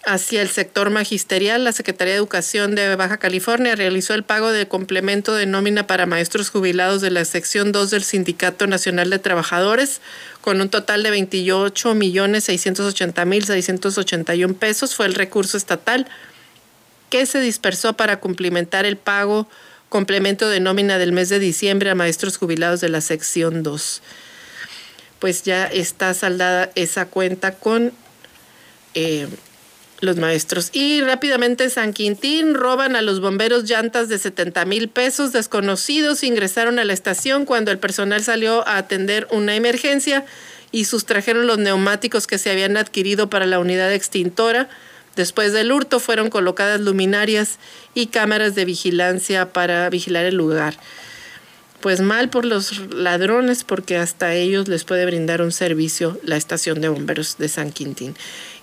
hacia 0.08 0.42
el 0.42 0.48
sector 0.48 0.90
magisterial, 0.90 1.66
la 1.66 1.74
Secretaría 1.74 2.14
de 2.14 2.20
Educación 2.20 2.76
de 2.76 2.96
Baja 2.96 3.18
California 3.18 3.76
realizó 3.76 4.14
el 4.14 4.24
pago 4.24 4.54
de 4.54 4.66
complemento 4.66 5.36
de 5.36 5.46
nómina 5.46 5.86
para 5.86 6.06
maestros 6.06 6.50
jubilados 6.50 7.02
de 7.02 7.12
la 7.12 7.26
sección 7.26 7.74
2 7.74 7.90
del 7.90 8.06
Sindicato 8.06 8.68
Nacional 8.68 9.10
de 9.10 9.20
Trabajadores 9.20 10.00
con 10.40 10.62
un 10.62 10.70
total 10.70 11.04
de 11.04 11.10
28 11.12 11.94
millones 11.94 12.46
680 12.46 13.26
mil 13.26 13.44
681 13.44 14.54
pesos. 14.54 14.96
Fue 14.96 15.08
el 15.08 15.14
recurso 15.14 15.58
estatal 15.58 16.08
que 17.10 17.26
se 17.26 17.42
dispersó 17.42 17.98
para 17.98 18.22
cumplimentar 18.22 18.86
el 18.86 18.96
pago 18.96 19.50
complemento 19.90 20.48
de 20.48 20.62
nómina 20.62 20.98
del 21.00 21.12
mes 21.12 21.28
de 21.28 21.40
diciembre 21.40 21.90
a 21.90 21.96
maestros 21.96 22.38
jubilados 22.38 22.80
de 22.80 22.88
la 22.88 23.02
sección 23.02 23.62
2. 23.62 24.02
Pues 25.20 25.44
ya 25.44 25.66
está 25.66 26.14
saldada 26.14 26.72
esa 26.76 27.08
cuenta 27.08 27.56
con 27.56 27.92
eh, 28.94 29.28
los 30.00 30.18
maestros. 30.18 30.70
Y 30.74 31.02
rápidamente 31.02 31.70
San 31.70 31.94
Quintín 31.94 32.54
roban 32.54 32.96
a 32.96 33.02
los 33.02 33.20
bomberos 33.20 33.64
llantas 33.64 34.10
de 34.10 34.20
70 34.20 34.66
mil 34.66 34.90
pesos. 34.90 35.32
Desconocidos 35.32 36.24
ingresaron 36.24 36.80
a 36.80 36.86
la 36.86 36.94
estación 36.94 37.46
cuando 37.46 37.72
el 37.72 37.80
personal 37.80 38.24
salió 38.24 38.68
a 38.68 38.78
atender 38.78 39.28
una 39.32 39.56
emergencia 39.56 40.26
y 40.72 40.86
sustrajeron 40.86 41.48
los 41.48 41.58
neumáticos 41.58 42.28
que 42.28 42.38
se 42.38 42.52
habían 42.52 42.78
adquirido 42.78 43.30
para 43.30 43.46
la 43.46 43.60
unidad 43.60 43.94
extintora. 43.94 44.70
Después 45.16 45.52
del 45.52 45.72
hurto 45.72 46.00
fueron 46.00 46.30
colocadas 46.30 46.80
luminarias 46.80 47.58
y 47.96 48.08
cámaras 48.08 48.54
de 48.54 48.66
vigilancia 48.66 49.52
para 49.52 49.90
vigilar 49.90 50.26
el 50.26 50.36
lugar. 50.36 50.78
Pues 51.82 52.02
mal 52.02 52.30
por 52.30 52.46
los 52.46 52.80
ladrones 52.94 53.64
porque 53.64 53.98
hasta 53.98 54.34
ellos 54.34 54.68
les 54.68 54.84
puede 54.84 55.06
brindar 55.06 55.42
un 55.42 55.52
servicio 55.52 56.20
la 56.24 56.36
estación 56.36 56.82
de 56.82 56.90
bomberos 56.90 57.38
de 57.38 57.50
San 57.50 57.72
Quintín. 57.72 58.16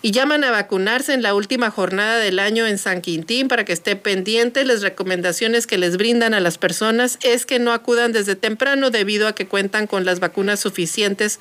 Y 0.05 0.11
llaman 0.11 0.45
a 0.45 0.51
vacunarse 0.51 1.15
en 1.15 1.23
la 1.23 1.33
última 1.35 1.71
jornada 1.71 2.19
del 2.19 2.39
año 2.39 2.67
en 2.67 2.77
San 2.77 3.01
Quintín 3.01 3.49
para 3.49 3.65
que 3.65 3.73
esté 3.73 3.97
pendiente. 3.97 4.67
Las 4.67 4.83
recomendaciones 4.83 5.67
que 5.67 5.79
les 5.79 5.97
brindan 5.97 6.35
a 6.35 6.41
las 6.41 6.59
personas 6.59 7.19
es 7.23 7.47
que 7.47 7.59
no 7.59 7.73
acudan 7.73 8.13
desde 8.13 8.37
temprano 8.37 8.91
debido 8.91 9.27
a 9.27 9.35
que 9.35 9.47
cuentan 9.47 9.87
con 9.87 10.05
las 10.05 10.21
vacunas 10.21 10.61
suficientes 10.61 11.41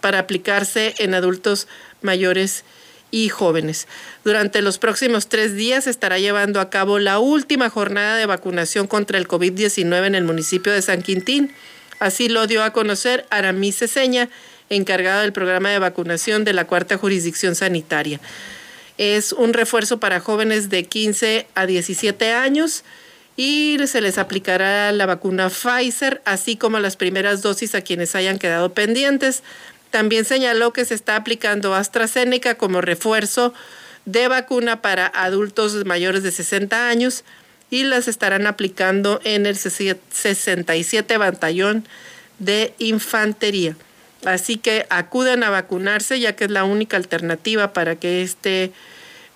para 0.00 0.18
aplicarse 0.18 0.96
en 0.98 1.14
adultos 1.14 1.68
mayores 2.00 2.64
y 3.12 3.28
jóvenes. 3.28 3.86
Durante 4.24 4.62
los 4.62 4.78
próximos 4.78 5.28
tres 5.28 5.54
días 5.54 5.86
estará 5.86 6.18
llevando 6.18 6.58
a 6.58 6.70
cabo 6.70 6.98
la 6.98 7.20
última 7.20 7.70
jornada 7.70 8.16
de 8.16 8.26
vacunación 8.26 8.88
contra 8.88 9.16
el 9.16 9.28
COVID-19 9.28 10.06
en 10.06 10.16
el 10.16 10.24
municipio 10.24 10.72
de 10.72 10.82
San 10.82 11.02
Quintín. 11.02 11.54
Así 12.00 12.28
lo 12.28 12.48
dio 12.48 12.64
a 12.64 12.72
conocer 12.72 13.26
Aramis 13.30 13.78
Ceseña, 13.78 14.28
encargada 14.74 15.22
del 15.22 15.32
programa 15.32 15.70
de 15.70 15.78
vacunación 15.78 16.44
de 16.44 16.52
la 16.52 16.66
cuarta 16.66 16.96
jurisdicción 16.96 17.54
sanitaria. 17.54 18.20
Es 18.98 19.32
un 19.32 19.52
refuerzo 19.52 19.98
para 20.00 20.20
jóvenes 20.20 20.70
de 20.70 20.84
15 20.84 21.46
a 21.54 21.66
17 21.66 22.32
años 22.32 22.84
y 23.36 23.78
se 23.86 24.00
les 24.00 24.18
aplicará 24.18 24.92
la 24.92 25.06
vacuna 25.06 25.48
Pfizer, 25.48 26.20
así 26.24 26.56
como 26.56 26.78
las 26.78 26.96
primeras 26.96 27.42
dosis 27.42 27.74
a 27.74 27.80
quienes 27.82 28.14
hayan 28.14 28.38
quedado 28.38 28.74
pendientes. 28.74 29.42
También 29.90 30.24
señaló 30.24 30.72
que 30.72 30.84
se 30.84 30.94
está 30.94 31.16
aplicando 31.16 31.74
AstraZeneca 31.74 32.56
como 32.56 32.80
refuerzo 32.80 33.54
de 34.04 34.28
vacuna 34.28 34.82
para 34.82 35.06
adultos 35.06 35.84
mayores 35.84 36.22
de 36.22 36.32
60 36.32 36.88
años 36.88 37.24
y 37.70 37.84
las 37.84 38.08
estarán 38.08 38.46
aplicando 38.46 39.20
en 39.24 39.46
el 39.46 39.56
67 39.56 41.16
Batallón 41.16 41.86
de 42.38 42.74
Infantería. 42.78 43.76
Así 44.24 44.56
que 44.56 44.86
acudan 44.90 45.42
a 45.42 45.50
vacunarse 45.50 46.20
ya 46.20 46.34
que 46.34 46.44
es 46.44 46.50
la 46.50 46.64
única 46.64 46.96
alternativa 46.96 47.72
para 47.72 47.96
que 47.96 48.22
este 48.22 48.72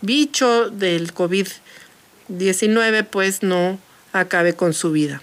bicho 0.01 0.71
del 0.71 1.13
COVID-19 1.13 3.07
pues 3.07 3.43
no 3.43 3.79
acabe 4.13 4.55
con 4.55 4.73
su 4.73 4.93
vida. 4.93 5.21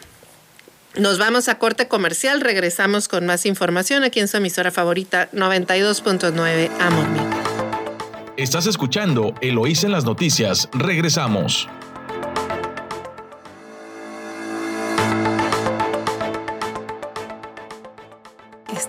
Nos 0.96 1.18
vamos 1.18 1.50
a 1.50 1.58
corte 1.58 1.88
comercial, 1.88 2.42
regresamos 2.42 3.08
con 3.08 3.26
más 3.26 3.46
información 3.46 4.04
aquí 4.04 4.20
en 4.20 4.28
su 4.28 4.38
emisora 4.38 4.70
favorita 4.70 5.30
92.9 5.32 6.70
Amor. 6.80 7.08
Estás 8.38 8.68
escuchando 8.68 9.34
Eloís 9.42 9.84
en 9.84 9.92
las 9.92 10.06
noticias, 10.06 10.70
regresamos. 10.74 11.68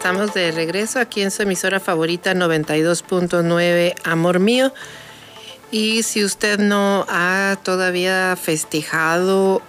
Estamos 0.05 0.35
de 0.35 0.53
regreso 0.53 1.01
aquí 1.01 1.23
en 1.23 1.31
su 1.31 1.41
emisora 1.41 1.81
favorita 1.81 2.35
92.9 2.35 3.95
Amor 4.05 4.39
Mío. 4.39 4.71
Y 5.71 6.03
si 6.03 6.23
usted 6.23 6.59
no 6.59 7.07
ha 7.09 7.57
todavía 7.63 8.37
festejado 8.37 9.63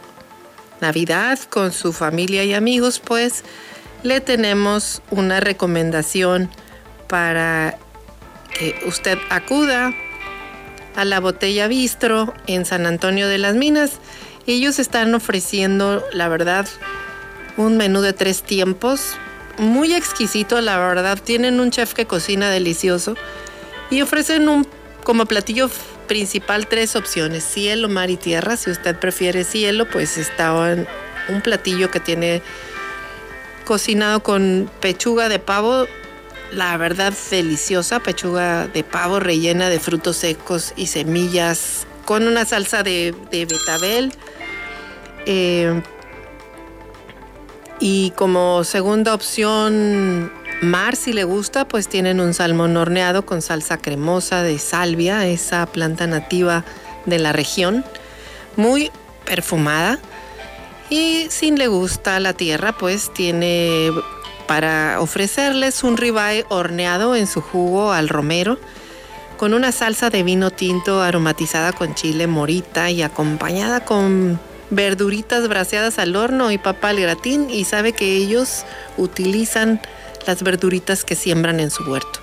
Navidad 0.82 1.40
con 1.50 1.72
su 1.72 1.94
familia 1.94 2.44
y 2.44 2.54
amigos, 2.54 3.00
pues 3.00 3.46
le 4.04 4.20
tenemos 4.20 5.02
una 5.10 5.40
recomendación 5.40 6.50
para 7.08 7.78
que 8.60 8.78
usted 8.88 9.18
acuda 9.30 9.94
a 10.98 11.06
la 11.06 11.22
botella 11.22 11.70
Bistro 11.70 12.34
en 12.46 12.66
San 12.66 12.88
Antonio 12.88 13.30
de 13.30 13.38
las 13.38 13.56
Minas. 13.56 14.00
Ellos 14.48 14.80
están 14.80 15.16
ofreciendo, 15.16 16.04
la 16.12 16.28
verdad, 16.28 16.68
un 17.56 17.78
menú 17.78 18.02
de 18.02 18.12
tres 18.12 18.44
tiempos, 18.44 19.18
muy 19.58 19.94
exquisito, 19.94 20.60
la 20.62 20.78
verdad. 20.78 21.20
Tienen 21.22 21.60
un 21.60 21.72
chef 21.72 21.94
que 21.94 22.06
cocina 22.06 22.50
delicioso 22.50 23.16
y 23.90 24.02
ofrecen 24.02 24.50
un 24.50 24.68
como 25.04 25.26
platillo 25.26 25.70
principal 26.08 26.68
tres 26.68 26.96
opciones, 26.96 27.44
cielo, 27.44 27.90
mar 27.90 28.10
y 28.10 28.18
tierra. 28.18 28.58
Si 28.58 28.72
usted 28.72 28.98
prefiere 28.98 29.44
cielo, 29.44 29.88
pues 29.90 30.18
está 30.18 30.54
un 31.30 31.42
platillo 31.42 31.92
que 31.92 32.00
tiene 32.00 32.42
cocinado 33.66 34.22
con 34.22 34.70
pechuga 34.80 35.30
de 35.30 35.40
pavo, 35.40 35.88
la 36.52 36.78
verdad 36.78 37.14
deliciosa, 37.30 38.00
pechuga 38.00 38.68
de 38.68 38.84
pavo 38.84 39.20
rellena 39.20 39.70
de 39.70 39.80
frutos 39.80 40.18
secos 40.18 40.74
y 40.76 40.88
semillas, 40.88 41.86
con 42.06 42.28
una 42.28 42.46
salsa 42.46 42.84
de, 42.84 43.14
betabel. 43.32 44.14
Eh, 45.26 45.82
y 47.80 48.12
como 48.12 48.64
segunda 48.64 49.14
opción, 49.14 50.32
mar, 50.62 50.96
si 50.96 51.14
le 51.14 51.24
gusta, 51.24 51.68
pues 51.68 51.88
tienen 51.88 52.20
un 52.20 52.34
salmón 52.34 52.76
horneado 52.78 53.26
con 53.26 53.42
salsa 53.42 53.78
cremosa 53.78 54.44
de 54.44 54.58
salvia, 54.60 55.26
esa 55.28 55.66
planta 55.66 56.08
nativa 56.08 56.64
de 57.06 57.20
la 57.20 57.34
región, 57.34 57.84
muy 58.56 58.92
perfumada. 59.26 60.00
Y 60.90 61.28
si 61.30 61.52
le 61.52 61.68
gusta 61.68 62.20
la 62.20 62.34
tierra, 62.34 62.78
pues 62.78 63.14
tiene 63.14 63.92
para 64.48 65.02
ofrecerles 65.02 65.84
un 65.84 65.98
ribeye 65.98 66.46
horneado 66.50 67.16
en 67.16 67.28
su 67.28 67.42
jugo 67.42 67.92
al 67.92 68.10
romero, 68.10 68.60
con 69.38 69.54
una 69.54 69.72
salsa 69.72 70.10
de 70.10 70.24
vino 70.24 70.52
tinto 70.52 71.02
aromatizada 71.02 71.74
con 71.74 71.94
chile 71.96 72.28
morita 72.28 72.90
y 72.90 73.02
acompañada 73.02 73.84
con 73.84 74.40
verduritas 74.70 75.48
braseadas 75.48 76.00
al 76.00 76.16
horno 76.16 76.52
y 76.52 76.58
papa 76.58 76.90
al 76.90 77.00
gratín 77.00 77.50
y 77.50 77.66
sabe 77.66 77.94
que 77.94 78.16
ellos 78.16 78.66
utilizan 78.98 79.82
las 80.26 80.44
verduritas 80.44 81.04
que 81.04 81.16
siembran 81.16 81.60
en 81.60 81.72
su 81.72 81.84
huerto. 81.84 82.20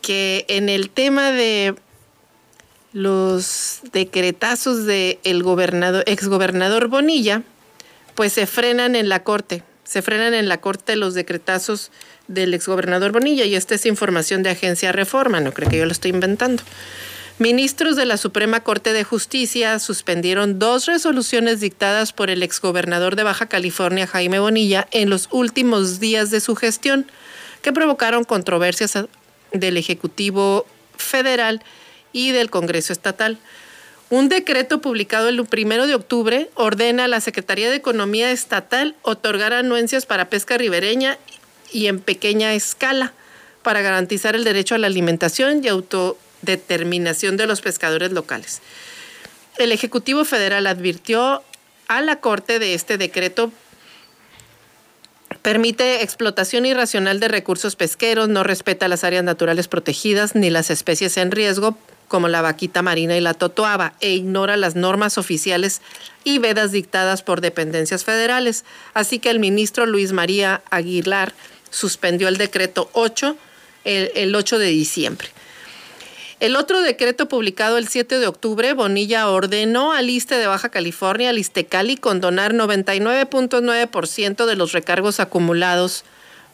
Que 0.00 0.44
en 0.48 0.68
el 0.68 0.90
tema 0.90 1.32
de 1.32 1.74
los 2.92 3.80
decretazos 3.92 4.86
del 4.86 5.18
el 5.24 5.42
gobernador, 5.42 6.04
exgobernador 6.06 6.86
Bonilla, 6.86 7.42
pues 8.14 8.32
se 8.32 8.46
frenan 8.46 8.94
en 8.96 9.08
la 9.08 9.24
corte, 9.24 9.64
se 9.86 10.02
frenan 10.02 10.34
en 10.34 10.48
la 10.48 10.60
corte 10.60 10.96
los 10.96 11.14
decretazos 11.14 11.90
del 12.28 12.54
exgobernador 12.54 13.12
Bonilla 13.12 13.44
y 13.44 13.54
esta 13.54 13.76
es 13.76 13.86
información 13.86 14.42
de 14.42 14.50
Agencia 14.50 14.92
Reforma, 14.92 15.40
no 15.40 15.54
creo 15.54 15.70
que 15.70 15.78
yo 15.78 15.86
lo 15.86 15.92
estoy 15.92 16.10
inventando. 16.10 16.62
Ministros 17.38 17.96
de 17.96 18.06
la 18.06 18.16
Suprema 18.16 18.60
Corte 18.60 18.94
de 18.94 19.04
Justicia 19.04 19.78
suspendieron 19.78 20.58
dos 20.58 20.86
resoluciones 20.86 21.60
dictadas 21.60 22.14
por 22.14 22.30
el 22.30 22.42
exgobernador 22.42 23.14
de 23.14 23.24
Baja 23.24 23.46
California, 23.46 24.06
Jaime 24.06 24.38
Bonilla, 24.38 24.88
en 24.90 25.10
los 25.10 25.28
últimos 25.30 26.00
días 26.00 26.30
de 26.30 26.40
su 26.40 26.56
gestión, 26.56 27.06
que 27.60 27.74
provocaron 27.74 28.24
controversias 28.24 28.98
del 29.52 29.76
Ejecutivo 29.76 30.66
Federal 30.96 31.62
y 32.12 32.32
del 32.32 32.48
Congreso 32.48 32.94
Estatal. 32.94 33.38
Un 34.08 34.28
decreto 34.28 34.80
publicado 34.80 35.28
el 35.28 35.44
primero 35.46 35.88
de 35.88 35.96
octubre 35.96 36.48
ordena 36.54 37.04
a 37.04 37.08
la 37.08 37.20
Secretaría 37.20 37.68
de 37.68 37.76
Economía 37.76 38.30
Estatal 38.30 38.94
otorgar 39.02 39.52
anuencias 39.52 40.06
para 40.06 40.28
pesca 40.28 40.56
ribereña 40.56 41.18
y 41.72 41.88
en 41.88 41.98
pequeña 41.98 42.54
escala 42.54 43.12
para 43.62 43.82
garantizar 43.82 44.36
el 44.36 44.44
derecho 44.44 44.76
a 44.76 44.78
la 44.78 44.86
alimentación 44.86 45.64
y 45.64 45.68
auto 45.68 46.16
determinación 46.42 47.36
de 47.36 47.48
los 47.48 47.60
pescadores 47.60 48.12
locales. 48.12 48.62
El 49.58 49.72
Ejecutivo 49.72 50.24
Federal 50.24 50.68
advirtió 50.68 51.42
a 51.88 52.00
la 52.00 52.20
Corte 52.20 52.60
de 52.60 52.74
este 52.74 52.98
decreto 52.98 53.50
permite 55.42 56.02
explotación 56.02 56.64
irracional 56.64 57.18
de 57.18 57.28
recursos 57.28 57.74
pesqueros, 57.74 58.28
no 58.28 58.44
respeta 58.44 58.86
las 58.86 59.02
áreas 59.02 59.24
naturales 59.24 59.66
protegidas 59.66 60.36
ni 60.36 60.50
las 60.50 60.70
especies 60.70 61.16
en 61.16 61.32
riesgo, 61.32 61.76
como 62.08 62.28
la 62.28 62.42
vaquita 62.42 62.82
marina 62.82 63.16
y 63.16 63.20
la 63.20 63.34
totoaba, 63.34 63.94
e 64.00 64.10
ignora 64.10 64.56
las 64.56 64.76
normas 64.76 65.18
oficiales 65.18 65.82
y 66.24 66.38
vedas 66.38 66.72
dictadas 66.72 67.22
por 67.22 67.40
dependencias 67.40 68.04
federales. 68.04 68.64
Así 68.94 69.18
que 69.18 69.30
el 69.30 69.38
ministro 69.38 69.86
Luis 69.86 70.12
María 70.12 70.62
Aguilar 70.70 71.34
suspendió 71.70 72.28
el 72.28 72.36
decreto 72.36 72.90
8 72.92 73.36
el, 73.84 74.10
el 74.14 74.34
8 74.34 74.58
de 74.58 74.66
diciembre. 74.66 75.28
El 76.38 76.54
otro 76.56 76.82
decreto 76.82 77.28
publicado 77.28 77.78
el 77.78 77.88
7 77.88 78.18
de 78.18 78.26
octubre, 78.26 78.74
Bonilla 78.74 79.30
ordenó 79.30 79.92
al 79.92 80.10
ISTE 80.10 80.36
de 80.36 80.46
Baja 80.46 80.68
California, 80.68 81.30
al 81.30 81.38
ISTECALI, 81.38 81.96
condonar 81.96 82.52
99.9% 82.52 84.44
de 84.44 84.54
los 84.54 84.72
recargos 84.72 85.18
acumulados 85.18 86.04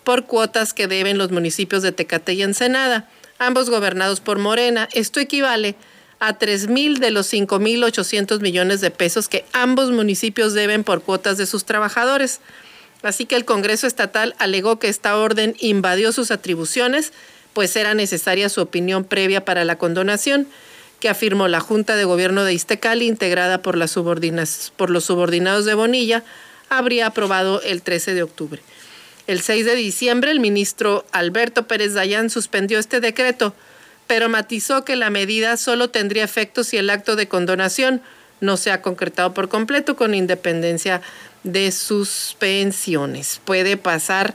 por 0.05 0.27
cuotas 0.27 0.73
que 0.73 0.87
deben 0.87 1.19
los 1.19 1.33
municipios 1.33 1.83
de 1.83 1.91
Tecate 1.91 2.35
y 2.35 2.43
Ensenada, 2.43 3.09
ambos 3.47 3.71
gobernados 3.71 4.21
por 4.21 4.39
Morena. 4.39 4.89
Esto 4.93 5.21
equivale 5.21 5.75
a 6.21 6.39
3.000 6.39 6.99
de 6.99 7.11
los 7.11 7.33
5.800 7.33 8.41
millones 8.41 8.81
de 8.81 8.91
pesos 8.91 9.29
que 9.29 9.45
ambos 9.53 9.91
municipios 9.91 10.55
deben 10.55 10.85
por 10.85 11.03
cuotas 11.03 11.37
de 11.37 11.47
sus 11.47 11.65
trabajadores. 11.65 12.41
Así 13.03 13.27
que 13.27 13.35
el 13.35 13.45
Congreso 13.45 13.87
Estatal 13.87 14.35
alegó 14.39 14.79
que 14.79 14.89
esta 14.89 15.17
orden 15.17 15.57
invadió 15.59 16.13
sus 16.13 16.31
atribuciones 16.31 17.13
pues 17.53 17.77
era 17.77 17.95
necesaria 17.95 18.49
su 18.49 18.61
opinión 18.61 19.05
previa 19.05 19.45
para 19.45 19.65
la 19.65 19.77
condonación, 19.77 20.47
que 21.01 21.09
afirmó 21.09 21.49
la 21.49 21.61
Junta 21.61 21.97
de 21.97 22.05
Gobierno 22.05 22.45
de 22.45 22.55
Iztecali, 22.55 23.07
integrada 23.07 23.59
por, 23.59 23.77
por 24.77 24.91
los 24.91 25.05
subordinados 25.05 25.65
de 25.65 25.75
Bonilla, 25.75 26.23
habría 26.69 27.07
aprobado 27.07 27.61
el 27.63 27.83
13 27.83 28.15
de 28.15 28.23
octubre. 28.23 28.63
El 29.33 29.41
6 29.41 29.65
de 29.65 29.77
diciembre, 29.77 30.31
el 30.31 30.41
ministro 30.41 31.07
Alberto 31.11 31.67
Pérez 31.67 31.95
Dayán 31.95 32.29
suspendió 32.29 32.79
este 32.79 33.01
decreto, 33.01 33.55
pero 34.07 34.29
matizó 34.29 34.85
que 34.85 34.95
la 34.95 35.09
medida 35.09 35.57
solo 35.57 35.89
tendría 35.89 36.23
efecto 36.23 36.65
si 36.65 36.77
el 36.77 36.91
acto 36.91 37.17
de 37.17 37.29
condonación 37.29 38.03
no 38.43 38.59
se 38.59 38.71
ha 38.71 38.83
concretado 38.83 39.33
por 39.33 39.49
completo 39.49 39.97
con 39.97 40.13
independencia 40.13 41.01
de 41.45 41.73
sus 41.73 42.37
pensiones. 42.41 43.41
Puede 43.43 43.79
pasar 43.79 44.35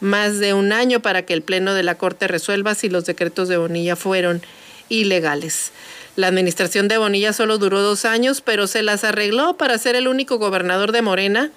más 0.00 0.40
de 0.40 0.54
un 0.54 0.72
año 0.72 0.98
para 0.98 1.22
que 1.22 1.34
el 1.34 1.42
Pleno 1.42 1.72
de 1.72 1.84
la 1.84 1.94
Corte 1.94 2.26
resuelva 2.26 2.74
si 2.74 2.88
los 2.88 3.04
decretos 3.04 3.46
de 3.46 3.58
Bonilla 3.58 3.94
fueron 3.94 4.42
ilegales. 4.88 5.70
La 6.16 6.26
administración 6.26 6.88
de 6.88 6.98
Bonilla 6.98 7.32
solo 7.32 7.58
duró 7.58 7.80
dos 7.80 8.04
años, 8.04 8.40
pero 8.40 8.66
se 8.66 8.82
las 8.82 9.04
arregló 9.04 9.56
para 9.56 9.78
ser 9.78 9.94
el 9.94 10.08
único 10.08 10.38
gobernador 10.38 10.90
de 10.90 11.02
Morena 11.02 11.52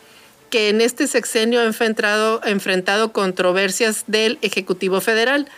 que 0.56 0.70
en 0.70 0.80
este 0.80 1.08
sexenio 1.08 1.60
ha 1.60 1.66
enfrentado, 1.66 2.40
enfrentado 2.46 3.12
controversias 3.12 4.06
del 4.08 4.38
Ejecutivo 4.42 5.02
Federal. 5.02 5.50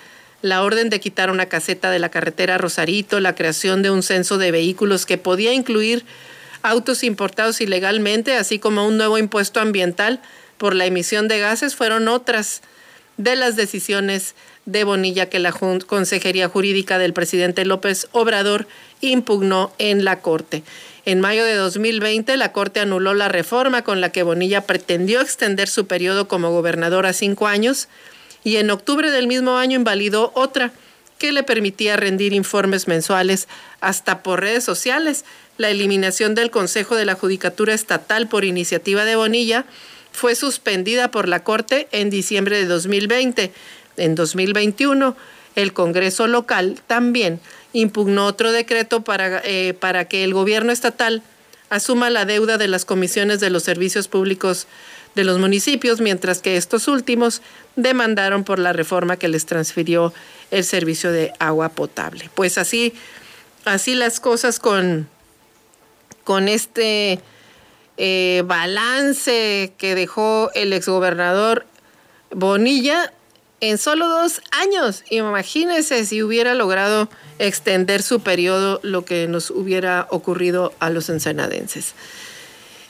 La 0.42 0.64
orden 0.64 0.90
de 0.90 1.00
quitar 1.00 1.30
una 1.30 1.46
caseta 1.46 1.92
de 1.92 2.00
la 2.00 2.10
carretera 2.10 2.58
Rosarito, 2.58 3.20
la 3.20 3.36
creación 3.36 3.84
de 3.84 3.92
un 3.92 4.02
censo 4.02 4.40
de 4.40 4.50
vehículos 4.50 5.06
que 5.06 5.20
podía 5.20 5.54
incluir 5.54 6.04
autos 6.64 7.04
importados 7.04 7.62
ilegalmente, 7.62 8.34
así 8.34 8.58
como 8.58 8.88
un 8.88 8.98
nuevo 8.98 9.20
impuesto 9.20 9.60
ambiental 9.60 10.20
por 10.58 10.74
la 10.74 10.88
emisión 10.88 11.28
de 11.28 11.38
gases, 11.38 11.76
fueron 11.76 12.08
otras 12.08 12.64
de 13.18 13.36
las 13.36 13.56
decisiones 13.56 14.34
de 14.66 14.84
Bonilla 14.84 15.30
que 15.30 15.38
la 15.38 15.52
Consejería 15.52 16.50
Jurídica 16.50 16.98
del 16.98 17.14
presidente 17.14 17.66
López 17.66 18.08
Obrador 18.14 18.68
impugnó 19.02 19.72
en 19.78 20.04
la 20.04 20.22
Corte. 20.22 20.64
En 21.08 21.22
mayo 21.22 21.46
de 21.46 21.56
2020, 21.56 22.36
la 22.36 22.52
Corte 22.52 22.82
anuló 22.82 23.14
la 23.14 23.30
reforma 23.30 23.82
con 23.82 24.02
la 24.02 24.12
que 24.12 24.24
Bonilla 24.24 24.68
pretendió 24.68 25.22
extender 25.22 25.70
su 25.70 25.88
periodo 25.88 26.28
como 26.28 26.52
gobernador 26.52 27.06
a 27.06 27.14
cinco 27.14 27.48
años 27.48 27.88
y 28.44 28.58
en 28.58 28.70
octubre 28.72 29.10
del 29.10 29.26
mismo 29.26 29.56
año 29.56 29.78
invalidó 29.78 30.34
otra 30.36 30.74
que 31.18 31.32
le 31.32 31.44
permitía 31.44 31.96
rendir 31.96 32.34
informes 32.34 32.90
mensuales 32.90 33.48
hasta 33.80 34.22
por 34.22 34.42
redes 34.42 34.66
sociales. 34.66 35.24
La 35.58 35.70
eliminación 35.70 36.36
del 36.36 36.52
Consejo 36.52 36.98
de 36.98 37.06
la 37.06 37.16
Judicatura 37.16 37.74
Estatal 37.74 38.28
por 38.28 38.44
iniciativa 38.44 39.06
de 39.06 39.16
Bonilla 39.16 39.64
fue 40.12 40.36
suspendida 40.36 41.10
por 41.10 41.30
la 41.30 41.42
Corte 41.42 41.88
en 41.94 42.10
diciembre 42.10 42.58
de 42.58 42.66
2020. 42.66 43.54
En 43.96 44.16
2021, 44.16 45.16
el 45.56 45.72
Congreso 45.72 46.28
local 46.28 46.82
también 46.86 47.40
impugnó 47.80 48.26
otro 48.26 48.52
decreto 48.52 49.04
para, 49.04 49.42
eh, 49.44 49.76
para 49.80 50.06
que 50.06 50.24
el 50.24 50.34
gobierno 50.34 50.72
estatal 50.72 51.22
asuma 51.70 52.10
la 52.10 52.26
deuda 52.26 52.58
de 52.58 52.68
las 52.68 52.86
comisiones 52.86 53.40
de 53.40 53.50
los 53.50 53.64
servicios 53.64 54.08
públicos 54.08 54.68
de 55.16 55.24
los 55.24 55.40
municipios, 55.40 56.02
mientras 56.02 56.42
que 56.42 56.58
estos 56.58 56.88
últimos 56.88 57.42
demandaron 57.76 58.44
por 58.44 58.60
la 58.60 58.74
reforma 58.74 59.18
que 59.18 59.28
les 59.28 59.46
transfirió 59.46 60.14
el 60.52 60.64
servicio 60.64 61.12
de 61.12 61.34
agua 61.40 61.70
potable. 61.70 62.30
Pues 62.34 62.58
así, 62.58 62.94
así 63.66 63.96
las 63.96 64.20
cosas 64.20 64.60
con, 64.60 65.08
con 66.24 66.48
este 66.48 67.20
eh, 67.98 68.44
balance 68.46 69.74
que 69.78 69.96
dejó 69.96 70.52
el 70.56 70.74
exgobernador 70.74 71.66
Bonilla 72.32 73.14
en 73.60 73.78
solo 73.78 74.08
dos 74.08 74.42
años. 74.52 75.04
Imagínense 75.10 76.06
si 76.06 76.22
hubiera 76.22 76.54
logrado 76.54 77.10
extender 77.40 78.02
su 78.04 78.20
periodo 78.20 78.80
lo 78.84 79.06
que 79.06 79.28
nos 79.28 79.52
hubiera 79.52 80.08
ocurrido 80.10 80.74
a 80.80 80.90
los 80.90 81.10
ensenadenses. 81.10 81.94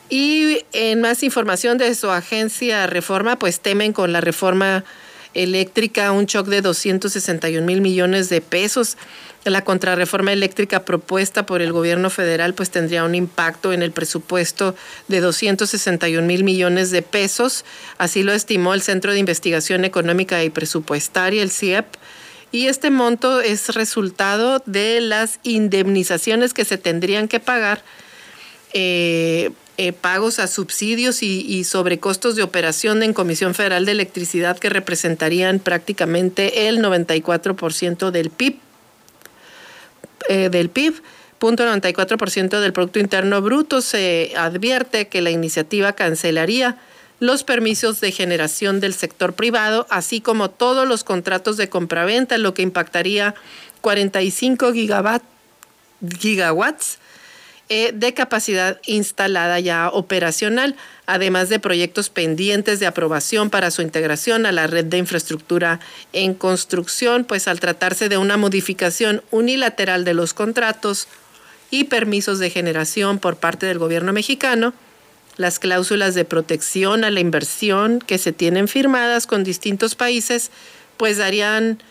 Y 0.09 0.63
en 0.72 1.01
más 1.01 1.24
información 1.24 1.78
de 1.78 1.93
su 1.95 2.09
agencia 2.09 2.88
Reforma, 2.88 3.38
pues 3.38 3.59
temen 3.59 3.91
con 3.91 4.13
la 4.13 4.22
reforma 4.22 4.86
eléctrica 5.34 6.11
un 6.11 6.26
shock 6.26 6.47
de 6.47 6.61
261 6.61 7.65
mil 7.65 7.82
millones 7.82 8.30
de 8.30 8.41
pesos 8.41 8.97
la 9.49 9.63
contrarreforma 9.63 10.33
eléctrica 10.33 10.85
propuesta 10.85 11.45
por 11.45 11.61
el 11.61 11.71
gobierno 11.71 12.09
federal 12.09 12.53
pues 12.53 12.69
tendría 12.69 13.03
un 13.03 13.15
impacto 13.15 13.73
en 13.73 13.81
el 13.81 13.91
presupuesto 13.91 14.75
de 15.07 15.19
261 15.19 16.25
mil 16.25 16.43
millones 16.43 16.91
de 16.91 17.01
pesos, 17.01 17.65
así 17.97 18.23
lo 18.23 18.33
estimó 18.33 18.73
el 18.73 18.81
Centro 18.81 19.11
de 19.11 19.19
Investigación 19.19 19.85
Económica 19.85 20.43
y 20.43 20.49
Presupuestaria, 20.49 21.41
el 21.41 21.51
CIEP, 21.51 21.85
y 22.51 22.67
este 22.67 22.91
monto 22.91 23.41
es 23.41 23.75
resultado 23.75 24.61
de 24.65 25.01
las 25.01 25.39
indemnizaciones 25.43 26.53
que 26.53 26.65
se 26.65 26.77
tendrían 26.77 27.27
que 27.27 27.39
pagar 27.39 27.83
eh, 28.73 29.51
eh, 29.77 29.93
pagos 29.93 30.39
a 30.39 30.47
subsidios 30.47 31.21
y, 31.21 31.41
y 31.41 31.63
sobrecostos 31.63 32.35
de 32.35 32.43
operación 32.43 33.03
en 33.03 33.13
Comisión 33.13 33.53
Federal 33.53 33.85
de 33.85 33.91
Electricidad 33.91 34.57
que 34.57 34.69
representarían 34.69 35.59
prácticamente 35.59 36.67
el 36.67 36.79
94% 36.79 38.09
del 38.11 38.29
PIB. 38.29 38.57
Del 40.28 40.69
PIB. 40.69 41.01
0.94% 41.39 42.59
del 42.59 42.73
Producto 42.73 42.99
Interno 42.99 43.41
Bruto 43.41 43.82
se 43.82 44.34
advierte 44.36 45.07
que 45.07 45.21
la 45.21 45.30
iniciativa 45.30 45.93
cancelaría 45.93 46.78
los 47.19 47.43
permisos 47.43 47.99
de 47.99 48.11
generación 48.11 48.80
del 48.80 48.93
sector 48.93 49.34
privado, 49.34 49.88
así 49.89 50.21
como 50.21 50.49
todos 50.49 50.88
los 50.88 51.03
contratos 51.03 51.57
de 51.57 51.69
compraventa, 51.69 52.38
lo 52.38 52.53
que 52.53 52.61
impactaría 52.61 53.36
45 53.82 54.73
gigawatts 54.73 56.97
eh, 57.70 57.91
de 57.93 58.13
capacidad 58.13 58.80
instalada 58.86 59.59
ya 59.59 59.89
operacional, 59.89 60.78
además 61.05 61.49
de 61.49 61.59
proyectos 61.59 62.09
pendientes 62.09 62.80
de 62.80 62.86
aprobación 62.86 63.49
para 63.49 63.72
su 63.72 63.82
integración 63.82 64.45
a 64.45 64.53
la 64.53 64.68
red 64.68 64.86
de 64.86 64.97
infraestructura 64.97 65.82
en 66.13 66.34
construcción, 66.34 67.26
pues 67.26 67.49
al 67.49 67.59
tratarse 67.59 68.07
de 68.07 68.18
una 68.18 68.38
modificación 68.38 69.22
unilateral 69.32 70.05
de 70.05 70.13
los 70.13 70.34
contratos 70.34 71.09
y 71.70 71.84
permisos 71.84 72.39
de 72.39 72.51
generación 72.51 73.20
por 73.20 73.36
parte 73.36 73.65
del 73.65 73.80
gobierno 73.80 74.13
mexicano, 74.13 74.74
las 75.36 75.59
cláusulas 75.59 76.15
de 76.15 76.24
protección 76.24 77.03
a 77.03 77.11
la 77.11 77.20
inversión 77.20 77.99
que 77.99 78.18
se 78.18 78.32
tienen 78.32 78.70
firmadas 78.70 79.28
con 79.28 79.43
distintos 79.43 79.95
países, 79.95 80.51
pues 80.95 81.18
darían 81.18 81.84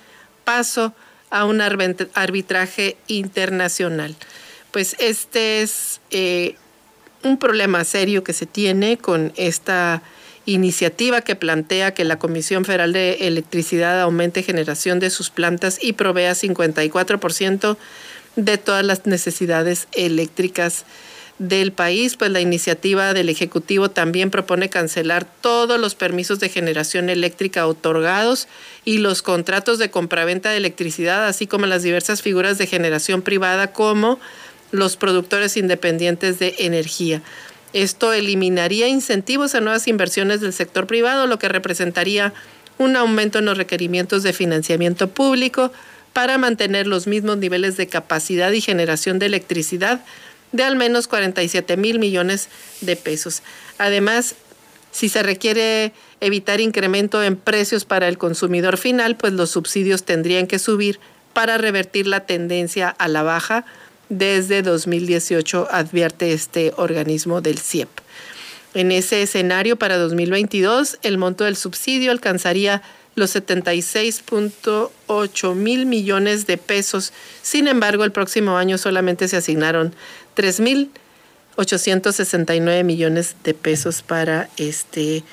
paso 0.44 0.94
a 1.28 1.44
un 1.44 1.60
arbitraje 1.60 2.96
internacional 3.08 4.16
pues 4.76 4.94
este 4.98 5.62
es 5.62 6.02
eh, 6.10 6.54
un 7.22 7.38
problema 7.38 7.82
serio 7.84 8.22
que 8.22 8.34
se 8.34 8.44
tiene 8.44 8.98
con 8.98 9.32
esta 9.36 10.02
iniciativa 10.44 11.22
que 11.22 11.34
plantea 11.34 11.94
que 11.94 12.04
la 12.04 12.18
Comisión 12.18 12.66
Federal 12.66 12.92
de 12.92 13.26
Electricidad 13.26 13.98
aumente 14.02 14.42
generación 14.42 15.00
de 15.00 15.08
sus 15.08 15.30
plantas 15.30 15.78
y 15.80 15.94
provea 15.94 16.34
54% 16.34 17.78
de 18.36 18.58
todas 18.58 18.84
las 18.84 19.06
necesidades 19.06 19.88
eléctricas 19.92 20.84
del 21.38 21.72
país, 21.72 22.16
pues 22.16 22.30
la 22.30 22.40
iniciativa 22.40 23.14
del 23.14 23.30
Ejecutivo 23.30 23.90
también 23.90 24.30
propone 24.30 24.68
cancelar 24.68 25.26
todos 25.40 25.80
los 25.80 25.94
permisos 25.94 26.38
de 26.38 26.50
generación 26.50 27.08
eléctrica 27.08 27.66
otorgados 27.66 28.46
y 28.84 28.98
los 28.98 29.22
contratos 29.22 29.78
de 29.78 29.90
compraventa 29.90 30.50
de 30.50 30.58
electricidad, 30.58 31.26
así 31.26 31.46
como 31.46 31.64
las 31.64 31.82
diversas 31.82 32.20
figuras 32.20 32.58
de 32.58 32.66
generación 32.66 33.22
privada 33.22 33.72
como 33.72 34.18
los 34.70 34.96
productores 34.96 35.56
independientes 35.56 36.38
de 36.38 36.54
energía. 36.58 37.22
Esto 37.72 38.12
eliminaría 38.12 38.88
incentivos 38.88 39.54
a 39.54 39.60
nuevas 39.60 39.88
inversiones 39.88 40.40
del 40.40 40.52
sector 40.52 40.86
privado, 40.86 41.26
lo 41.26 41.38
que 41.38 41.48
representaría 41.48 42.32
un 42.78 42.96
aumento 42.96 43.38
en 43.38 43.44
los 43.46 43.56
requerimientos 43.56 44.22
de 44.22 44.32
financiamiento 44.32 45.08
público 45.08 45.72
para 46.12 46.38
mantener 46.38 46.86
los 46.86 47.06
mismos 47.06 47.36
niveles 47.38 47.76
de 47.76 47.88
capacidad 47.88 48.50
y 48.52 48.60
generación 48.60 49.18
de 49.18 49.26
electricidad 49.26 50.00
de 50.52 50.62
al 50.62 50.76
menos 50.76 51.08
47 51.08 51.76
mil 51.76 51.98
millones 51.98 52.48
de 52.80 52.96
pesos. 52.96 53.42
Además, 53.78 54.36
si 54.90 55.08
se 55.10 55.22
requiere 55.22 55.92
evitar 56.20 56.60
incremento 56.60 57.22
en 57.22 57.36
precios 57.36 57.84
para 57.84 58.08
el 58.08 58.16
consumidor 58.16 58.78
final, 58.78 59.16
pues 59.16 59.34
los 59.34 59.50
subsidios 59.50 60.04
tendrían 60.04 60.46
que 60.46 60.58
subir 60.58 60.98
para 61.34 61.58
revertir 61.58 62.06
la 62.06 62.20
tendencia 62.20 62.88
a 62.88 63.08
la 63.08 63.22
baja 63.22 63.66
desde 64.08 64.62
2018, 64.62 65.68
advierte 65.70 66.32
este 66.32 66.72
organismo 66.76 67.40
del 67.40 67.58
CIEP. 67.58 67.88
En 68.74 68.92
ese 68.92 69.22
escenario, 69.22 69.76
para 69.76 69.96
2022, 69.96 70.98
el 71.02 71.18
monto 71.18 71.42
del 71.44 71.56
subsidio 71.56 72.12
alcanzaría 72.12 72.82
los 73.14 73.34
76.8 73.34 75.54
mil 75.54 75.86
millones 75.86 76.46
de 76.46 76.58
pesos. 76.58 77.14
Sin 77.42 77.66
embargo, 77.68 78.04
el 78.04 78.12
próximo 78.12 78.58
año 78.58 78.76
solamente 78.76 79.28
se 79.28 79.38
asignaron 79.38 79.94
3.869 80.36 82.84
millones 82.84 83.36
de 83.42 83.54
pesos 83.54 84.02
para 84.02 84.50
este, 84.58 85.24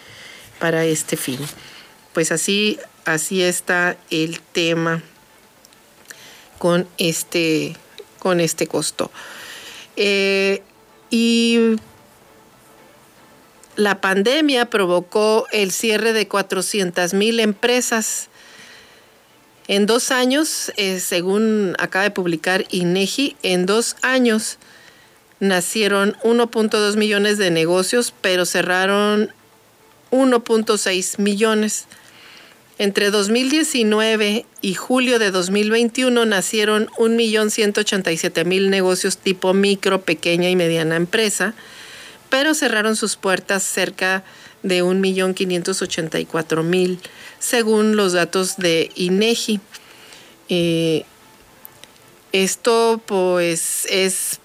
para 0.59 0.85
este 0.85 1.17
fin. 1.17 1.39
Pues 2.13 2.31
así, 2.31 2.79
así 3.03 3.41
está 3.41 3.97
el 4.09 4.39
tema 4.39 5.03
con 6.59 6.87
este 6.97 7.75
con 8.23 8.39
este 8.39 8.65
costo. 8.65 9.11
Eh, 9.97 10.63
y 11.11 11.75
la 13.75 13.99
pandemia 14.01 14.69
provocó 14.69 15.45
el 15.51 15.71
cierre 15.71 16.13
de 16.13 16.27
400 16.27 17.13
mil 17.13 17.39
empresas. 17.41 18.29
En 19.67 19.85
dos 19.85 20.11
años, 20.11 20.71
eh, 20.77 20.99
según 20.99 21.75
acaba 21.79 22.03
de 22.03 22.11
publicar 22.11 22.65
INEGI, 22.71 23.35
en 23.43 23.65
dos 23.65 23.97
años 24.01 24.57
nacieron 25.39 26.15
1.2 26.23 26.95
millones 26.95 27.37
de 27.37 27.51
negocios, 27.51 28.13
pero 28.21 28.45
cerraron 28.45 29.33
1.6 30.11 31.19
millones. 31.19 31.85
Entre 32.79 33.11
2019 33.11 34.47
y 34.61 34.73
julio 34.73 35.19
de 35.19 35.29
2021 35.29 36.25
nacieron 36.25 36.87
1.187.000 36.97 38.69
negocios 38.69 39.17
tipo 39.17 39.53
micro, 39.53 40.01
pequeña 40.01 40.49
y 40.49 40.55
mediana 40.55 40.95
empresa, 40.95 41.53
pero 42.29 42.55
cerraron 42.55 42.95
sus 42.95 43.15
puertas 43.15 43.61
cerca 43.61 44.23
de 44.63 44.83
1.584.000, 44.83 46.97
según 47.37 47.95
los 47.95 48.13
datos 48.13 48.57
de 48.57 48.89
INEGI. 48.95 49.59
Eh, 50.49 51.05
esto 52.31 52.99
pues 53.05 53.85
es 53.89 54.39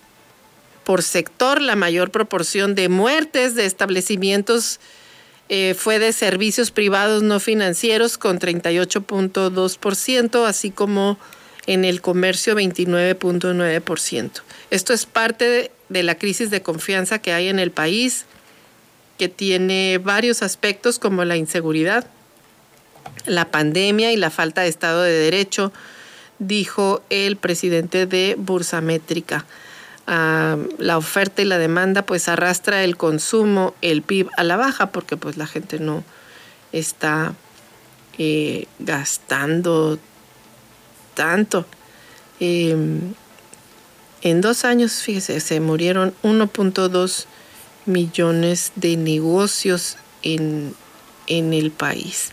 por 0.85 1.03
sector 1.03 1.63
la 1.63 1.77
mayor 1.77 2.11
proporción 2.11 2.75
de 2.75 2.91
muertes 2.91 3.55
de 3.55 3.65
establecimientos 3.65 4.81
eh, 5.49 5.75
fue 5.75 5.99
de 5.99 6.13
servicios 6.13 6.71
privados 6.71 7.23
no 7.23 7.41
financieros 7.41 8.19
con 8.19 8.39
38.2%, 8.39 10.47
así 10.47 10.71
como 10.71 11.19
en 11.67 11.87
el 11.87 12.03
comercio 12.03 12.55
29.9%. 12.55 14.31
Esto 14.71 14.93
es 14.93 15.07
parte 15.07 15.71
de, 15.89 16.03
la 16.03 16.17
crisis 16.17 16.51
de 16.51 16.61
confianza 16.63 17.19
que 17.19 17.33
hay 17.33 17.49
en 17.49 17.59
el 17.59 17.71
país, 17.71 18.27
que 19.17 19.29
tiene 19.29 19.99
varios 19.99 20.43
aspectos 20.43 20.99
como 20.99 21.25
la 21.25 21.37
inseguridad, 21.37 22.07
la 23.25 23.51
pandemia 23.51 24.13
y 24.13 24.17
la 24.17 24.31
falta 24.31 24.61
de 24.63 24.69
Estado 24.69 25.03
de 25.03 25.13
Derecho, 25.13 25.73
dijo 26.39 27.03
el 27.11 27.37
presidente 27.37 28.07
de 28.07 28.37
Bursamétrica 28.39 29.45
la 30.09 30.97
oferta 30.97 31.43
y 31.43 31.45
la 31.45 31.59
demanda, 31.59 32.03
pues 32.03 32.29
arrastra 32.29 32.83
el 32.83 32.97
consumo, 32.97 33.75
el 33.83 34.03
PIB 34.03 34.29
a 34.39 34.45
la 34.45 34.57
baja, 34.57 34.91
porque 34.91 35.19
pues 35.19 35.37
la 35.37 35.47
gente 35.47 35.79
no 35.81 36.03
está 36.73 37.35
eh, 38.17 38.67
gastando 38.79 39.99
tanto. 41.15 41.67
Em, 42.41 43.13
en 44.23 44.41
dos 44.41 44.65
años, 44.65 45.03
fíjese, 45.03 45.41
se 45.41 45.61
murieron 45.61 46.15
1.2 46.23 47.27
millones 47.85 48.73
de 48.77 48.97
negocios 48.97 49.97
en, 50.23 50.75
el 51.27 51.71
país. 51.71 52.31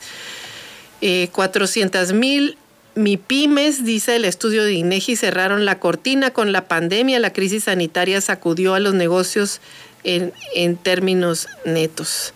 Eh, 1.02 1.28
400 1.34 2.14
mil 2.14 2.58
mi 2.96 3.18
pymes, 3.18 3.84
dice 3.84 4.16
el 4.16 4.26
estudio 4.26 4.64
de 4.64 4.74
INEGI, 4.74 5.18
cerraron 5.18 5.66
la 5.66 5.80
cortina 5.80 6.32
con 6.32 6.52
la 6.52 6.68
pandemia. 6.68 7.20
La 7.20 7.34
crisis 7.34 7.66
sanitaria 7.66 8.22
sacudió 8.22 8.74
a 8.74 8.80
los 8.80 8.94
negocios 8.94 9.60
en, 10.04 10.78
términos 10.78 11.48
netos. 11.66 12.34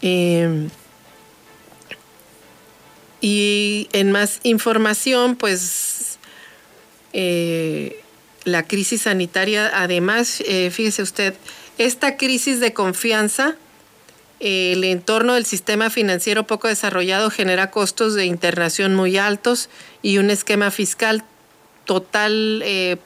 Em, 0.00 0.70
y 3.20 3.88
en 3.92 4.12
más 4.12 4.40
información, 4.42 5.36
pues 5.36 6.18
eh, 7.12 8.02
la 8.44 8.62
crisis 8.66 9.02
sanitaria, 9.02 9.70
además, 9.74 10.42
eh, 10.46 10.70
fíjese 10.70 11.02
usted, 11.02 11.34
esta 11.78 12.16
crisis 12.16 12.60
de 12.60 12.72
confianza 12.72 13.56
el 14.44 14.84
entorno 14.84 15.32
del 15.32 15.46
sistema 15.46 15.88
financiero 15.88 16.46
poco 16.46 16.68
desarrollado 16.68 17.30
genera 17.30 17.70
costos 17.70 18.14
de 18.14 18.26
internación 18.26 18.94
muy 18.94 19.16
altos 19.16 19.70
y 20.02 20.18
un 20.18 20.28
esquema 20.28 20.70
fiscal 20.70 21.24
total, 21.86 22.60
eh, 22.62 22.98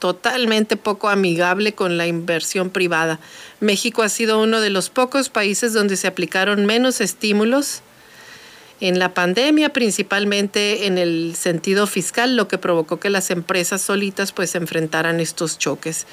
totalmente 0.00 0.76
poco 0.76 1.10
amigable 1.10 1.74
con 1.74 1.96
la 1.96 2.08
inversión 2.08 2.70
privada. 2.70 3.20
México 3.60 4.02
ha 4.02 4.08
sido 4.08 4.42
uno 4.42 4.60
de 4.60 4.70
los 4.70 4.90
pocos 4.90 5.28
países 5.28 5.72
donde 5.72 5.96
se 5.96 6.08
aplicaron 6.08 6.66
menos 6.66 7.00
estímulos 7.00 7.82
en 8.80 8.98
la 8.98 9.14
pandemia, 9.14 9.72
principalmente 9.72 10.86
en 10.86 10.98
el 10.98 11.36
sentido 11.36 11.86
fiscal, 11.86 12.34
lo 12.34 12.48
que 12.48 12.58
provocó 12.58 12.98
que 12.98 13.10
las 13.10 13.30
empresas 13.30 13.80
solitas 13.80 14.32
pues 14.32 14.56
enfrentaran 14.56 15.20
estos 15.20 15.56
choques. 15.56 16.04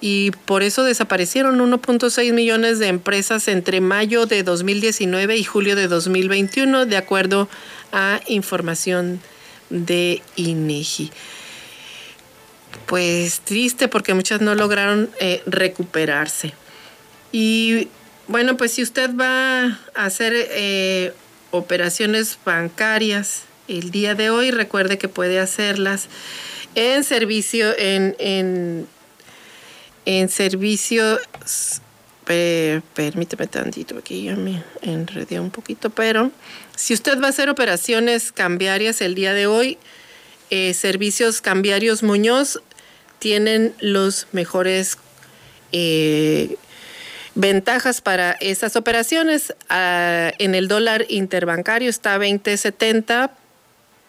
Y 0.00 0.30
por 0.30 0.62
eso 0.62 0.84
desaparecieron 0.84 1.58
1.6 1.58 2.32
millones 2.32 2.78
de 2.78 2.88
empresas 2.88 3.48
entre 3.48 3.80
mayo 3.80 4.26
de 4.26 4.42
2019 4.42 5.36
y 5.36 5.44
julio 5.44 5.76
de 5.76 5.88
2021, 5.88 6.86
de 6.86 6.96
acuerdo 6.96 7.48
a 7.92 8.20
información 8.26 9.20
de 9.70 10.22
INEGI. 10.36 11.10
Pues 12.86 13.40
triste 13.40 13.88
porque 13.88 14.14
muchas 14.14 14.40
no 14.40 14.54
lograron 14.54 15.10
eh, 15.20 15.42
recuperarse. 15.46 16.54
Y 17.32 17.88
bueno, 18.28 18.56
pues 18.56 18.72
si 18.72 18.82
usted 18.82 19.10
va 19.14 19.64
a 19.94 20.04
hacer 20.04 20.32
eh, 20.34 21.12
operaciones 21.50 22.38
bancarias 22.44 23.42
el 23.68 23.90
día 23.90 24.14
de 24.14 24.30
hoy, 24.30 24.50
recuerde 24.50 24.98
que 24.98 25.08
puede 25.08 25.40
hacerlas 25.40 26.08
en 26.74 27.04
servicio, 27.04 27.74
en, 27.76 28.86
en 30.08 30.30
servicio, 30.30 31.20
permíteme 32.94 33.46
tantito, 33.46 33.98
aquí 33.98 34.24
ya 34.24 34.36
me 34.36 34.64
enredé 34.80 35.38
un 35.38 35.50
poquito, 35.50 35.90
pero 35.90 36.30
si 36.74 36.94
usted 36.94 37.20
va 37.20 37.26
a 37.26 37.28
hacer 37.28 37.50
operaciones 37.50 38.32
cambiarias 38.32 39.02
el 39.02 39.14
día 39.14 39.34
de 39.34 39.46
hoy, 39.46 39.76
eh, 40.48 40.72
Servicios 40.72 41.42
Cambiarios 41.42 42.02
Muñoz 42.02 42.62
tienen 43.18 43.74
los 43.80 44.28
mejores 44.32 44.96
eh, 45.72 46.56
ventajas 47.34 48.00
para 48.00 48.32
esas 48.40 48.76
operaciones. 48.76 49.54
Ah, 49.68 50.32
en 50.38 50.54
el 50.54 50.68
dólar 50.68 51.04
interbancario 51.10 51.90
está 51.90 52.16
20.70 52.16 53.30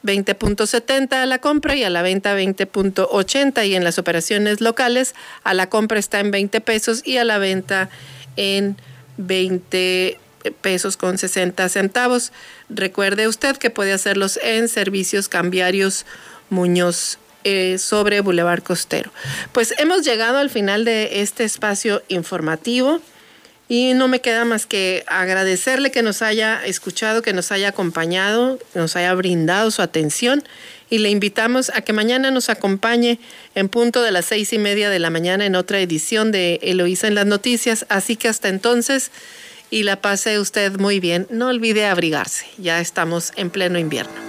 20.70 0.03 1.13
a 1.13 1.25
la 1.25 1.39
compra 1.39 1.75
y 1.75 1.83
a 1.83 1.89
la 1.89 2.01
venta 2.01 2.37
20.80 2.37 3.67
y 3.67 3.75
en 3.75 3.83
las 3.83 3.99
operaciones 3.99 4.61
locales 4.61 5.15
a 5.43 5.53
la 5.53 5.69
compra 5.69 5.99
está 5.99 6.19
en 6.19 6.31
20 6.31 6.61
pesos 6.61 7.01
y 7.05 7.17
a 7.17 7.25
la 7.25 7.37
venta 7.37 7.89
en 8.35 8.77
20 9.17 10.17
pesos 10.61 10.97
con 10.97 11.17
60 11.17 11.67
centavos. 11.69 12.31
Recuerde 12.69 13.27
usted 13.27 13.57
que 13.57 13.69
puede 13.69 13.93
hacerlos 13.93 14.39
en 14.41 14.69
servicios 14.69 15.27
cambiarios 15.27 16.05
Muñoz 16.49 17.19
eh, 17.43 17.77
sobre 17.77 18.21
Boulevard 18.21 18.63
Costero. 18.63 19.11
Pues 19.51 19.73
hemos 19.77 20.03
llegado 20.03 20.37
al 20.37 20.49
final 20.49 20.85
de 20.85 21.21
este 21.21 21.43
espacio 21.43 22.01
informativo. 22.07 23.01
Y 23.69 23.93
no 23.93 24.07
me 24.07 24.19
queda 24.19 24.43
más 24.45 24.65
que 24.65 25.05
agradecerle 25.07 25.91
que 25.91 26.01
nos 26.01 26.21
haya 26.21 26.59
escuchado, 26.65 27.21
que 27.21 27.33
nos 27.33 27.51
haya 27.51 27.69
acompañado, 27.69 28.57
que 28.73 28.79
nos 28.79 28.95
haya 28.95 29.13
brindado 29.13 29.69
su 29.71 29.81
atención 29.81 30.43
y 30.89 30.97
le 30.97 31.09
invitamos 31.09 31.71
a 31.73 31.81
que 31.81 31.93
mañana 31.93 32.31
nos 32.31 32.49
acompañe 32.49 33.19
en 33.55 33.69
punto 33.69 34.01
de 34.01 34.11
las 34.11 34.25
seis 34.25 34.51
y 34.53 34.57
media 34.57 34.89
de 34.89 34.99
la 34.99 35.09
mañana 35.09 35.45
en 35.45 35.55
otra 35.55 35.79
edición 35.79 36.31
de 36.31 36.59
Eloísa 36.63 37.07
en 37.07 37.15
las 37.15 37.27
noticias. 37.27 37.85
Así 37.89 38.15
que 38.15 38.27
hasta 38.27 38.49
entonces 38.49 39.11
y 39.69 39.83
la 39.83 40.01
pase 40.01 40.39
usted 40.39 40.79
muy 40.79 40.99
bien. 40.99 41.27
No 41.29 41.47
olvide 41.47 41.85
abrigarse, 41.85 42.47
ya 42.57 42.81
estamos 42.81 43.33
en 43.35 43.51
pleno 43.51 43.77
invierno. 43.77 44.28